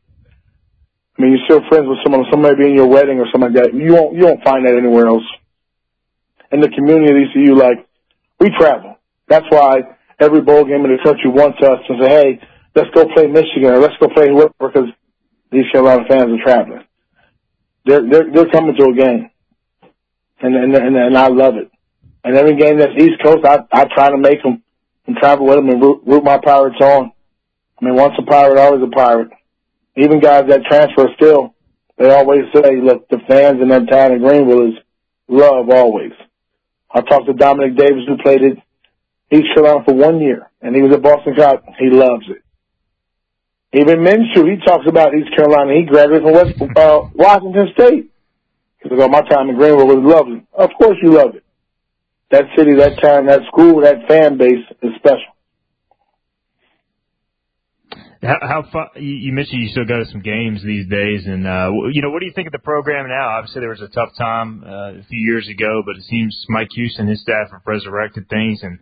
I 1.18 1.22
mean, 1.22 1.32
you're 1.32 1.46
still 1.46 1.68
friends 1.70 1.88
with 1.88 2.00
someone. 2.04 2.26
Somebody 2.32 2.56
be 2.56 2.66
in 2.70 2.76
your 2.76 2.88
wedding 2.88 3.20
or 3.20 3.26
something 3.32 3.54
like 3.54 3.64
that. 3.64 3.74
You 3.74 3.94
won't. 3.94 4.16
You 4.18 4.26
won't 4.26 4.44
find 4.44 4.68
that 4.68 4.76
anywhere 4.76 5.08
else. 5.08 5.24
In 6.52 6.60
the 6.60 6.70
community 6.70 7.12
of 7.12 7.30
ECU, 7.30 7.56
like 7.56 7.88
we 8.40 8.50
travel. 8.60 8.98
That's 9.28 9.46
why 9.50 9.95
every 10.20 10.42
bowl 10.42 10.64
game 10.66 10.86
in 10.86 10.96
the 10.96 11.04
country 11.04 11.30
wants 11.30 11.62
us 11.62 11.80
to 11.88 11.94
say, 12.00 12.10
hey, 12.10 12.40
let's 12.76 12.90
go 12.94 13.06
play 13.14 13.28
Michigan 13.28 13.72
or 13.72 13.80
let's 13.80 13.98
go 14.00 14.08
play 14.08 14.30
whoever 14.30 14.54
because 14.60 14.90
these 15.52 15.66
Carolina 15.72 16.04
fans 16.08 16.40
are 16.40 16.44
traveling. 16.44 16.84
They're, 17.86 18.10
they're, 18.10 18.32
they're 18.32 18.50
coming 18.50 18.76
to 18.76 18.86
a 18.86 18.94
game. 18.94 19.30
And, 20.42 20.56
and, 20.56 20.76
and, 20.76 20.96
and 20.96 21.18
I 21.18 21.28
love 21.28 21.56
it. 21.56 21.72
And 22.24 22.36
every 22.36 22.56
game 22.56 22.78
that's 22.78 22.98
East 22.98 23.22
Coast, 23.24 23.46
I, 23.46 23.60
I 23.72 23.86
try 23.86 24.10
to 24.10 24.18
make 24.18 24.42
them 24.42 24.64
and 25.08 25.16
travel 25.18 25.46
with 25.46 25.58
them 25.58 25.70
and 25.70 25.82
root, 25.82 26.02
root 26.06 26.24
my 26.24 26.40
Pirates 26.40 26.82
on. 26.82 27.12
I 27.80 27.86
mean, 27.86 27.96
once 27.96 28.16
a 28.18 28.24
Pirate, 28.24 28.58
always 28.58 28.82
a 28.82 28.88
Pirate. 28.88 29.30
Even 29.96 30.20
guys 30.20 30.46
that 30.50 30.64
transfer 30.66 31.08
still, 31.16 31.54
they 31.98 32.10
always 32.10 32.44
say, 32.54 32.82
look, 32.82 33.08
the 33.10 33.20
fans 33.28 33.62
in 33.62 33.70
that 33.70 33.88
town 33.90 34.14
of 34.14 34.22
Greenville 34.22 34.70
is 34.70 34.74
love 35.28 35.70
always. 35.70 36.12
I 36.92 37.02
talked 37.02 37.28
to 37.28 37.34
Dominique 37.34 37.78
Davis 37.78 38.04
who 38.08 38.18
played 38.18 38.42
it 38.42 38.58
East 39.36 39.54
Carolina 39.54 39.84
for 39.86 39.94
one 39.94 40.20
year, 40.20 40.50
and 40.62 40.76
he 40.76 40.82
was 40.82 40.94
at 40.94 41.02
Boston 41.02 41.36
College. 41.36 41.62
He 41.80 41.90
loves 41.90 42.26
it. 42.30 42.42
Even 43.74 44.00
Minshew, 44.00 44.50
he 44.50 44.58
talks 44.66 44.88
about 44.88 45.14
East 45.14 45.36
Carolina. 45.36 45.74
He 45.76 45.84
graduated 45.84 46.24
from 46.24 46.34
West 46.34 46.78
uh, 46.78 47.10
Washington 47.14 47.68
State. 47.74 48.10
He 48.82 48.90
said, 48.90 49.00
"Oh, 49.00 49.10
my 49.10 49.22
time 49.22 49.50
in 49.50 49.58
Greenville 49.58 49.88
was 49.88 50.00
lovely." 50.00 50.46
Of 50.54 50.70
course, 50.78 50.98
you 51.02 51.12
love 51.12 51.36
it. 51.36 51.44
That 52.32 52.46
city, 52.58 52.76
that 52.76 53.02
town, 53.02 53.26
that 53.28 53.42
school, 53.52 53.82
that 53.82 54.08
fan 54.08 54.38
base 54.38 54.64
is 54.82 54.92
special. 54.96 55.36
How, 58.24 58.40
how 58.42 58.64
far, 58.72 58.90
you 58.98 59.34
mentioned 59.34 59.62
you 59.62 59.70
still 59.70 59.86
go 59.86 60.00
to 60.00 60.06
some 60.06 60.22
games 60.22 60.64
these 60.64 60.88
days, 60.88 61.26
and 61.28 61.46
uh, 61.46 61.70
you 61.92 62.02
know 62.02 62.10
what 62.10 62.22
do 62.22 62.26
you 62.26 62.34
think 62.34 62.48
of 62.48 62.54
the 62.54 62.60
program 62.60 63.08
now? 63.08 63.38
Obviously, 63.38 63.60
there 63.60 63.70
was 63.70 63.82
a 63.82 63.90
tough 63.90 64.10
time 64.18 64.64
uh, 64.66 65.00
a 65.00 65.04
few 65.10 65.20
years 65.20 65.48
ago, 65.50 65.84
but 65.86 65.98
it 65.98 66.04
seems 66.04 66.46
Mike 66.50 66.70
Houston 66.74 67.02
and 67.02 67.10
his 67.10 67.22
staff 67.22 67.52
have 67.52 67.62
resurrected 67.66 68.30
things 68.30 68.64
and 68.64 68.80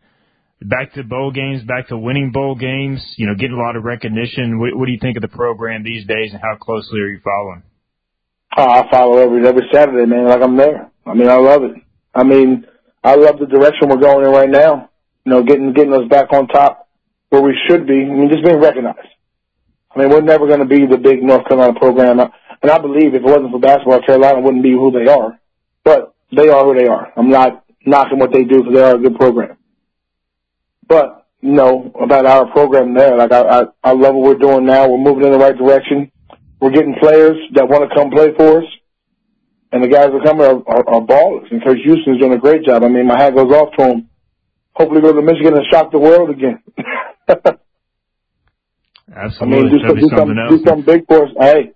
back 0.64 0.94
to 0.94 1.04
bowl 1.04 1.32
games, 1.32 1.64
back 1.64 1.88
to 1.90 1.98
winning 1.98 2.32
bowl 2.32 2.56
games, 2.56 3.02
you 3.18 3.28
know, 3.28 3.36
getting 3.36 3.56
a 3.56 3.60
lot 3.60 3.76
of 3.76 3.84
recognition. 3.84 4.60
What, 4.60 4.76
what 4.76 4.86
do 4.86 4.92
you 4.92 5.00
think 5.00 5.18
of 5.18 5.22
the 5.22 5.28
program 5.28 5.84
these 5.84 6.06
days 6.06 6.32
and 6.32 6.42
how 6.42 6.56
closely 6.60 7.00
are 7.00 7.08
you 7.08 7.20
following? 7.24 7.64
Oh, 8.56 8.70
I 8.70 8.90
follow 8.92 9.18
every 9.18 9.48
every 9.48 9.68
Saturday, 9.74 10.06
man. 10.06 10.28
Like 10.28 10.42
I'm 10.42 10.58
there. 10.58 10.92
I 11.06 11.14
mean, 11.14 11.30
I 11.30 11.38
love 11.38 11.64
it. 11.64 11.76
I 12.14 12.24
mean, 12.24 12.66
I 13.04 13.16
love 13.16 13.40
the 13.40 13.48
direction 13.48 13.90
we're 13.90 13.98
going 13.98 14.26
in 14.26 14.32
right 14.32 14.50
now. 14.50 14.90
You 15.26 15.32
know, 15.32 15.44
getting 15.44 15.74
getting 15.74 15.94
us 15.94 16.08
back 16.10 16.32
on 16.32 16.48
top 16.48 16.88
where 17.30 17.42
we 17.42 17.58
should 17.68 17.88
be. 17.88 18.02
I 18.02 18.14
mean, 18.14 18.30
just 18.30 18.44
being 18.44 18.60
recognized. 18.60 19.00
I 19.96 20.00
mean, 20.00 20.10
we're 20.10 20.22
never 20.22 20.48
going 20.48 20.60
to 20.60 20.66
be 20.66 20.86
the 20.86 20.98
big 20.98 21.24
North 21.24 21.48
Carolina 21.48 21.80
program, 21.80 22.20
and 22.20 22.72
I 22.72 22.78
believe 22.80 23.14
if 23.14 23.22
it 23.22 23.24
wasn't 23.24 23.52
for 23.52 23.60
basketball, 23.60 24.02
Carolina 24.02 24.42
wouldn't 24.42 24.64
be 24.64 24.72
who 24.72 24.92
they 24.92 25.12
are. 25.12 25.40
But 25.84 26.16
they 26.36 26.50
are 26.50 26.64
who 26.64 26.74
they 26.74 26.88
are. 26.88 27.12
I'm 27.16 27.30
not 27.30 27.64
knocking 27.86 28.20
what 28.20 28.32
they 28.32 28.44
do 28.44 28.60
because 28.64 28.74
they 28.74 28.82
are 28.82 28.96
a 28.96 29.00
good 29.00 29.16
program. 29.16 29.58
But 30.88 31.24
you 31.42 31.52
know 31.52 31.92
about 32.02 32.26
our 32.26 32.50
program 32.52 32.94
there. 32.94 33.18
Like 33.18 33.32
I, 33.32 33.42
I, 33.42 33.64
I 33.84 33.92
love 33.92 34.16
what 34.16 34.24
we're 34.24 34.36
doing 34.36 34.66
now. 34.66 34.88
We're 34.88 34.98
moving 34.98 35.26
in 35.26 35.32
the 35.32 35.38
right 35.38 35.58
direction. 35.58 36.12
We're 36.60 36.72
getting 36.72 36.96
players 37.00 37.36
that 37.56 37.68
want 37.68 37.90
to 37.90 37.96
come 37.96 38.10
play 38.10 38.34
for 38.38 38.60
us, 38.60 38.70
and 39.74 39.84
the 39.84 39.90
guys 39.90 40.08
that 40.08 40.22
come 40.24 40.40
are, 40.40 40.64
are, 40.66 40.88
are 40.88 41.02
ballers. 41.02 41.52
And 41.52 41.62
Coach 41.64 41.80
Houston's 41.84 42.20
doing 42.22 42.32
a 42.32 42.38
great 42.38 42.64
job. 42.64 42.84
I 42.84 42.88
mean, 42.88 43.08
my 43.08 43.22
hat 43.22 43.36
goes 43.36 43.52
off 43.52 43.76
to 43.78 43.86
him. 43.86 44.10
Hopefully, 44.74 45.02
go 45.02 45.12
to 45.12 45.22
Michigan 45.22 45.54
and 45.54 45.66
shock 45.70 45.92
the 45.92 46.00
world 46.00 46.30
again. 46.30 46.64
Absolutely. 49.14 49.14
I 49.42 49.46
mean, 49.46 49.70
do, 49.70 49.80
some, 49.86 49.96
do, 49.98 50.10
some, 50.16 50.48
do 50.50 50.64
something 50.66 50.86
big 50.86 51.06
for 51.08 51.26
us. 51.26 51.32
Hey, 51.38 51.74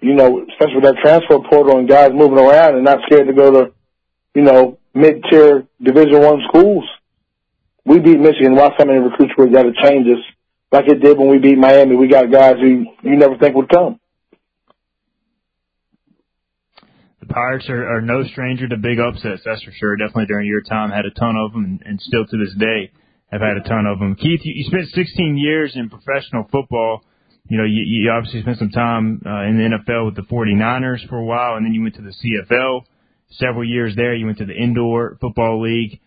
you 0.00 0.14
know, 0.14 0.44
especially 0.50 0.82
with 0.82 0.84
that 0.84 0.96
transfer 1.00 1.38
portal 1.48 1.78
and 1.78 1.88
guys 1.88 2.10
moving 2.12 2.38
around 2.38 2.74
and 2.74 2.84
not 2.84 2.98
scared 3.06 3.28
to 3.28 3.32
go 3.32 3.50
to, 3.52 3.72
you 4.34 4.42
know, 4.42 4.78
mid-tier 4.92 5.66
Division 5.80 6.20
One 6.20 6.42
schools 6.48 6.84
we 7.84 8.00
beat 8.00 8.18
Michigan. 8.18 8.56
Watch 8.56 8.74
how 8.78 8.84
many 8.84 8.98
recruits 8.98 9.32
we 9.36 9.50
got 9.50 9.64
to 9.64 9.72
change 9.82 10.06
us, 10.06 10.24
like 10.72 10.88
it 10.88 11.00
did 11.00 11.18
when 11.18 11.28
we 11.28 11.38
beat 11.38 11.58
Miami. 11.58 11.96
We 11.96 12.08
got 12.08 12.30
guys 12.30 12.56
who 12.60 12.86
you 13.02 13.16
never 13.16 13.36
think 13.36 13.54
would 13.54 13.68
come. 13.68 14.00
The 17.20 17.32
Pirates 17.32 17.68
are, 17.68 17.96
are 17.96 18.00
no 18.02 18.22
stranger 18.24 18.68
to 18.68 18.76
big 18.76 18.98
upsets, 19.00 19.42
that's 19.44 19.62
for 19.62 19.72
sure. 19.72 19.96
Definitely 19.96 20.26
during 20.26 20.46
your 20.46 20.62
time, 20.62 20.90
had 20.90 21.06
a 21.06 21.10
ton 21.18 21.36
of 21.36 21.52
them, 21.52 21.64
and, 21.64 21.82
and 21.84 22.00
still 22.00 22.26
to 22.26 22.36
this 22.36 22.54
day 22.58 22.92
have 23.30 23.40
had 23.40 23.56
a 23.56 23.66
ton 23.66 23.86
of 23.86 23.98
them. 23.98 24.14
Keith, 24.14 24.40
you, 24.44 24.52
you 24.54 24.64
spent 24.64 24.88
16 24.88 25.36
years 25.36 25.72
in 25.74 25.88
professional 25.88 26.46
football. 26.52 27.02
You 27.48 27.58
know, 27.58 27.64
you, 27.64 27.82
you 27.84 28.10
obviously 28.10 28.42
spent 28.42 28.58
some 28.58 28.70
time 28.70 29.22
uh, 29.24 29.42
in 29.44 29.56
the 29.56 29.76
NFL 29.76 30.06
with 30.06 30.16
the 30.16 30.22
49ers 30.22 31.08
for 31.08 31.16
a 31.16 31.24
while, 31.24 31.56
and 31.56 31.64
then 31.64 31.74
you 31.74 31.82
went 31.82 31.94
to 31.96 32.02
the 32.02 32.12
CFL. 32.12 32.82
Several 33.30 33.68
years 33.68 33.96
there, 33.96 34.14
you 34.14 34.26
went 34.26 34.38
to 34.38 34.46
the 34.46 34.54
Indoor 34.54 35.16
Football 35.20 35.62
League 35.62 36.00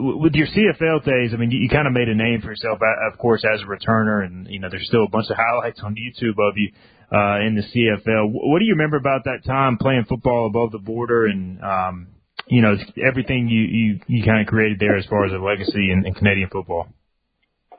with 0.00 0.34
your 0.34 0.46
CFL 0.46 1.04
days, 1.04 1.32
I 1.34 1.36
mean, 1.36 1.50
you, 1.50 1.60
you 1.60 1.68
kind 1.68 1.86
of 1.86 1.92
made 1.92 2.08
a 2.08 2.14
name 2.14 2.40
for 2.40 2.48
yourself, 2.48 2.78
of 3.12 3.18
course, 3.18 3.44
as 3.44 3.60
a 3.62 3.64
returner, 3.64 4.24
and 4.24 4.46
you 4.48 4.58
know, 4.58 4.68
there's 4.70 4.86
still 4.86 5.04
a 5.04 5.08
bunch 5.08 5.26
of 5.30 5.36
highlights 5.36 5.80
on 5.82 5.94
YouTube 5.94 6.38
of 6.38 6.56
you 6.56 6.72
uh, 7.12 7.40
in 7.40 7.54
the 7.54 7.62
CFL. 7.62 8.30
What 8.30 8.58
do 8.58 8.64
you 8.64 8.72
remember 8.72 8.96
about 8.96 9.24
that 9.24 9.44
time 9.44 9.78
playing 9.78 10.04
football 10.08 10.46
above 10.46 10.72
the 10.72 10.78
border, 10.78 11.26
and 11.26 11.62
um, 11.62 12.08
you 12.46 12.62
know, 12.62 12.76
everything 13.06 13.48
you 13.48 13.60
you, 13.60 14.00
you 14.06 14.24
kind 14.24 14.40
of 14.40 14.46
created 14.46 14.78
there 14.78 14.96
as 14.96 15.06
far 15.06 15.26
as 15.26 15.32
a 15.32 15.38
legacy 15.38 15.90
in, 15.90 16.06
in 16.06 16.14
Canadian 16.14 16.48
football? 16.50 16.88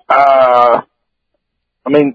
Uh, 0.07 0.81
I 1.85 1.89
mean, 1.89 2.13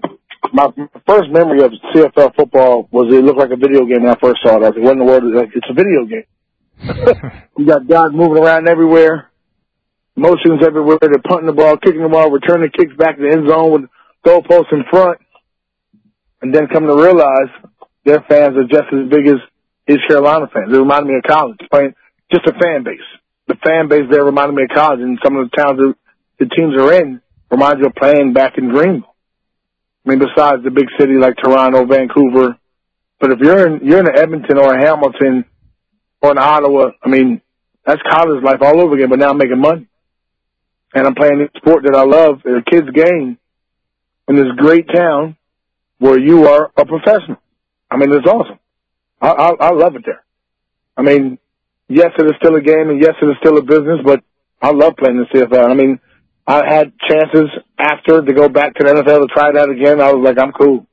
my 0.53 0.67
first 1.05 1.29
memory 1.29 1.63
of 1.63 1.71
CFL 1.93 2.35
football 2.35 2.87
was 2.91 3.13
it 3.13 3.23
looked 3.23 3.39
like 3.39 3.51
a 3.51 3.57
video 3.57 3.85
game 3.85 4.03
when 4.03 4.11
I 4.11 4.19
first 4.21 4.41
saw 4.43 4.57
it. 4.57 4.63
I 4.63 4.79
wasn't 4.79 5.01
a 5.01 5.05
word. 5.05 5.23
Like, 5.23 5.49
it's 5.53 5.67
a 5.69 5.73
video 5.73 6.05
game. 6.05 6.23
you 7.57 7.65
got 7.65 7.87
guys 7.87 8.11
moving 8.13 8.43
around 8.43 8.67
everywhere 8.69 9.31
motions 10.17 10.65
everywhere. 10.65 10.97
They're 10.99 11.21
punting 11.23 11.45
the 11.45 11.53
ball, 11.53 11.77
kicking 11.77 12.01
the 12.01 12.09
ball, 12.09 12.31
returning 12.31 12.71
kicks 12.71 12.95
back 12.97 13.15
to 13.17 13.21
the 13.21 13.31
end 13.31 13.47
zone 13.47 13.71
with 13.71 13.83
goalposts 14.25 14.73
in 14.73 14.83
front. 14.89 15.19
And 16.41 16.53
then 16.53 16.67
come 16.67 16.85
to 16.85 16.95
realize 16.95 17.53
their 18.03 18.21
fans 18.27 18.57
are 18.57 18.67
just 18.67 18.91
as 18.91 19.09
big 19.09 19.27
as 19.27 19.39
East 19.89 20.07
Carolina 20.07 20.47
fans. 20.51 20.71
They 20.71 20.77
remind 20.77 21.07
me 21.07 21.15
of 21.15 21.23
college, 21.23 21.57
playing 21.71 21.93
just 22.31 22.45
a 22.47 22.53
fan 22.53 22.83
base. 22.83 23.05
The 23.47 23.55
fan 23.63 23.87
base 23.87 24.09
there 24.11 24.25
reminded 24.25 24.55
me 24.55 24.63
of 24.63 24.75
college 24.75 24.99
and 24.99 25.17
some 25.23 25.37
of 25.37 25.49
the 25.49 25.55
towns 25.55 25.77
that 25.77 25.93
the 26.39 26.45
teams 26.53 26.75
are 26.75 26.93
in 26.93 27.21
remind 27.49 27.79
you 27.79 27.85
of 27.85 27.95
playing 27.95 28.33
back 28.33 28.57
in 28.57 28.69
Greenville. 28.69 29.15
I 30.05 30.09
mean, 30.09 30.19
besides 30.19 30.63
the 30.63 30.71
big 30.71 30.87
city 30.99 31.13
like 31.15 31.35
Toronto, 31.37 31.85
Vancouver. 31.85 32.57
But 33.19 33.31
if 33.31 33.39
you're 33.39 33.67
in, 33.67 33.85
you're 33.85 33.99
in 33.99 34.07
Edmonton 34.15 34.57
or 34.57 34.77
Hamilton 34.77 35.45
or 36.21 36.31
in 36.31 36.37
Ottawa, 36.37 36.91
I 37.03 37.09
mean, 37.09 37.41
that's 37.85 38.01
college 38.09 38.43
life 38.43 38.59
all 38.61 38.81
over 38.81 38.95
again, 38.95 39.09
but 39.09 39.19
now 39.19 39.29
I'm 39.29 39.37
making 39.37 39.59
money 39.59 39.86
and 40.93 41.07
I'm 41.07 41.15
playing 41.15 41.41
a 41.41 41.57
sport 41.57 41.83
that 41.83 41.95
I 41.95 42.03
love, 42.03 42.41
a 42.45 42.63
kid's 42.69 42.89
game, 42.91 43.37
in 44.27 44.35
this 44.35 44.51
great 44.57 44.87
town 44.93 45.37
where 45.99 46.19
you 46.19 46.47
are 46.47 46.71
a 46.77 46.85
professional. 46.85 47.37
I 47.89 47.97
mean, 47.97 48.11
it's 48.11 48.27
awesome. 48.27 48.59
I, 49.21 49.29
I, 49.29 49.49
I 49.67 49.71
love 49.71 49.95
it 49.95 50.03
there. 50.05 50.23
I 50.95 51.01
mean, 51.01 51.37
yes, 51.87 52.11
it 52.17 52.25
is 52.25 52.33
still 52.39 52.55
a 52.55 52.61
game, 52.61 52.89
and 52.89 53.01
yes, 53.01 53.13
it 53.21 53.25
is 53.25 53.35
still 53.39 53.57
a 53.57 53.61
business, 53.61 53.99
but 54.03 54.21
I 54.61 54.71
love 54.71 54.93
playing 54.97 55.17
the 55.17 55.39
CFL. 55.39 55.69
I 55.69 55.73
mean, 55.73 55.99
I 56.45 56.63
had 56.67 56.93
chances 57.09 57.49
after 57.77 58.21
to 58.21 58.33
go 58.33 58.49
back 58.49 58.75
to 58.75 58.83
the 58.83 58.91
NFL 58.91 59.27
to 59.27 59.33
try 59.33 59.51
that 59.51 59.69
again. 59.69 60.01
I 60.01 60.11
was 60.11 60.23
like, 60.23 60.39
I'm 60.39 60.51
cool. 60.51 60.87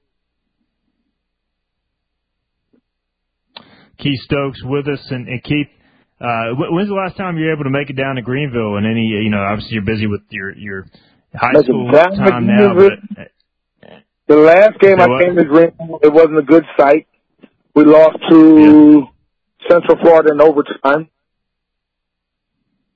Keith 3.98 4.20
Stokes 4.22 4.62
with 4.64 4.88
us, 4.88 5.00
and, 5.10 5.28
and 5.28 5.42
Keith, 5.42 5.68
uh, 6.20 6.54
when's 6.56 6.88
the 6.88 6.94
last 6.94 7.16
time 7.16 7.36
you 7.38 7.46
were 7.46 7.52
able 7.52 7.64
to 7.64 7.70
make 7.70 7.90
it 7.90 7.96
down 7.96 8.16
to 8.16 8.22
Greenville? 8.22 8.76
And 8.76 8.86
any, 8.86 9.06
you 9.06 9.30
know, 9.30 9.42
obviously 9.42 9.74
you're 9.74 9.82
busy 9.82 10.06
with 10.06 10.22
your 10.30 10.56
your 10.56 10.86
high 11.34 11.52
make 11.52 11.64
school 11.64 11.90
time 11.90 12.46
now. 12.46 12.74
But, 12.74 13.28
the 14.26 14.36
last 14.36 14.78
game 14.80 15.00
I 15.00 15.06
came 15.22 15.36
to 15.36 15.44
Greenville, 15.44 15.98
it 16.02 16.12
wasn't 16.12 16.38
a 16.38 16.42
good 16.42 16.64
sight. 16.78 17.06
We 17.74 17.84
lost 17.84 18.16
to 18.30 19.00
yeah. 19.00 19.68
Central 19.68 19.98
Florida 20.00 20.32
in 20.32 20.40
overtime. 20.40 21.10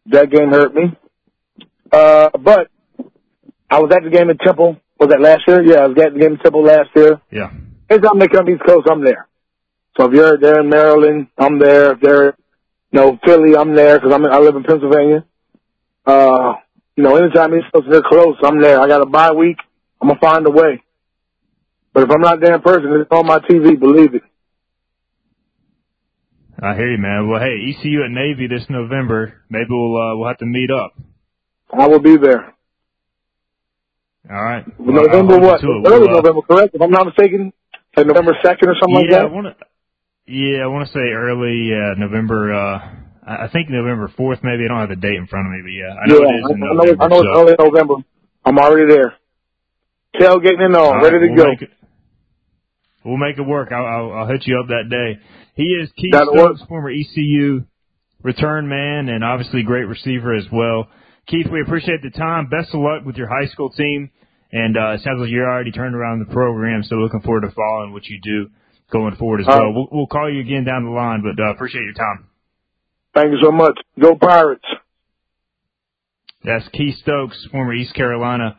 That 0.06 0.30
game 0.30 0.48
hurt 0.50 0.74
me. 0.74 0.96
Uh, 1.92 2.30
but 2.38 2.68
I 3.70 3.80
was 3.80 3.92
at 3.94 4.04
the 4.04 4.10
game 4.10 4.30
at 4.30 4.40
Temple 4.40 4.80
Was 4.98 5.10
that 5.10 5.20
last 5.20 5.42
year? 5.46 5.62
Yeah, 5.62 5.84
I 5.84 5.86
was 5.86 5.98
at 5.98 6.12
the 6.12 6.18
game 6.18 6.32
in 6.32 6.38
Temple 6.38 6.64
last 6.64 6.90
year. 6.96 7.20
Yeah. 7.30 7.50
Anytime 7.88 8.18
they 8.18 8.28
come 8.28 8.48
East 8.48 8.62
Coast, 8.66 8.88
I'm 8.90 9.04
there. 9.04 9.28
So 9.96 10.06
if 10.06 10.12
you're 10.12 10.38
there 10.38 10.60
in 10.60 10.68
Maryland, 10.68 11.28
I'm 11.38 11.58
there. 11.58 11.92
If 11.92 12.00
they're, 12.00 12.36
you 12.90 13.00
know, 13.00 13.18
Philly, 13.24 13.56
I'm 13.56 13.74
there 13.74 13.98
because 13.98 14.12
I'm 14.12 14.24
I 14.26 14.38
live 14.38 14.56
in 14.56 14.64
Pennsylvania. 14.64 15.24
Uh, 16.06 16.54
you 16.96 17.04
know, 17.04 17.16
anytime 17.16 17.50
they're 17.50 18.02
close, 18.02 18.36
I'm 18.42 18.60
there. 18.60 18.80
I 18.80 18.88
got 18.88 19.02
a 19.02 19.06
bye 19.06 19.32
week. 19.32 19.58
I'm 20.00 20.08
gonna 20.08 20.20
find 20.20 20.46
a 20.46 20.50
way. 20.50 20.82
But 21.92 22.04
if 22.04 22.10
I'm 22.10 22.20
not 22.20 22.40
there 22.40 22.54
in 22.54 22.62
person, 22.62 22.92
it's 23.00 23.10
on 23.10 23.26
my 23.26 23.38
TV. 23.40 23.78
Believe 23.78 24.14
it. 24.14 24.22
I 26.60 26.74
hear 26.74 26.90
you, 26.90 26.98
man. 26.98 27.28
Well, 27.28 27.40
hey, 27.40 27.70
ECU 27.70 28.04
at 28.04 28.10
Navy 28.10 28.48
this 28.48 28.66
November. 28.68 29.42
Maybe 29.48 29.66
we'll 29.70 29.96
uh, 29.96 30.16
we'll 30.16 30.28
have 30.28 30.38
to 30.38 30.46
meet 30.46 30.70
up. 30.70 30.94
I 31.72 31.86
will 31.86 32.00
be 32.00 32.16
there. 32.16 32.54
All 34.30 34.42
right. 34.42 34.64
Well, 34.78 35.04
November 35.04 35.38
what? 35.38 35.62
Early 35.62 35.80
we'll, 35.82 36.08
uh, 36.08 36.20
November, 36.20 36.42
correct? 36.42 36.74
If 36.74 36.82
I'm 36.82 36.90
not 36.90 37.06
mistaken, 37.06 37.52
like 37.96 38.06
November 38.06 38.32
second 38.42 38.68
or 38.68 38.74
something 38.80 38.94
yeah, 38.94 39.00
like 39.00 39.10
that. 39.10 39.22
I 39.22 39.32
wanna, 39.32 39.56
yeah, 40.28 40.60
I 40.62 40.66
want 40.66 40.86
to 40.86 40.92
say 40.92 41.00
early 41.00 41.72
uh, 41.72 41.96
November. 41.96 42.52
Uh, 42.52 42.78
I 43.26 43.48
think 43.52 43.70
November 43.70 44.12
fourth, 44.16 44.40
maybe. 44.42 44.64
I 44.64 44.68
don't 44.68 44.80
have 44.80 44.88
the 44.90 44.96
date 44.96 45.16
in 45.16 45.26
front 45.26 45.46
of 45.46 45.52
me, 45.52 45.60
but 45.64 45.72
yeah, 45.72 45.96
I 45.96 46.04
know 46.06 46.20
yeah, 46.20 46.28
it 46.28 46.40
is 46.44 46.50
in 46.52 46.60
November. 46.60 46.82
I 46.82 46.84
know, 46.84 47.00
I 47.00 47.08
know 47.08 47.22
so. 47.22 47.48
it's 47.48 47.60
early 47.60 47.70
November. 47.70 47.94
I'm 48.44 48.58
already 48.58 48.92
there. 48.92 49.14
Tailgating 50.16 50.64
and 50.64 50.76
all, 50.76 50.92
All 50.92 51.02
ready 51.02 51.16
right, 51.16 51.28
to 51.28 51.32
we'll 51.32 51.44
go. 51.44 51.50
Make 51.50 51.62
it, 51.62 51.70
we'll 53.04 53.16
make 53.16 53.38
it 53.38 53.42
work. 53.42 53.72
I'll, 53.72 53.84
I'll, 53.84 54.12
I'll 54.12 54.28
hit 54.28 54.46
you 54.46 54.60
up 54.60 54.68
that 54.68 54.88
day. 54.90 55.20
He 55.54 55.64
is 55.64 55.90
Keith 55.96 56.14
Stokes, 56.14 56.62
former 56.68 56.90
ECU 56.90 57.64
return 58.22 58.68
man, 58.68 59.08
and 59.08 59.24
obviously 59.24 59.62
great 59.62 59.84
receiver 59.84 60.34
as 60.34 60.44
well. 60.52 60.88
Keith, 61.26 61.46
we 61.50 61.60
appreciate 61.60 62.02
the 62.02 62.10
time. 62.10 62.48
Best 62.48 62.74
of 62.74 62.80
luck 62.80 63.04
with 63.04 63.16
your 63.16 63.28
high 63.28 63.48
school 63.48 63.70
team. 63.70 64.10
And 64.50 64.76
uh, 64.76 64.92
it 64.92 65.02
sounds 65.02 65.20
like 65.20 65.30
you're 65.30 65.50
already 65.50 65.72
turned 65.72 65.94
around 65.94 66.20
the 66.20 66.32
program, 66.32 66.82
so 66.82 66.96
looking 66.96 67.20
forward 67.20 67.42
to 67.42 67.50
following 67.50 67.92
what 67.92 68.06
you 68.06 68.18
do 68.22 68.48
going 68.90 69.16
forward 69.16 69.40
as 69.40 69.46
All 69.48 69.56
well. 69.56 69.64
right. 69.66 69.74
We'll, 69.74 69.88
we'll 69.92 70.06
call 70.06 70.32
you 70.32 70.40
again 70.40 70.64
down 70.64 70.84
the 70.84 70.90
line, 70.90 71.22
but 71.22 71.42
uh, 71.42 71.50
appreciate 71.52 71.84
your 71.84 71.94
time. 71.94 72.28
Thank 73.14 73.32
you 73.32 73.38
so 73.42 73.50
much. 73.50 73.78
Go 74.00 74.14
Pirates. 74.16 74.64
That's 76.44 76.66
Keith 76.68 76.96
Stokes, 76.98 77.46
former 77.50 77.74
East 77.74 77.94
Carolina 77.94 78.56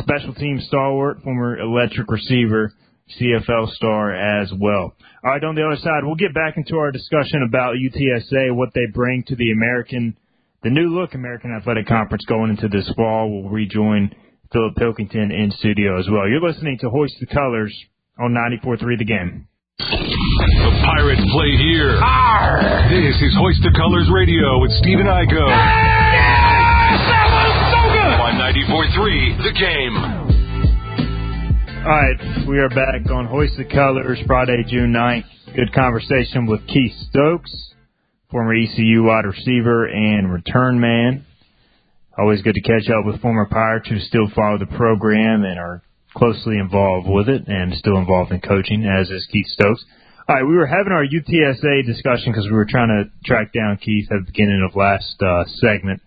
special 0.00 0.34
team 0.34 0.60
stalwart, 0.60 1.22
former 1.22 1.58
electric 1.58 2.10
receiver, 2.10 2.72
CFL 3.20 3.68
star 3.74 4.12
as 4.14 4.52
well. 4.58 4.94
All 5.24 5.30
right, 5.30 5.42
on 5.44 5.54
the 5.54 5.64
other 5.64 5.76
side, 5.76 6.02
we'll 6.02 6.16
get 6.16 6.34
back 6.34 6.56
into 6.56 6.76
our 6.76 6.90
discussion 6.90 7.42
about 7.46 7.74
UTSA, 7.76 8.54
what 8.54 8.70
they 8.74 8.86
bring 8.92 9.22
to 9.28 9.36
the 9.36 9.52
American, 9.52 10.16
the 10.62 10.70
new 10.70 10.88
look 10.88 11.14
American 11.14 11.52
Athletic 11.52 11.86
Conference 11.86 12.24
going 12.26 12.50
into 12.50 12.68
this 12.68 12.90
fall. 12.96 13.30
We'll 13.30 13.50
rejoin 13.50 14.14
Philip 14.52 14.76
Pilkington 14.76 15.30
in 15.30 15.52
studio 15.52 15.98
as 15.98 16.08
well. 16.10 16.28
You're 16.28 16.40
listening 16.46 16.78
to 16.80 16.90
Hoist 16.90 17.14
the 17.20 17.26
Colors 17.26 17.74
on 18.18 18.32
94.3 18.32 18.98
The 18.98 19.04
Game. 19.04 19.48
The 19.78 20.72
Pirates 20.84 21.20
play 21.32 21.52
here. 21.58 22.00
This 22.88 23.20
is 23.20 23.36
Hoist 23.36 23.60
the 23.62 23.70
Colors 23.76 24.08
Radio 24.10 24.58
with 24.60 24.72
Stephen 24.82 25.06
Igoe. 25.06 25.52
On 28.24 28.34
94.3 28.40 29.44
The 29.44 29.52
Game. 29.52 29.96
All 31.84 31.92
right, 31.92 32.48
we 32.48 32.58
are 32.58 32.70
back 32.70 33.10
on 33.12 33.26
Hoist 33.26 33.58
the 33.58 33.64
Colors 33.64 34.18
Friday, 34.26 34.64
June 34.66 34.92
9th. 34.92 35.54
Good 35.54 35.72
conversation 35.72 36.46
with 36.46 36.66
Keith 36.66 36.92
Stokes, 37.10 37.74
former 38.30 38.54
ECU 38.54 39.04
wide 39.04 39.26
receiver 39.26 39.86
and 39.86 40.32
return 40.32 40.80
man. 40.80 41.24
Always 42.18 42.40
good 42.42 42.54
to 42.54 42.62
catch 42.62 42.88
up 42.88 43.04
with 43.04 43.20
former 43.20 43.46
Pirates 43.46 43.88
who 43.88 43.98
still 44.00 44.28
follow 44.34 44.58
the 44.58 44.66
program 44.66 45.44
and 45.44 45.58
are 45.58 45.82
closely 46.16 46.58
involved 46.58 47.06
with 47.08 47.28
it 47.28 47.46
and 47.46 47.74
still 47.74 47.98
involved 47.98 48.32
in 48.32 48.40
coaching, 48.40 48.84
as 48.84 49.10
is 49.10 49.28
Keith 49.30 49.46
Stokes. 49.46 49.84
All 50.28 50.34
right, 50.34 50.42
we 50.42 50.56
were 50.56 50.66
having 50.66 50.92
our 50.92 51.04
UTSA 51.04 51.86
discussion 51.86 52.32
because 52.32 52.46
we 52.46 52.56
were 52.56 52.66
trying 52.66 52.88
to 52.88 53.28
track 53.28 53.52
down 53.52 53.76
Keith 53.76 54.10
at 54.10 54.24
the 54.24 54.32
beginning 54.32 54.66
of 54.68 54.74
last 54.74 55.22
uh, 55.22 55.44
segment 55.60 56.02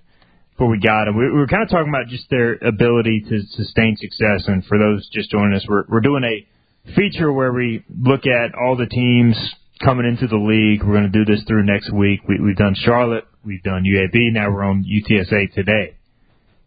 before 0.52 0.68
we 0.68 0.80
got 0.80 1.08
him. 1.08 1.16
We, 1.16 1.32
we 1.32 1.38
were 1.38 1.48
kind 1.48 1.64
of 1.64 1.70
talking 1.70 1.88
about 1.88 2.08
just 2.08 2.30
their 2.30 2.56
ability 2.56 3.24
to 3.30 3.40
sustain 3.52 3.96
success. 3.96 4.44
And 4.48 4.66
for 4.66 4.78
those 4.78 5.08
just 5.14 5.32
joining 5.32 5.56
us, 5.56 5.66
we're, 5.70 5.86
we're 5.88 6.02
doing 6.02 6.24
a 6.26 6.94
feature 6.96 7.32
where 7.32 7.54
we 7.54 7.86
look 7.88 8.26
at 8.26 8.56
all 8.56 8.76
the 8.76 8.88
teams 8.88 9.38
coming 9.80 10.06
into 10.06 10.28
the 10.28 10.36
league. 10.36 10.84
We're 10.84 11.00
going 11.00 11.12
to 11.12 11.24
do 11.24 11.24
this 11.24 11.44
through 11.48 11.64
next 11.64 11.94
week. 11.94 12.22
We, 12.28 12.40
we've 12.42 12.58
done 12.58 12.76
Charlotte, 12.76 13.24
we've 13.46 13.64
done 13.64 13.84
UAB, 13.84 14.34
now 14.34 14.52
we're 14.52 14.64
on 14.64 14.84
UTSA 14.84 15.54
today. 15.54 15.99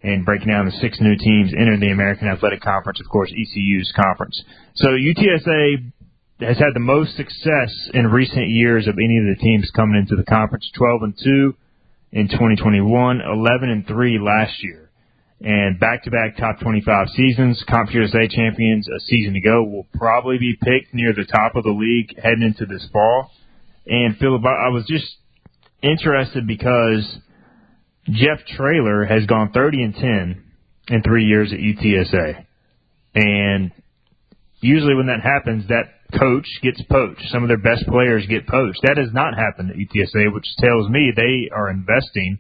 And 0.03 0.25
breaking 0.25 0.49
down 0.49 0.67
the 0.67 0.73
six 0.81 1.01
new 1.01 1.17
teams 1.17 1.53
entering 1.53 1.81
the 1.81 1.93
American 1.93 2.27
Athletic 2.27 2.61
Conference, 2.61 3.01
of 3.01 3.09
course, 3.09 3.31
ECU's 3.31 3.93
conference. 3.95 4.43
So 4.75 4.89
UTSA 4.89 5.93
has 6.41 6.59
had 6.59 6.75
the 6.75 6.81
most 6.81 7.17
success 7.17 7.71
in 7.95 8.09
recent 8.09 8.49
years 8.49 8.89
of 8.89 8.99
any 8.99 9.19
of 9.19 9.27
the 9.27 9.41
teams 9.41 9.71
coming 9.77 9.97
into 9.97 10.17
the 10.17 10.25
conference. 10.25 10.69
12 10.77 11.03
and 11.03 11.15
2 11.23 11.55
in 12.13 12.29
2021, 12.29 13.21
11 13.21 13.71
and 13.71 13.87
3 13.87 14.19
last 14.19 14.63
year. 14.63 14.91
And 15.41 15.81
back-to-back 15.81 16.37
top 16.37 16.61
25 16.61 17.09
seasons, 17.17 17.65
Conference 17.69 17.95
USA 17.95 18.29
champions 18.29 18.87
a 18.89 19.01
season 19.01 19.35
ago 19.35 19.65
will 19.65 19.87
probably 19.95 20.39
be 20.39 20.57
picked 20.61 20.95
near 20.95 21.13
the 21.13 21.25
top 21.25 21.57
of 21.57 21.65
the 21.65 21.71
league 21.71 22.17
heading 22.23 22.43
into 22.43 22.65
this 22.67 22.87
fall. 22.93 23.31
And 23.87 24.17
Philip, 24.19 24.43
I 24.45 24.69
was 24.69 24.85
just 24.87 25.17
interested 25.83 26.47
because 26.47 27.19
Jeff 28.09 28.45
Traylor 28.57 29.05
has 29.05 29.27
gone 29.27 29.53
30 29.53 29.83
and 29.83 29.95
10 29.95 30.45
in 30.89 31.03
three 31.03 31.25
years 31.25 31.53
at 31.53 31.59
UTSA. 31.59 32.45
And 33.15 33.73
usually 34.61 34.95
when 34.95 35.07
that 35.07 35.21
happens, 35.23 35.69
that 35.69 36.19
coach 36.19 36.47
gets 36.63 36.83
poached. 36.91 37.23
Some 37.31 37.43
of 37.43 37.49
their 37.49 37.59
best 37.59 37.87
players 37.87 38.27
get 38.27 38.47
poached. 38.47 38.81
That 38.83 38.99
has 38.99 39.13
not 39.13 39.35
happened 39.35 39.71
at 39.71 39.77
UTSA, 39.77 40.33
which 40.33 40.47
tells 40.59 40.89
me 40.89 41.13
they 41.15 41.49
are 41.55 41.71
investing 41.71 42.39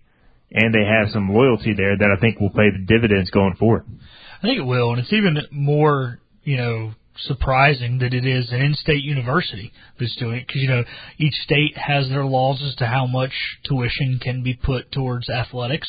and 0.50 0.74
they 0.74 0.84
have 0.84 1.12
some 1.12 1.32
loyalty 1.32 1.74
there 1.74 1.96
that 1.96 2.14
I 2.16 2.20
think 2.20 2.38
will 2.38 2.50
pay 2.50 2.70
the 2.70 2.84
dividends 2.86 3.30
going 3.30 3.54
forward. 3.54 3.84
I 4.38 4.46
think 4.46 4.58
it 4.58 4.66
will, 4.66 4.90
and 4.90 5.00
it's 5.00 5.12
even 5.12 5.38
more, 5.50 6.20
you 6.42 6.56
know, 6.56 6.94
surprising 7.18 7.98
that 7.98 8.14
it 8.14 8.24
is 8.24 8.50
an 8.52 8.60
in-state 8.60 9.02
university 9.02 9.72
that's 9.98 10.16
doing 10.16 10.36
it 10.38 10.46
because 10.46 10.62
you 10.62 10.68
know 10.68 10.84
each 11.18 11.34
state 11.44 11.76
has 11.76 12.08
their 12.08 12.24
laws 12.24 12.62
as 12.66 12.74
to 12.76 12.86
how 12.86 13.06
much 13.06 13.32
tuition 13.64 14.18
can 14.20 14.42
be 14.42 14.54
put 14.54 14.90
towards 14.92 15.28
athletics, 15.28 15.88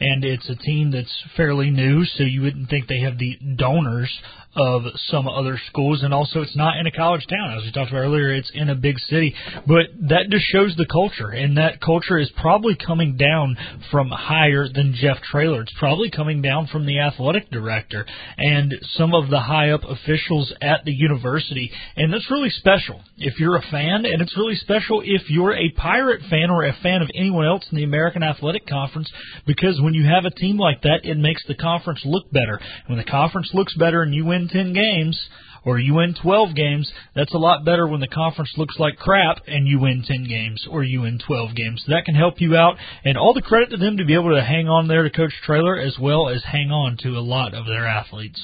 and 0.00 0.24
it's 0.24 0.48
a 0.50 0.56
team 0.56 0.90
that's 0.90 1.22
fairly 1.36 1.70
new, 1.70 2.04
so 2.04 2.24
you 2.24 2.42
wouldn't 2.42 2.68
think 2.68 2.88
they 2.88 3.00
have 3.00 3.18
the 3.18 3.38
donors 3.56 4.10
of 4.56 4.82
some 5.08 5.28
other 5.28 5.60
schools, 5.68 6.02
and 6.02 6.14
also 6.14 6.40
it's 6.40 6.56
not 6.56 6.76
in 6.78 6.86
a 6.86 6.90
college 6.90 7.26
town 7.28 7.58
as 7.58 7.64
we 7.64 7.72
talked 7.72 7.90
about 7.90 8.00
earlier. 8.00 8.32
It's 8.32 8.50
in 8.54 8.68
a 8.68 8.74
big 8.74 8.98
city, 8.98 9.34
but 9.66 9.86
that 10.08 10.30
just 10.30 10.44
shows 10.46 10.74
the 10.76 10.86
culture, 10.86 11.28
and 11.28 11.56
that 11.58 11.80
culture 11.80 12.18
is 12.18 12.30
probably 12.40 12.76
coming 12.76 13.16
down 13.16 13.56
from 13.90 14.10
higher 14.10 14.68
than 14.68 14.94
Jeff 14.94 15.18
Traylor. 15.22 15.62
It's 15.62 15.74
probably 15.78 16.10
coming 16.10 16.42
down 16.42 16.66
from 16.68 16.86
the 16.86 17.00
athletic 17.00 17.50
director 17.50 18.06
and 18.38 18.74
some 18.96 19.14
of 19.14 19.30
the 19.30 19.40
high 19.40 19.70
up 19.70 19.82
officials 19.84 20.52
at 20.60 20.84
the 20.84 20.92
university, 20.92 21.70
and 21.96 22.12
that's 22.12 22.30
really 22.30 22.50
special 22.50 23.00
if 23.18 23.38
you're 23.40 23.56
a 23.56 23.62
fan, 23.70 24.04
and 24.04 24.22
it's 24.22 24.36
really 24.36 24.56
special 24.56 25.02
if 25.04 25.30
you're 25.30 25.54
a 25.54 25.70
Pirate 25.70 26.22
fan 26.30 26.50
or 26.50 26.64
a 26.64 26.76
fan 26.82 27.02
of 27.02 27.10
anyone 27.14 27.46
else 27.46 27.64
in 27.70 27.76
the 27.76 27.84
American 27.84 28.22
Athletic 28.22 28.66
Conference, 28.66 29.10
because 29.46 29.80
when 29.80 29.94
you 29.94 30.04
have 30.06 30.24
a 30.24 30.30
team 30.30 30.58
like 30.58 30.82
that, 30.82 31.00
it 31.04 31.16
makes 31.16 31.42
the 31.46 31.54
conference 31.54 32.00
look 32.04 32.30
better. 32.30 32.60
When 32.86 32.98
the 32.98 33.04
conference 33.04 33.50
looks 33.52 33.74
better 33.74 34.02
and 34.02 34.14
you 34.14 34.24
win 34.24 34.43
10 34.48 34.72
games, 34.72 35.28
or 35.64 35.78
you 35.78 35.94
win 35.94 36.14
12 36.20 36.54
games, 36.54 36.92
that's 37.14 37.32
a 37.34 37.38
lot 37.38 37.64
better 37.64 37.86
when 37.86 38.00
the 38.00 38.08
conference 38.08 38.52
looks 38.56 38.76
like 38.78 38.96
crap 38.96 39.38
and 39.46 39.66
you 39.66 39.80
win 39.80 40.04
10 40.06 40.24
games 40.28 40.66
or 40.70 40.82
you 40.84 41.02
win 41.02 41.18
12 41.26 41.54
games. 41.54 41.82
That 41.88 42.04
can 42.04 42.14
help 42.14 42.40
you 42.40 42.56
out, 42.56 42.76
and 43.04 43.16
all 43.16 43.34
the 43.34 43.42
credit 43.42 43.70
to 43.70 43.76
them 43.76 43.96
to 43.96 44.04
be 44.04 44.14
able 44.14 44.34
to 44.34 44.44
hang 44.44 44.68
on 44.68 44.88
there 44.88 45.02
to 45.02 45.10
Coach 45.10 45.32
Traylor 45.44 45.78
as 45.78 45.98
well 45.98 46.28
as 46.28 46.44
hang 46.44 46.70
on 46.70 46.96
to 46.98 47.16
a 47.16 47.24
lot 47.24 47.54
of 47.54 47.66
their 47.66 47.86
athletes. 47.86 48.40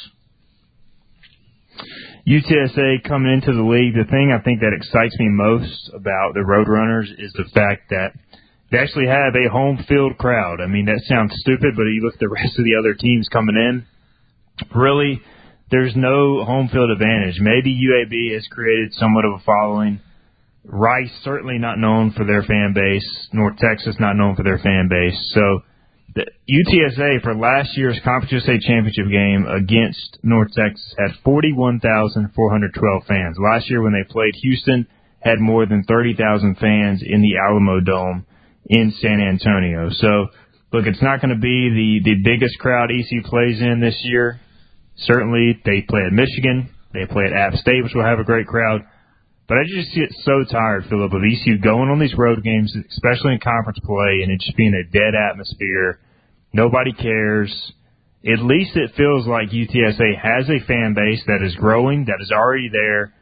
UTSA 2.29 3.03
coming 3.09 3.33
into 3.33 3.53
the 3.53 3.63
league, 3.63 3.95
the 3.95 4.11
thing 4.11 4.33
I 4.33 4.43
think 4.43 4.61
that 4.61 4.77
excites 4.77 5.19
me 5.19 5.29
most 5.29 5.91
about 5.95 6.35
the 6.35 6.41
Roadrunners 6.41 7.09
is 7.19 7.33
the 7.33 7.49
fact 7.55 7.91
that 7.91 8.13
they 8.71 8.79
actually 8.79 9.07
have 9.07 9.35
a 9.35 9.51
home 9.51 9.85
field 9.89 10.17
crowd. 10.19 10.61
I 10.61 10.67
mean, 10.67 10.87
that 10.87 11.03
sounds 11.09 11.33
stupid, 11.41 11.75
but 11.77 11.85
you 11.85 12.03
look 12.05 12.15
at 12.15 12.21
the 12.21 12.29
rest 12.29 12.59
of 12.59 12.65
the 12.65 12.77
other 12.79 12.95
teams 12.95 13.29
coming 13.33 13.57
in, 13.57 13.87
really, 14.75 15.21
there's 15.71 15.95
no 15.97 16.45
home 16.45 16.69
field 16.69 16.91
advantage. 16.91 17.41
Maybe 17.41 17.75
UAB 17.75 18.35
has 18.35 18.47
created 18.49 18.93
somewhat 18.95 19.25
of 19.25 19.41
a 19.41 19.45
following. 19.45 20.01
Rice 20.65 21.13
certainly 21.25 21.59
not 21.59 21.79
known 21.79 22.13
for 22.13 22.25
their 22.25 22.43
fan 22.43 22.73
base. 22.75 23.29
North 23.33 23.57
Texas 23.57 23.97
not 23.99 24.17
known 24.17 24.37
for 24.37 24.43
their 24.43 24.59
fan 24.59 24.89
base. 24.91 25.19
So 25.35 25.61
the 26.15 26.27
UTSA 26.51 27.23
for 27.23 27.35
last 27.35 27.77
year's 27.77 28.01
Conference 28.05 28.33
USA 28.33 28.59
championship 28.59 29.07
game 29.11 29.47
against 29.47 30.19
North 30.23 30.53
Texas 30.57 30.95
had 30.99 31.17
41,412 31.25 33.07
fans. 33.07 33.37
Last 33.39 33.71
year 33.71 33.83
when 33.83 33.93
they 33.93 34.11
played 34.11 34.35
Houston 34.43 34.87
had 35.21 35.39
more 35.39 35.67
than 35.67 35.85
30,000 35.85 36.57
fans 36.57 37.03
in 37.05 37.23
the 37.23 37.35
Alamodome 37.39 38.25
in 38.67 38.93
San 39.01 39.21
Antonio. 39.21 39.91
So 39.91 40.29
look, 40.73 40.87
it's 40.87 41.03
not 41.03 41.21
going 41.21 41.35
to 41.35 41.41
be 41.41 42.01
the 42.03 42.11
the 42.11 42.23
biggest 42.25 42.59
crowd 42.59 42.91
EC 42.91 43.25
plays 43.25 43.61
in 43.61 43.81
this 43.81 43.99
year, 44.03 44.41
Certainly, 44.97 45.63
they 45.65 45.83
play 45.83 46.03
at 46.07 46.13
Michigan. 46.13 46.71
They 46.93 47.07
play 47.07 47.25
at 47.25 47.33
App 47.33 47.55
State, 47.55 47.83
which 47.83 47.95
will 47.95 48.05
have 48.05 48.19
a 48.19 48.25
great 48.25 48.47
crowd. 48.47 48.83
But 49.49 49.59
I 49.59 49.63
just 49.67 49.95
get 49.95 50.13
so 50.23 50.45
tired, 50.45 50.87
Philip, 50.89 51.13
of 51.13 51.23
ECU 51.23 51.59
going 51.59 51.91
on 51.91 51.99
these 51.99 52.15
road 52.17 52.43
games, 52.45 52.75
especially 52.91 53.35
in 53.35 53.41
conference 53.41 53.81
play, 53.85 54.23
and 54.23 54.31
it 54.31 54.41
just 54.41 54.57
being 54.57 54.75
a 54.75 54.85
dead 54.93 55.15
atmosphere. 55.15 55.99
Nobody 56.53 56.93
cares. 56.93 57.51
At 58.25 58.45
least 58.45 58.77
it 58.77 58.93
feels 58.97 59.27
like 59.27 59.51
UTSA 59.51 60.19
has 60.23 60.49
a 60.49 60.65
fan 60.67 60.95
base 60.95 61.23
that 61.27 61.43
is 61.45 61.55
growing, 61.57 62.05
that 62.05 62.19
is 62.21 62.31
already 62.31 62.69
there, 62.69 63.15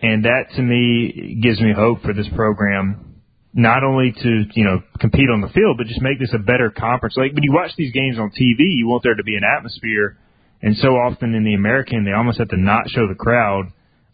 and 0.00 0.24
that 0.24 0.56
to 0.56 0.62
me 0.62 1.38
gives 1.42 1.60
me 1.60 1.72
hope 1.76 2.02
for 2.02 2.14
this 2.14 2.28
program 2.34 3.14
not 3.54 3.84
only 3.84 4.12
to 4.12 4.44
you 4.54 4.64
know 4.64 4.82
compete 5.00 5.30
on 5.30 5.40
the 5.40 5.48
field, 5.48 5.78
but 5.78 5.86
just 5.86 6.02
make 6.02 6.18
this 6.18 6.34
a 6.34 6.38
better 6.38 6.70
conference. 6.70 7.14
Like 7.16 7.32
when 7.32 7.44
you 7.44 7.52
watch 7.52 7.70
these 7.78 7.92
games 7.92 8.18
on 8.18 8.30
TV, 8.30 8.74
you 8.74 8.88
want 8.88 9.02
there 9.02 9.14
to 9.14 9.22
be 9.22 9.36
an 9.36 9.44
atmosphere, 9.44 10.18
and 10.64 10.76
so 10.78 10.88
often 10.96 11.34
in 11.34 11.44
the 11.44 11.52
American, 11.52 12.06
they 12.06 12.12
almost 12.12 12.38
have 12.38 12.48
to 12.48 12.56
not 12.56 12.88
show 12.88 13.06
the 13.06 13.14
crowd. 13.14 13.66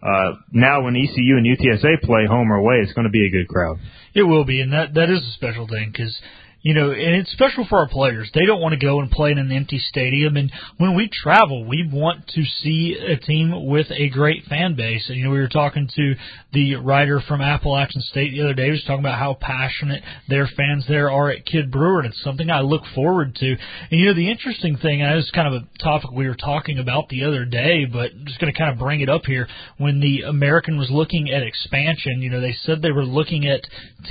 Uh, 0.03 0.33
now, 0.51 0.83
when 0.83 0.97
ECU 0.97 1.37
and 1.37 1.47
UTSA 1.47 2.03
play 2.03 2.27
home 2.27 2.51
or 2.51 2.57
away, 2.57 2.81
it's 2.83 2.93
going 2.93 3.05
to 3.05 3.11
be 3.11 3.25
a 3.25 3.31
good 3.31 3.47
crowd. 3.47 3.79
It 4.15 4.25
will 4.25 4.45
be, 4.45 4.61
and 4.61 4.73
that 4.73 4.95
that 4.95 5.11
is 5.11 5.21
a 5.23 5.33
special 5.35 5.69
thing 5.69 5.93
because 5.93 6.19
you 6.63 6.75
know, 6.75 6.91
and 6.91 7.17
it's 7.17 7.33
special 7.33 7.67
for 7.69 7.79
our 7.79 7.89
players. 7.89 8.31
They 8.35 8.45
don't 8.45 8.61
want 8.61 8.75
to 8.75 8.85
go 8.85 9.01
and 9.01 9.11
play 9.11 9.31
in 9.31 9.39
an 9.39 9.51
empty 9.51 9.79
stadium. 9.79 10.37
And 10.37 10.53
when 10.77 10.95
we 10.95 11.09
travel, 11.11 11.65
we 11.65 11.89
want 11.91 12.29
to 12.29 12.45
see 12.63 12.97
a 12.99 13.17
team 13.17 13.67
with 13.67 13.87
a 13.91 14.11
great 14.11 14.45
fan 14.45 14.75
base. 14.75 15.09
And, 15.09 15.17
you 15.17 15.25
know, 15.25 15.31
we 15.31 15.39
were 15.39 15.49
talking 15.49 15.89
to 15.97 16.15
the 16.53 16.77
writer 16.77 17.23
from 17.27 17.41
Appalachian 17.41 18.03
State 18.03 18.33
the 18.33 18.43
other 18.43 18.55
day. 18.55 18.67
He 18.67 18.71
was 18.73 18.85
talking 18.85 19.01
about 19.01 19.19
how 19.19 19.39
passionate 19.41 20.03
their 20.29 20.47
fans 20.47 20.85
there 20.87 21.11
are 21.11 21.31
at 21.31 21.47
Kidd 21.47 21.71
Brewer. 21.71 22.01
And 22.01 22.13
it's 22.13 22.23
something 22.23 22.51
I 22.51 22.61
look 22.61 22.83
forward 22.95 23.35
to. 23.37 23.57
And, 23.91 24.01
you 24.01 24.07
know, 24.07 24.15
the 24.15 24.31
interesting 24.31 24.77
thing, 24.77 25.01
and 25.01 25.19
is 25.19 25.31
kind 25.35 25.55
of 25.55 25.63
a 25.63 25.83
topic 25.83 26.11
we 26.11 26.29
were 26.29 26.35
talking 26.35 26.79
about 26.79 27.09
the 27.09 27.25
other 27.25 27.47
day, 27.47 27.87
but 27.87 28.13
I'm 28.13 28.27
just 28.27 28.39
going 28.39 28.53
to 28.53 28.59
kind 28.59 28.71
of 28.71 28.79
bring 28.79 29.01
it 29.01 29.09
up 29.09 29.25
here. 29.25 29.49
When 29.79 30.01
the 30.01 30.23
American 30.23 30.79
was 30.79 30.91
looking 30.91 31.31
at 31.31 31.43
expansion, 31.43 32.21
you 32.21 32.29
know, 32.29 32.41
they 32.41 32.57
said 32.65 32.83
they 32.83 32.93
were 32.93 33.05
looking 33.05 33.47
at 33.47 33.63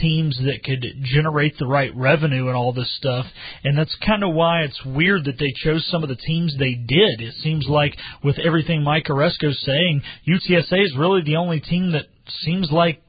teams 0.02 0.40
that 0.44 0.64
could 0.64 0.84
generate 1.04 1.58
the 1.60 1.68
right 1.68 1.96
revenue 1.96 2.39
and 2.48 2.56
all 2.56 2.74
this 2.74 2.94
stuff. 2.98 3.26
And 3.64 3.78
that's 3.78 3.96
kind 4.06 4.24
of 4.24 4.34
why 4.34 4.62
it's 4.62 4.84
weird 4.86 5.26
that 5.26 5.38
they 5.40 5.54
chose 5.64 5.86
some 5.90 6.04
of 6.04 6.10
the 6.10 6.16
teams 6.16 6.56
they 6.58 6.74
did. 6.74 7.22
It 7.22 7.36
seems 7.42 7.68
like 7.68 7.96
with 8.24 8.38
everything 8.40 8.84
Mike 8.84 9.06
Aresco's 9.06 9.62
saying, 9.66 10.02
UTSA 10.28 10.86
is 10.86 10.96
really 10.98 11.22
the 11.24 11.36
only 11.36 11.60
team 11.60 11.92
that 11.92 12.06
seems 12.42 12.72
like 12.72 13.02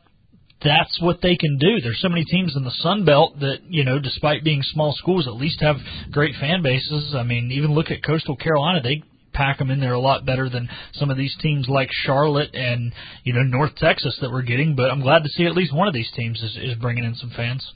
that's 0.62 1.00
what 1.00 1.20
they 1.22 1.36
can 1.36 1.58
do. 1.58 1.80
There's 1.80 2.00
so 2.00 2.08
many 2.08 2.24
teams 2.24 2.54
in 2.54 2.64
the 2.64 2.70
Sun 2.70 3.04
Belt 3.04 3.40
that, 3.40 3.60
you 3.68 3.84
know, 3.84 3.98
despite 3.98 4.44
being 4.44 4.62
small 4.62 4.92
schools, 4.92 5.26
at 5.26 5.34
least 5.34 5.60
have 5.60 5.76
great 6.10 6.34
fan 6.38 6.62
bases. 6.62 7.14
I 7.16 7.22
mean, 7.22 7.50
even 7.52 7.72
look 7.72 7.90
at 7.90 8.04
Coastal 8.04 8.36
Carolina. 8.36 8.82
They 8.82 9.02
pack 9.32 9.58
them 9.58 9.70
in 9.70 9.80
there 9.80 9.94
a 9.94 10.00
lot 10.00 10.26
better 10.26 10.48
than 10.50 10.68
some 10.94 11.10
of 11.10 11.16
these 11.16 11.34
teams 11.40 11.68
like 11.68 11.88
Charlotte 12.04 12.54
and, 12.54 12.92
you 13.24 13.32
know, 13.32 13.42
North 13.42 13.74
Texas 13.76 14.18
that 14.20 14.30
we're 14.30 14.42
getting. 14.42 14.76
But 14.76 14.90
I'm 14.90 15.00
glad 15.00 15.22
to 15.22 15.30
see 15.30 15.46
at 15.46 15.54
least 15.54 15.74
one 15.74 15.88
of 15.88 15.94
these 15.94 16.10
teams 16.14 16.42
is, 16.42 16.58
is 16.60 16.74
bringing 16.74 17.04
in 17.04 17.14
some 17.14 17.32
fans. 17.34 17.66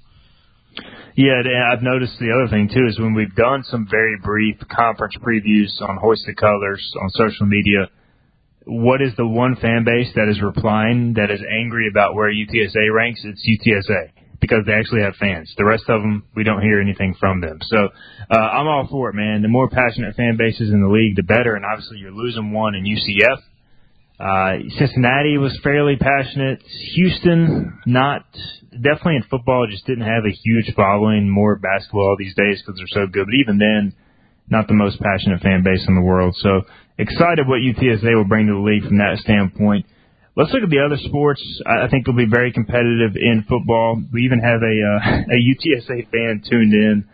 Yeah, 1.16 1.42
I've 1.72 1.82
noticed 1.82 2.18
the 2.18 2.32
other 2.34 2.50
thing 2.50 2.68
too 2.68 2.86
is 2.88 2.98
when 2.98 3.14
we've 3.14 3.34
done 3.34 3.62
some 3.64 3.86
very 3.88 4.16
brief 4.22 4.56
conference 4.68 5.14
previews 5.22 5.70
on 5.80 5.96
Hoist 5.96 6.24
the 6.26 6.34
Colors 6.34 6.82
on 7.00 7.08
social 7.10 7.46
media, 7.46 7.88
what 8.66 9.02
is 9.02 9.12
the 9.16 9.26
one 9.26 9.56
fan 9.56 9.84
base 9.84 10.10
that 10.14 10.28
is 10.28 10.40
replying 10.42 11.14
that 11.14 11.30
is 11.30 11.40
angry 11.40 11.88
about 11.88 12.14
where 12.14 12.32
UTSA 12.32 12.92
ranks? 12.92 13.20
It's 13.24 13.46
UTSA 13.46 14.10
because 14.40 14.66
they 14.66 14.72
actually 14.72 15.02
have 15.02 15.14
fans. 15.16 15.52
The 15.56 15.64
rest 15.64 15.84
of 15.88 16.02
them, 16.02 16.24
we 16.34 16.44
don't 16.44 16.60
hear 16.60 16.80
anything 16.80 17.14
from 17.18 17.40
them. 17.40 17.58
So 17.62 17.88
uh, 18.30 18.34
I'm 18.34 18.66
all 18.66 18.86
for 18.90 19.10
it, 19.10 19.14
man. 19.14 19.42
The 19.42 19.48
more 19.48 19.68
passionate 19.68 20.16
fan 20.16 20.36
bases 20.36 20.70
in 20.70 20.82
the 20.82 20.88
league, 20.88 21.16
the 21.16 21.22
better. 21.22 21.54
And 21.54 21.64
obviously, 21.64 21.98
you're 21.98 22.12
losing 22.12 22.52
one 22.52 22.74
in 22.74 22.84
UCF. 22.84 23.38
Uh, 24.18 24.62
Cincinnati 24.78 25.38
was 25.38 25.58
fairly 25.62 25.96
passionate. 25.96 26.62
Houston, 26.94 27.80
not 27.84 28.24
definitely 28.70 29.16
in 29.16 29.24
football, 29.28 29.66
just 29.68 29.86
didn't 29.86 30.06
have 30.06 30.24
a 30.24 30.30
huge 30.30 30.72
following. 30.74 31.28
More 31.28 31.56
basketball 31.56 32.16
these 32.18 32.34
days 32.34 32.62
because 32.62 32.78
they're 32.78 33.04
so 33.04 33.10
good. 33.10 33.26
But 33.26 33.34
even 33.34 33.58
then, 33.58 33.94
not 34.48 34.68
the 34.68 34.74
most 34.74 35.00
passionate 35.00 35.40
fan 35.40 35.62
base 35.64 35.84
in 35.88 35.94
the 35.94 36.00
world. 36.00 36.36
So 36.38 36.62
excited 36.98 37.48
what 37.48 37.60
UTSA 37.60 38.14
will 38.14 38.28
bring 38.28 38.46
to 38.46 38.54
the 38.54 38.58
league 38.60 38.84
from 38.86 38.98
that 38.98 39.18
standpoint. 39.18 39.86
Let's 40.36 40.52
look 40.52 40.62
at 40.62 40.70
the 40.70 40.82
other 40.84 40.98
sports. 40.98 41.42
I 41.66 41.88
think 41.88 42.06
they'll 42.06 42.16
be 42.16 42.26
very 42.26 42.52
competitive 42.52 43.14
in 43.14 43.44
football. 43.48 44.02
We 44.12 44.22
even 44.22 44.40
have 44.40 44.62
a 44.62 44.76
uh, 44.82 44.98
a 45.34 45.38
UTSA 45.38 46.10
fan 46.10 46.42
tuned 46.48 46.72
in 46.72 47.08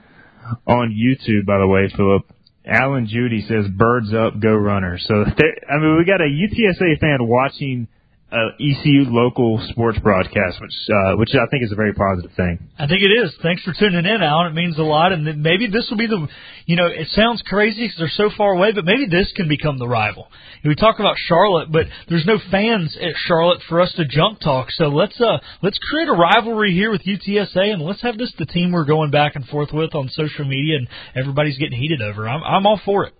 on 0.66 0.92
YouTube, 0.92 1.46
by 1.46 1.58
the 1.58 1.66
way, 1.66 1.88
Philip. 1.94 2.24
Alan 2.70 3.06
Judy 3.06 3.42
says, 3.42 3.66
"Birds 3.68 4.14
up, 4.14 4.40
go 4.40 4.54
runners." 4.54 5.04
So, 5.08 5.14
I 5.68 5.76
mean, 5.78 5.98
we 5.98 6.04
got 6.04 6.20
a 6.20 6.30
UTSA 6.30 7.00
fan 7.00 7.18
watching 7.26 7.88
uh, 8.32 8.54
ECU 8.60 9.04
local 9.10 9.60
sports 9.70 9.98
broadcast, 9.98 10.60
which 10.60 10.74
uh, 10.88 11.16
which 11.16 11.30
I 11.34 11.46
think 11.50 11.64
is 11.64 11.72
a 11.72 11.74
very 11.74 11.92
positive 11.92 12.30
thing. 12.36 12.70
I 12.78 12.86
think 12.86 13.02
it 13.02 13.10
is. 13.10 13.34
Thanks 13.42 13.62
for 13.62 13.72
tuning 13.72 14.04
in, 14.04 14.22
Alan. 14.22 14.52
It 14.52 14.54
means 14.54 14.78
a 14.78 14.82
lot, 14.82 15.12
and 15.12 15.42
maybe 15.42 15.66
this 15.66 15.88
will 15.90 15.96
be 15.96 16.06
the. 16.06 16.28
You 16.66 16.76
know, 16.76 16.86
it 16.86 17.08
sounds 17.08 17.42
crazy 17.42 17.82
because 17.82 17.98
they're 17.98 18.28
so 18.28 18.30
far 18.36 18.52
away, 18.52 18.72
but 18.72 18.84
maybe 18.84 19.06
this 19.06 19.32
can 19.34 19.48
become 19.48 19.78
the 19.78 19.88
rival. 19.88 20.28
We 20.64 20.76
talk 20.76 21.00
about 21.00 21.16
Charlotte, 21.18 21.72
but 21.72 21.86
there's 22.08 22.26
no 22.26 22.38
fans 22.50 22.96
at 23.00 23.14
Charlotte 23.26 23.62
for 23.68 23.80
us 23.80 23.92
to 23.94 24.04
junk 24.04 24.40
talk. 24.40 24.70
So 24.70 24.84
let's 24.88 25.20
uh 25.20 25.38
let's 25.62 25.78
create 25.90 26.08
a 26.08 26.12
rivalry 26.12 26.72
here 26.72 26.90
with 26.90 27.02
UTSA, 27.02 27.72
and 27.72 27.82
let's 27.82 28.02
have 28.02 28.16
this 28.16 28.32
the 28.38 28.46
team 28.46 28.70
we're 28.70 28.84
going 28.84 29.10
back 29.10 29.34
and 29.34 29.44
forth 29.46 29.72
with 29.72 29.94
on 29.94 30.08
social 30.08 30.44
media, 30.44 30.76
and 30.76 30.88
everybody's 31.16 31.58
getting 31.58 31.78
heated 31.78 32.00
over. 32.00 32.28
I'm 32.28 32.42
I'm 32.44 32.66
all 32.66 32.80
for 32.84 33.06
it. 33.06 33.14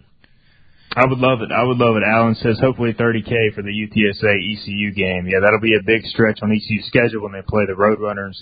I 0.97 1.07
would 1.07 1.18
love 1.18 1.41
it. 1.41 1.53
I 1.55 1.62
would 1.62 1.78
love 1.78 1.97
it. 1.97 2.03
Alan 2.03 2.34
says 2.34 2.59
hopefully 2.59 2.93
30k 2.93 3.55
for 3.55 3.62
the 3.62 3.70
UTSA 3.70 4.34
ECU 4.53 4.93
game. 4.93 5.28
Yeah, 5.28 5.38
that'll 5.41 5.61
be 5.61 5.76
a 5.76 5.86
big 5.86 6.05
stretch 6.07 6.41
on 6.43 6.51
ECU's 6.51 6.86
schedule 6.86 7.22
when 7.22 7.32
they 7.32 7.43
play 7.47 7.62
the 7.66 7.78
Roadrunners 7.78 8.34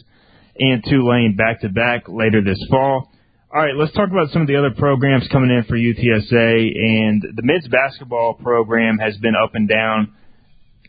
and 0.58 0.82
Tulane 0.82 1.36
back 1.36 1.60
to 1.60 1.68
back 1.68 2.08
later 2.08 2.40
this 2.42 2.58
fall. 2.70 3.12
All 3.54 3.60
right, 3.60 3.74
let's 3.76 3.92
talk 3.92 4.10
about 4.10 4.30
some 4.30 4.42
of 4.42 4.48
the 4.48 4.56
other 4.56 4.72
programs 4.76 5.28
coming 5.28 5.50
in 5.50 5.64
for 5.64 5.76
UTSA. 5.76 6.72
And 6.72 7.22
the 7.22 7.42
men's 7.42 7.68
basketball 7.68 8.34
program 8.34 8.98
has 8.98 9.16
been 9.18 9.34
up 9.36 9.54
and 9.54 9.68
down. 9.68 10.14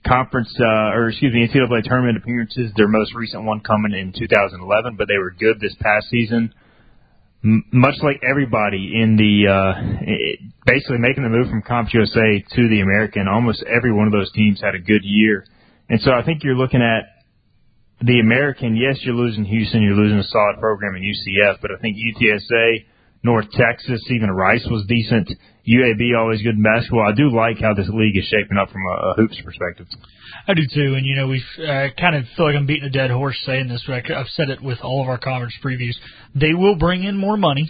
Conference, 0.08 0.54
uh, 0.62 0.96
or 0.96 1.10
excuse 1.10 1.34
me, 1.34 1.46
NCAA 1.46 1.84
tournament 1.84 2.18
appearances. 2.18 2.72
Their 2.78 2.88
most 2.88 3.14
recent 3.14 3.44
one 3.44 3.60
coming 3.60 3.92
in 3.92 4.14
2011, 4.18 4.96
but 4.96 5.10
they 5.10 5.18
were 5.18 5.32
good 5.32 5.60
this 5.60 5.76
past 5.82 6.08
season 6.10 6.54
much 7.42 7.96
like 8.04 8.22
everybody 8.30 8.92
in 9.02 9.16
the 9.16 9.48
uh, 9.48 10.49
basically 10.66 10.98
making 10.98 11.24
the 11.24 11.30
move 11.30 11.50
from 11.50 11.62
Comp 11.62 11.94
USA 11.94 12.44
to 12.56 12.70
the 12.70 12.82
American, 12.82 13.28
almost 13.28 13.64
every 13.64 13.94
one 13.94 14.08
of 14.08 14.14
those 14.14 14.32
teams 14.34 14.62
had 14.62 14.76
a 14.76 14.80
good 14.80 15.04
year. 15.04 15.46
And 15.90 16.00
so 16.02 16.12
I 16.12 16.24
think 16.24 16.44
you're 16.44 16.56
looking 16.56 16.82
at 16.82 17.10
the 18.02 18.20
American. 18.20 18.76
Yes, 18.76 19.00
you're 19.02 19.16
losing 19.16 19.46
Houston, 19.46 19.82
you're 19.82 19.96
losing 19.96 20.20
a 20.20 20.24
solid 20.24 20.60
program 20.60 20.96
in 20.96 21.04
UCF, 21.04 21.58
but 21.62 21.72
I 21.72 21.82
think 21.82 21.98
UTSA, 21.98 22.86
North 23.24 23.52
Texas, 23.52 24.02
even 24.10 24.32
Rice 24.32 24.66
was 24.70 24.86
decent. 24.88 25.30
UAB 25.68 26.18
always 26.18 26.42
good 26.42 26.56
in 26.56 26.64
basketball. 26.64 27.06
I 27.08 27.14
do 27.14 27.30
like 27.30 27.60
how 27.60 27.74
this 27.74 27.90
league 27.90 28.18
is 28.18 28.26
shaping 28.26 28.58
up 28.58 28.72
from 28.72 28.82
a, 28.82 29.10
a 29.10 29.14
hoops 29.18 29.40
perspective. 29.44 29.88
I 30.48 30.54
do 30.54 30.64
too, 30.74 30.96
and 30.96 31.06
you 31.06 31.16
know 31.16 31.28
we 31.28 31.44
uh, 31.60 31.88
kind 32.00 32.16
of 32.16 32.24
feel 32.36 32.48
like 32.48 32.56
I'm 32.56 32.66
beating 32.66 32.86
a 32.86 32.90
dead 32.90 33.12
horse 33.12 33.38
saying 33.46 33.68
this, 33.68 33.84
but 33.86 34.10
I've 34.10 34.30
said 34.30 34.50
it 34.50 34.64
with 34.64 34.80
all 34.82 35.02
of 35.02 35.10
our 35.10 35.18
conference 35.18 35.54
previews. 35.64 35.94
They 36.34 36.54
will 36.54 36.76
bring 36.76 37.04
in 37.04 37.18
more 37.18 37.38
money 37.38 37.70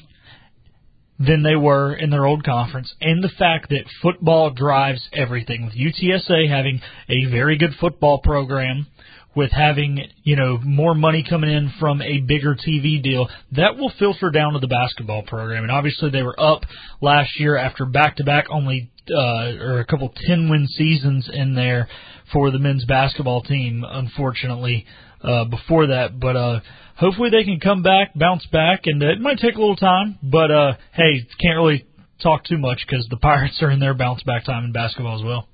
than 1.19 1.43
they 1.43 1.55
were 1.55 1.93
in 1.93 2.09
their 2.09 2.25
old 2.25 2.43
conference, 2.43 2.93
and 3.01 3.23
the 3.23 3.29
fact 3.29 3.69
that 3.69 3.83
football 4.01 4.51
drives 4.51 5.07
everything. 5.13 5.65
With 5.65 5.75
UTSA 5.75 6.49
having 6.49 6.81
a 7.09 7.29
very 7.29 7.57
good 7.57 7.73
football 7.79 8.19
program, 8.19 8.87
with 9.35 9.51
having 9.51 9.99
you 10.23 10.35
know 10.35 10.57
more 10.63 10.95
money 10.95 11.25
coming 11.29 11.51
in 11.51 11.71
from 11.79 12.01
a 12.01 12.21
bigger 12.21 12.55
TV 12.55 13.01
deal, 13.03 13.27
that 13.51 13.77
will 13.77 13.91
filter 13.99 14.29
down 14.31 14.53
to 14.53 14.59
the 14.59 14.67
basketball 14.67 15.23
program. 15.23 15.63
And 15.63 15.71
obviously, 15.71 16.09
they 16.09 16.23
were 16.23 16.39
up 16.39 16.63
last 17.01 17.39
year 17.39 17.57
after 17.57 17.85
back-to-back 17.85 18.45
only 18.49 18.89
uh, 19.11 19.51
or 19.59 19.79
a 19.79 19.85
couple 19.85 20.13
ten 20.27 20.49
win 20.49 20.67
seasons 20.67 21.29
in 21.31 21.53
there 21.53 21.89
for 22.31 22.51
the 22.51 22.59
men's 22.59 22.85
basketball 22.85 23.41
team, 23.41 23.83
unfortunately, 23.87 24.85
uh, 25.23 25.45
before 25.45 25.87
that. 25.87 26.19
But 26.19 26.35
uh, 26.35 26.59
hopefully 26.95 27.29
they 27.29 27.43
can 27.43 27.59
come 27.59 27.83
back, 27.83 28.13
bounce 28.15 28.45
back, 28.47 28.81
and 28.85 29.01
uh, 29.01 29.07
it 29.07 29.19
might 29.19 29.39
take 29.39 29.55
a 29.55 29.59
little 29.59 29.75
time. 29.75 30.17
But 30.21 30.51
uh, 30.51 30.73
hey, 30.93 31.27
can't 31.41 31.57
really 31.57 31.85
talk 32.21 32.45
too 32.45 32.57
much 32.57 32.85
because 32.87 33.07
the 33.09 33.17
Pirates 33.21 33.61
are 33.61 33.71
in 33.71 33.79
their 33.79 33.93
bounce 33.93 34.23
back 34.23 34.45
time 34.45 34.65
in 34.65 34.71
basketball 34.71 35.19
as 35.19 35.25
well. 35.25 35.47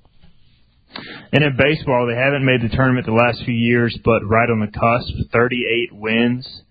And 1.34 1.43
in 1.43 1.57
baseball, 1.57 2.07
they 2.07 2.16
haven't 2.16 2.45
made 2.45 2.61
the 2.61 2.74
tournament 2.74 3.05
the 3.05 3.11
last 3.11 3.43
few 3.43 3.53
years, 3.53 3.97
but 4.05 4.22
right 4.24 4.49
on 4.49 4.61
the 4.61 4.72
cusp, 4.72 5.30
38 5.34 5.89
wins 5.91 6.61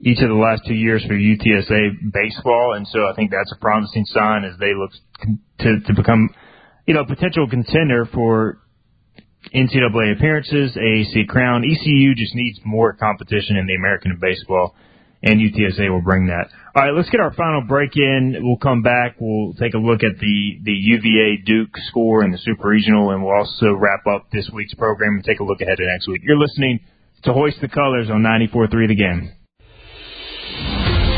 each 0.00 0.20
of 0.20 0.28
the 0.28 0.34
last 0.34 0.62
two 0.66 0.74
years 0.74 1.04
for 1.06 1.14
UTSA 1.14 2.12
baseball, 2.12 2.74
and 2.74 2.86
so 2.88 3.06
I 3.06 3.14
think 3.14 3.30
that's 3.30 3.52
a 3.52 3.60
promising 3.60 4.04
sign 4.06 4.44
as 4.44 4.58
they 4.58 4.72
look 4.74 4.90
to 5.60 5.80
to 5.86 5.94
become, 5.94 6.28
you 6.86 6.94
know, 6.94 7.00
a 7.00 7.06
potential 7.06 7.48
contender 7.48 8.06
for 8.12 8.58
NCAA 9.54 10.16
appearances, 10.16 10.76
AAC 10.76 11.28
crown. 11.28 11.64
ECU 11.64 12.14
just 12.14 12.34
needs 12.34 12.58
more 12.64 12.92
competition 12.92 13.56
in 13.56 13.66
the 13.66 13.74
American 13.74 14.18
baseball. 14.20 14.74
and 15.22 15.40
UTSA 15.40 15.90
will 15.90 16.02
bring 16.02 16.26
that. 16.26 16.48
All 16.74 16.82
right, 16.84 16.92
let's 16.94 17.08
get 17.08 17.20
our 17.20 17.32
final 17.32 17.62
break 17.62 17.96
in. 17.96 18.36
We'll 18.40 18.58
come 18.58 18.82
back. 18.82 19.16
We'll 19.18 19.54
take 19.54 19.74
a 19.74 19.78
look 19.78 20.04
at 20.04 20.18
the, 20.20 20.58
the 20.62 20.72
UVA 20.72 21.42
Duke 21.44 21.70
score 21.88 22.22
in 22.22 22.30
the 22.32 22.38
Super 22.38 22.68
Regional, 22.68 23.10
and 23.10 23.24
we'll 23.24 23.34
also 23.34 23.72
wrap 23.72 24.06
up 24.06 24.30
this 24.30 24.48
week's 24.52 24.74
program 24.74 25.14
and 25.14 25.24
take 25.24 25.40
a 25.40 25.44
look 25.44 25.60
ahead 25.62 25.78
to 25.78 25.86
next 25.86 26.06
week. 26.06 26.20
You're 26.22 26.38
listening 26.38 26.80
to 27.24 27.32
Hoist 27.32 27.60
the 27.62 27.68
Colors 27.68 28.08
on 28.10 28.22
94.3 28.22 28.88
The 28.88 28.94
Game. 28.94 29.32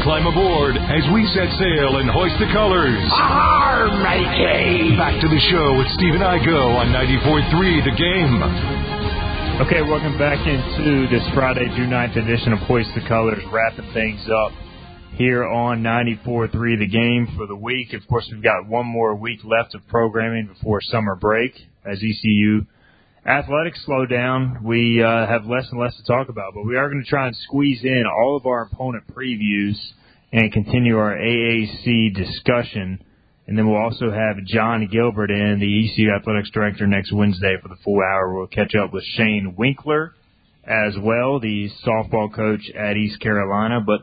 Climb 0.09 0.25
aboard 0.25 0.73
as 0.79 1.05
we 1.13 1.21
set 1.37 1.53
sail 1.61 2.01
and 2.01 2.09
hoist 2.09 2.33
the 2.41 2.49
colors. 2.49 2.97
Arr, 3.13 3.93
matey! 4.01 4.97
Back 4.97 5.21
to 5.21 5.29
the 5.29 5.39
show 5.53 5.77
with 5.77 5.87
Stephen 6.01 6.25
Igoe 6.25 6.81
on 6.81 6.89
94.3 6.97 7.85
The 7.85 7.93
Game. 7.93 8.41
Okay, 9.69 9.83
welcome 9.85 10.17
back 10.17 10.41
into 10.49 11.13
this 11.13 11.21
Friday, 11.35 11.69
June 11.77 11.91
9th 11.91 12.17
edition 12.25 12.55
of 12.55 12.59
Hoist 12.61 12.89
the 12.95 13.07
Colors, 13.07 13.45
wrapping 13.53 13.93
things 13.93 14.27
up 14.33 14.53
here 15.13 15.45
on 15.45 15.83
94.3 15.83 16.53
The 16.57 16.89
Game 16.89 17.29
for 17.37 17.47
the 17.47 17.55
week. 17.55 17.93
Of 17.93 18.09
course, 18.09 18.27
we've 18.33 18.43
got 18.43 18.67
one 18.67 18.87
more 18.87 19.15
week 19.15 19.41
left 19.45 19.75
of 19.75 19.87
programming 19.89 20.47
before 20.47 20.81
summer 20.81 21.17
break 21.17 21.53
as 21.85 21.99
ECU 21.99 22.65
athletics 23.27 23.85
slow 23.85 24.07
down. 24.07 24.65
We 24.65 25.03
uh, 25.03 25.27
have 25.27 25.45
less 25.45 25.69
and 25.71 25.79
less 25.79 25.95
to 25.99 26.05
talk 26.05 26.31
about, 26.31 26.55
but 26.55 26.65
we 26.65 26.77
are 26.77 26.89
going 26.89 27.05
to 27.05 27.11
try 27.11 27.27
and 27.27 27.37
squeeze 27.37 27.85
in 27.85 28.05
all 28.07 28.39
of 28.39 28.47
our 28.47 28.71
opponent 28.73 29.05
previews 29.15 29.77
and 30.33 30.53
continue 30.53 30.99
our 30.99 31.17
AAC 31.17 32.15
discussion. 32.15 33.03
And 33.47 33.57
then 33.57 33.67
we'll 33.67 33.81
also 33.81 34.11
have 34.11 34.45
Jon 34.45 34.87
Gilbert 34.93 35.31
in, 35.31 35.59
the 35.59 35.87
ECU 35.87 36.11
athletics 36.15 36.51
director, 36.51 36.87
next 36.87 37.13
Wednesday 37.13 37.57
for 37.63 37.69
the 37.69 37.77
full 37.83 38.01
hour. 38.01 38.35
We'll 38.35 38.47
catch 38.47 38.75
up 38.75 38.93
with 38.93 39.05
Shane 39.17 39.55
Winkler 39.57 40.15
as 40.65 40.95
well, 41.01 41.41
the 41.41 41.71
softball 41.87 42.33
coach 42.33 42.61
at 42.79 42.97
East 42.97 43.21
Carolina. 43.21 43.81
But 43.81 44.01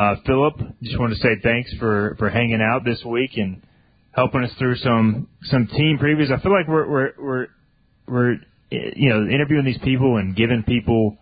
uh, 0.00 0.16
Philip, 0.24 0.58
just 0.82 0.98
want 0.98 1.12
to 1.12 1.18
say 1.18 1.36
thanks 1.42 1.72
for 1.78 2.14
for 2.18 2.30
hanging 2.30 2.60
out 2.60 2.84
this 2.84 3.02
week 3.04 3.32
and 3.36 3.62
helping 4.12 4.44
us 4.44 4.52
through 4.58 4.76
some 4.76 5.28
some 5.44 5.66
team 5.66 5.98
previews. 6.00 6.32
I 6.32 6.40
feel 6.40 6.52
like 6.52 6.68
we're 6.68 6.88
we're 6.88 7.12
we're 7.18 7.46
we're 8.06 8.34
you 8.70 9.08
know 9.08 9.26
interviewing 9.26 9.64
these 9.64 9.78
people 9.78 10.16
and 10.18 10.36
giving 10.36 10.62
people 10.62 11.18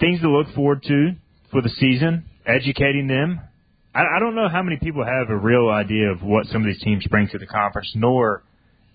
things 0.00 0.20
to 0.22 0.28
look 0.28 0.52
forward 0.54 0.82
to 0.84 1.12
for 1.52 1.62
the 1.62 1.68
season, 1.68 2.24
educating 2.46 3.06
them. 3.06 3.40
I, 3.94 4.16
I 4.16 4.18
don't 4.20 4.34
know 4.34 4.48
how 4.48 4.62
many 4.62 4.78
people 4.78 5.04
have 5.04 5.30
a 5.30 5.36
real 5.36 5.68
idea 5.68 6.10
of 6.10 6.22
what 6.22 6.46
some 6.46 6.62
of 6.62 6.66
these 6.66 6.82
teams 6.82 7.06
bring 7.08 7.28
to 7.28 7.38
the 7.38 7.46
conference, 7.46 7.92
nor 7.94 8.42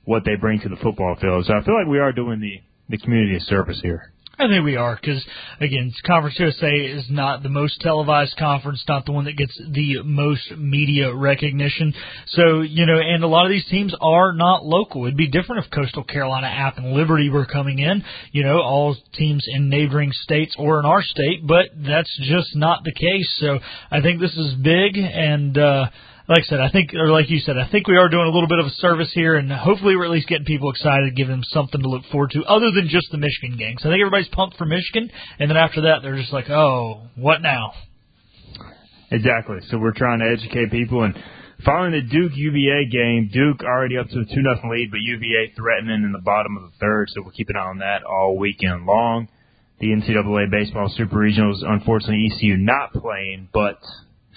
what 0.05 0.23
they 0.25 0.35
bring 0.35 0.59
to 0.61 0.69
the 0.69 0.77
football 0.77 1.15
field. 1.19 1.45
So 1.45 1.53
I 1.53 1.63
feel 1.63 1.77
like 1.77 1.87
we 1.87 1.99
are 1.99 2.11
doing 2.11 2.39
the 2.39 2.61
the 2.89 2.97
community 2.97 3.35
a 3.35 3.39
service 3.41 3.79
here. 3.81 4.13
I 4.39 4.47
think 4.47 4.63
we 4.63 4.75
are 4.75 4.95
because 4.95 5.25
again, 5.59 5.91
Conference 6.05 6.37
USA 6.37 6.69
is 6.69 7.05
not 7.09 7.41
the 7.41 7.49
most 7.49 7.81
televised 7.81 8.37
conference, 8.37 8.83
not 8.87 9.05
the 9.05 9.11
one 9.11 9.25
that 9.25 9.35
gets 9.35 9.59
the 9.71 10.03
most 10.03 10.51
media 10.51 11.11
recognition. 11.13 11.91
So 12.27 12.61
you 12.61 12.85
know, 12.85 12.99
and 12.99 13.23
a 13.23 13.27
lot 13.27 13.45
of 13.45 13.51
these 13.51 13.65
teams 13.65 13.95
are 13.99 14.33
not 14.33 14.63
local. 14.63 15.05
It'd 15.05 15.17
be 15.17 15.27
different 15.27 15.65
if 15.65 15.71
Coastal 15.71 16.03
Carolina, 16.03 16.47
App, 16.47 16.77
and 16.77 16.93
Liberty 16.93 17.29
were 17.31 17.47
coming 17.47 17.79
in. 17.79 18.03
You 18.31 18.43
know, 18.43 18.61
all 18.61 18.95
teams 19.15 19.43
in 19.47 19.69
neighboring 19.69 20.11
states 20.11 20.55
or 20.59 20.79
in 20.79 20.85
our 20.85 21.01
state, 21.01 21.45
but 21.47 21.69
that's 21.75 22.15
just 22.21 22.55
not 22.55 22.83
the 22.83 22.93
case. 22.93 23.37
So 23.39 23.57
I 23.89 24.01
think 24.01 24.21
this 24.21 24.35
is 24.37 24.53
big 24.55 24.97
and. 24.97 25.57
uh 25.57 25.85
like 26.27 26.39
I 26.39 26.47
said, 26.47 26.59
I 26.59 26.69
think, 26.69 26.93
or 26.93 27.09
like 27.09 27.29
you 27.29 27.39
said, 27.39 27.57
I 27.57 27.69
think 27.69 27.87
we 27.87 27.95
are 27.95 28.09
doing 28.09 28.27
a 28.27 28.31
little 28.31 28.49
bit 28.49 28.59
of 28.59 28.65
a 28.65 28.71
service 28.71 29.11
here, 29.13 29.35
and 29.35 29.49
hopefully 29.51 29.95
we're 29.95 30.05
at 30.05 30.11
least 30.11 30.27
getting 30.27 30.45
people 30.45 30.69
excited, 30.69 31.15
giving 31.15 31.31
them 31.31 31.43
something 31.43 31.81
to 31.81 31.87
look 31.87 32.03
forward 32.11 32.31
to, 32.31 32.43
other 32.43 32.71
than 32.71 32.89
just 32.89 33.11
the 33.11 33.17
Michigan 33.17 33.57
game. 33.57 33.75
So 33.79 33.87
I 33.89 33.93
think 33.93 34.01
everybody's 34.01 34.27
pumped 34.27 34.57
for 34.57 34.65
Michigan, 34.65 35.09
and 35.39 35.49
then 35.49 35.55
after 35.55 35.81
that, 35.81 35.99
they're 36.01 36.17
just 36.17 36.33
like, 36.33 36.49
oh, 36.49 37.07
what 37.15 37.41
now? 37.41 37.71
Exactly. 39.09 39.59
So 39.69 39.77
we're 39.77 39.93
trying 39.93 40.19
to 40.19 40.25
educate 40.25 40.69
people, 40.69 41.03
and 41.03 41.15
following 41.63 41.93
the 41.93 42.01
Duke 42.01 42.33
UVA 42.35 42.89
game, 42.91 43.29
Duke 43.31 43.63
already 43.63 43.97
up 43.97 44.09
to 44.09 44.19
a 44.19 44.25
two 44.25 44.41
nothing 44.41 44.69
lead, 44.69 44.91
but 44.91 44.99
UVA 44.99 45.53
threatening 45.55 46.03
in 46.03 46.11
the 46.11 46.19
bottom 46.19 46.57
of 46.57 46.63
the 46.63 46.77
third. 46.77 47.09
So 47.09 47.21
we'll 47.21 47.31
keep 47.31 47.49
an 47.49 47.55
eye 47.55 47.69
on 47.69 47.77
that 47.77 48.03
all 48.03 48.37
weekend 48.37 48.85
long. 48.85 49.29
The 49.79 49.87
NCAA 49.87 50.51
baseball 50.51 50.91
super 50.97 51.15
regionals, 51.15 51.63
unfortunately, 51.63 52.31
ECU 52.33 52.57
not 52.57 52.93
playing, 52.93 53.47
but 53.53 53.79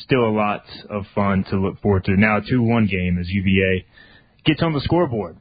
still 0.04 0.28
a 0.28 0.34
lot 0.34 0.64
of 0.88 1.04
fun 1.14 1.44
to 1.50 1.56
look 1.56 1.80
forward 1.80 2.04
to. 2.04 2.16
Now 2.16 2.38
a 2.38 2.40
2-1 2.40 2.90
game 2.90 3.18
as 3.18 3.28
UVA 3.28 3.86
gets 4.44 4.62
on 4.62 4.72
the 4.72 4.80
scoreboard. 4.80 5.36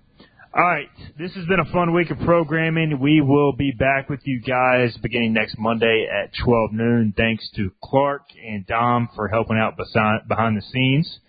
All 0.52 0.64
right, 0.64 0.90
this 1.18 1.32
has 1.36 1.46
been 1.46 1.60
a 1.60 1.72
fun 1.72 1.94
week 1.94 2.10
of 2.10 2.18
programming. 2.26 3.00
We 3.00 3.22
will 3.22 3.54
be 3.54 3.72
back 3.72 4.10
with 4.10 4.22
you 4.24 4.42
guys 4.42 4.98
beginning 4.98 5.34
next 5.34 5.60
Monday 5.60 6.08
at 6.12 6.32
12 6.44 6.74
noon. 6.74 7.14
Thanks 7.16 7.48
to 7.56 7.72
Clark 7.84 8.24
and 8.44 8.66
Dom 8.66 9.10
for 9.16 9.28
helping 9.28 9.58
out 9.58 9.78
behind 9.78 10.58
the 10.58 10.64
scenes, 10.74 11.20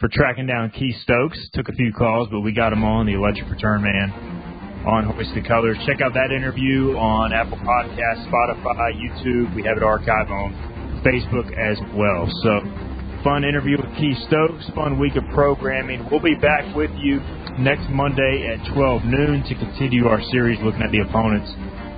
for 0.00 0.08
tracking 0.10 0.46
down 0.46 0.70
Keith 0.70 0.96
Stokes. 1.02 1.38
Took 1.52 1.68
a 1.68 1.74
few 1.74 1.92
calls, 1.92 2.28
but 2.30 2.40
we 2.40 2.52
got 2.52 2.72
him 2.72 2.82
on, 2.82 3.04
the 3.04 3.12
electric 3.12 3.50
return 3.50 3.82
man, 3.82 4.10
on 4.88 5.04
Hoist 5.04 5.34
the 5.34 5.42
Colors. 5.46 5.76
Check 5.86 6.00
out 6.00 6.14
that 6.14 6.34
interview 6.34 6.96
on 6.96 7.34
Apple 7.34 7.58
Podcasts, 7.58 8.26
Spotify, 8.26 8.96
YouTube. 8.96 9.54
We 9.54 9.64
have 9.64 9.76
it 9.76 9.82
archived 9.82 10.30
on 10.30 10.71
Facebook 11.04 11.50
as 11.58 11.78
well. 11.94 12.26
So, 12.42 12.62
fun 13.22 13.44
interview 13.44 13.76
with 13.78 13.90
Keith 13.98 14.18
Stokes, 14.26 14.66
fun 14.74 14.98
week 14.98 15.16
of 15.16 15.24
programming. 15.34 16.06
We'll 16.10 16.22
be 16.22 16.34
back 16.36 16.74
with 16.74 16.90
you 16.98 17.20
next 17.58 17.88
Monday 17.90 18.48
at 18.48 18.74
12 18.74 19.04
noon 19.04 19.44
to 19.48 19.54
continue 19.54 20.06
our 20.06 20.22
series 20.30 20.58
looking 20.62 20.82
at 20.82 20.90
the 20.90 21.00
opponents 21.00 21.50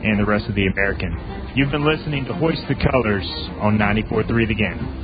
and 0.04 0.18
the 0.18 0.26
rest 0.26 0.48
of 0.48 0.54
the 0.54 0.66
American. 0.66 1.16
You've 1.54 1.70
been 1.70 1.86
listening 1.86 2.24
to 2.26 2.34
Hoist 2.34 2.62
the 2.68 2.74
Colors 2.74 3.24
on 3.60 3.78
94.3 3.78 4.48
The 4.48 4.54
Game. 4.54 5.03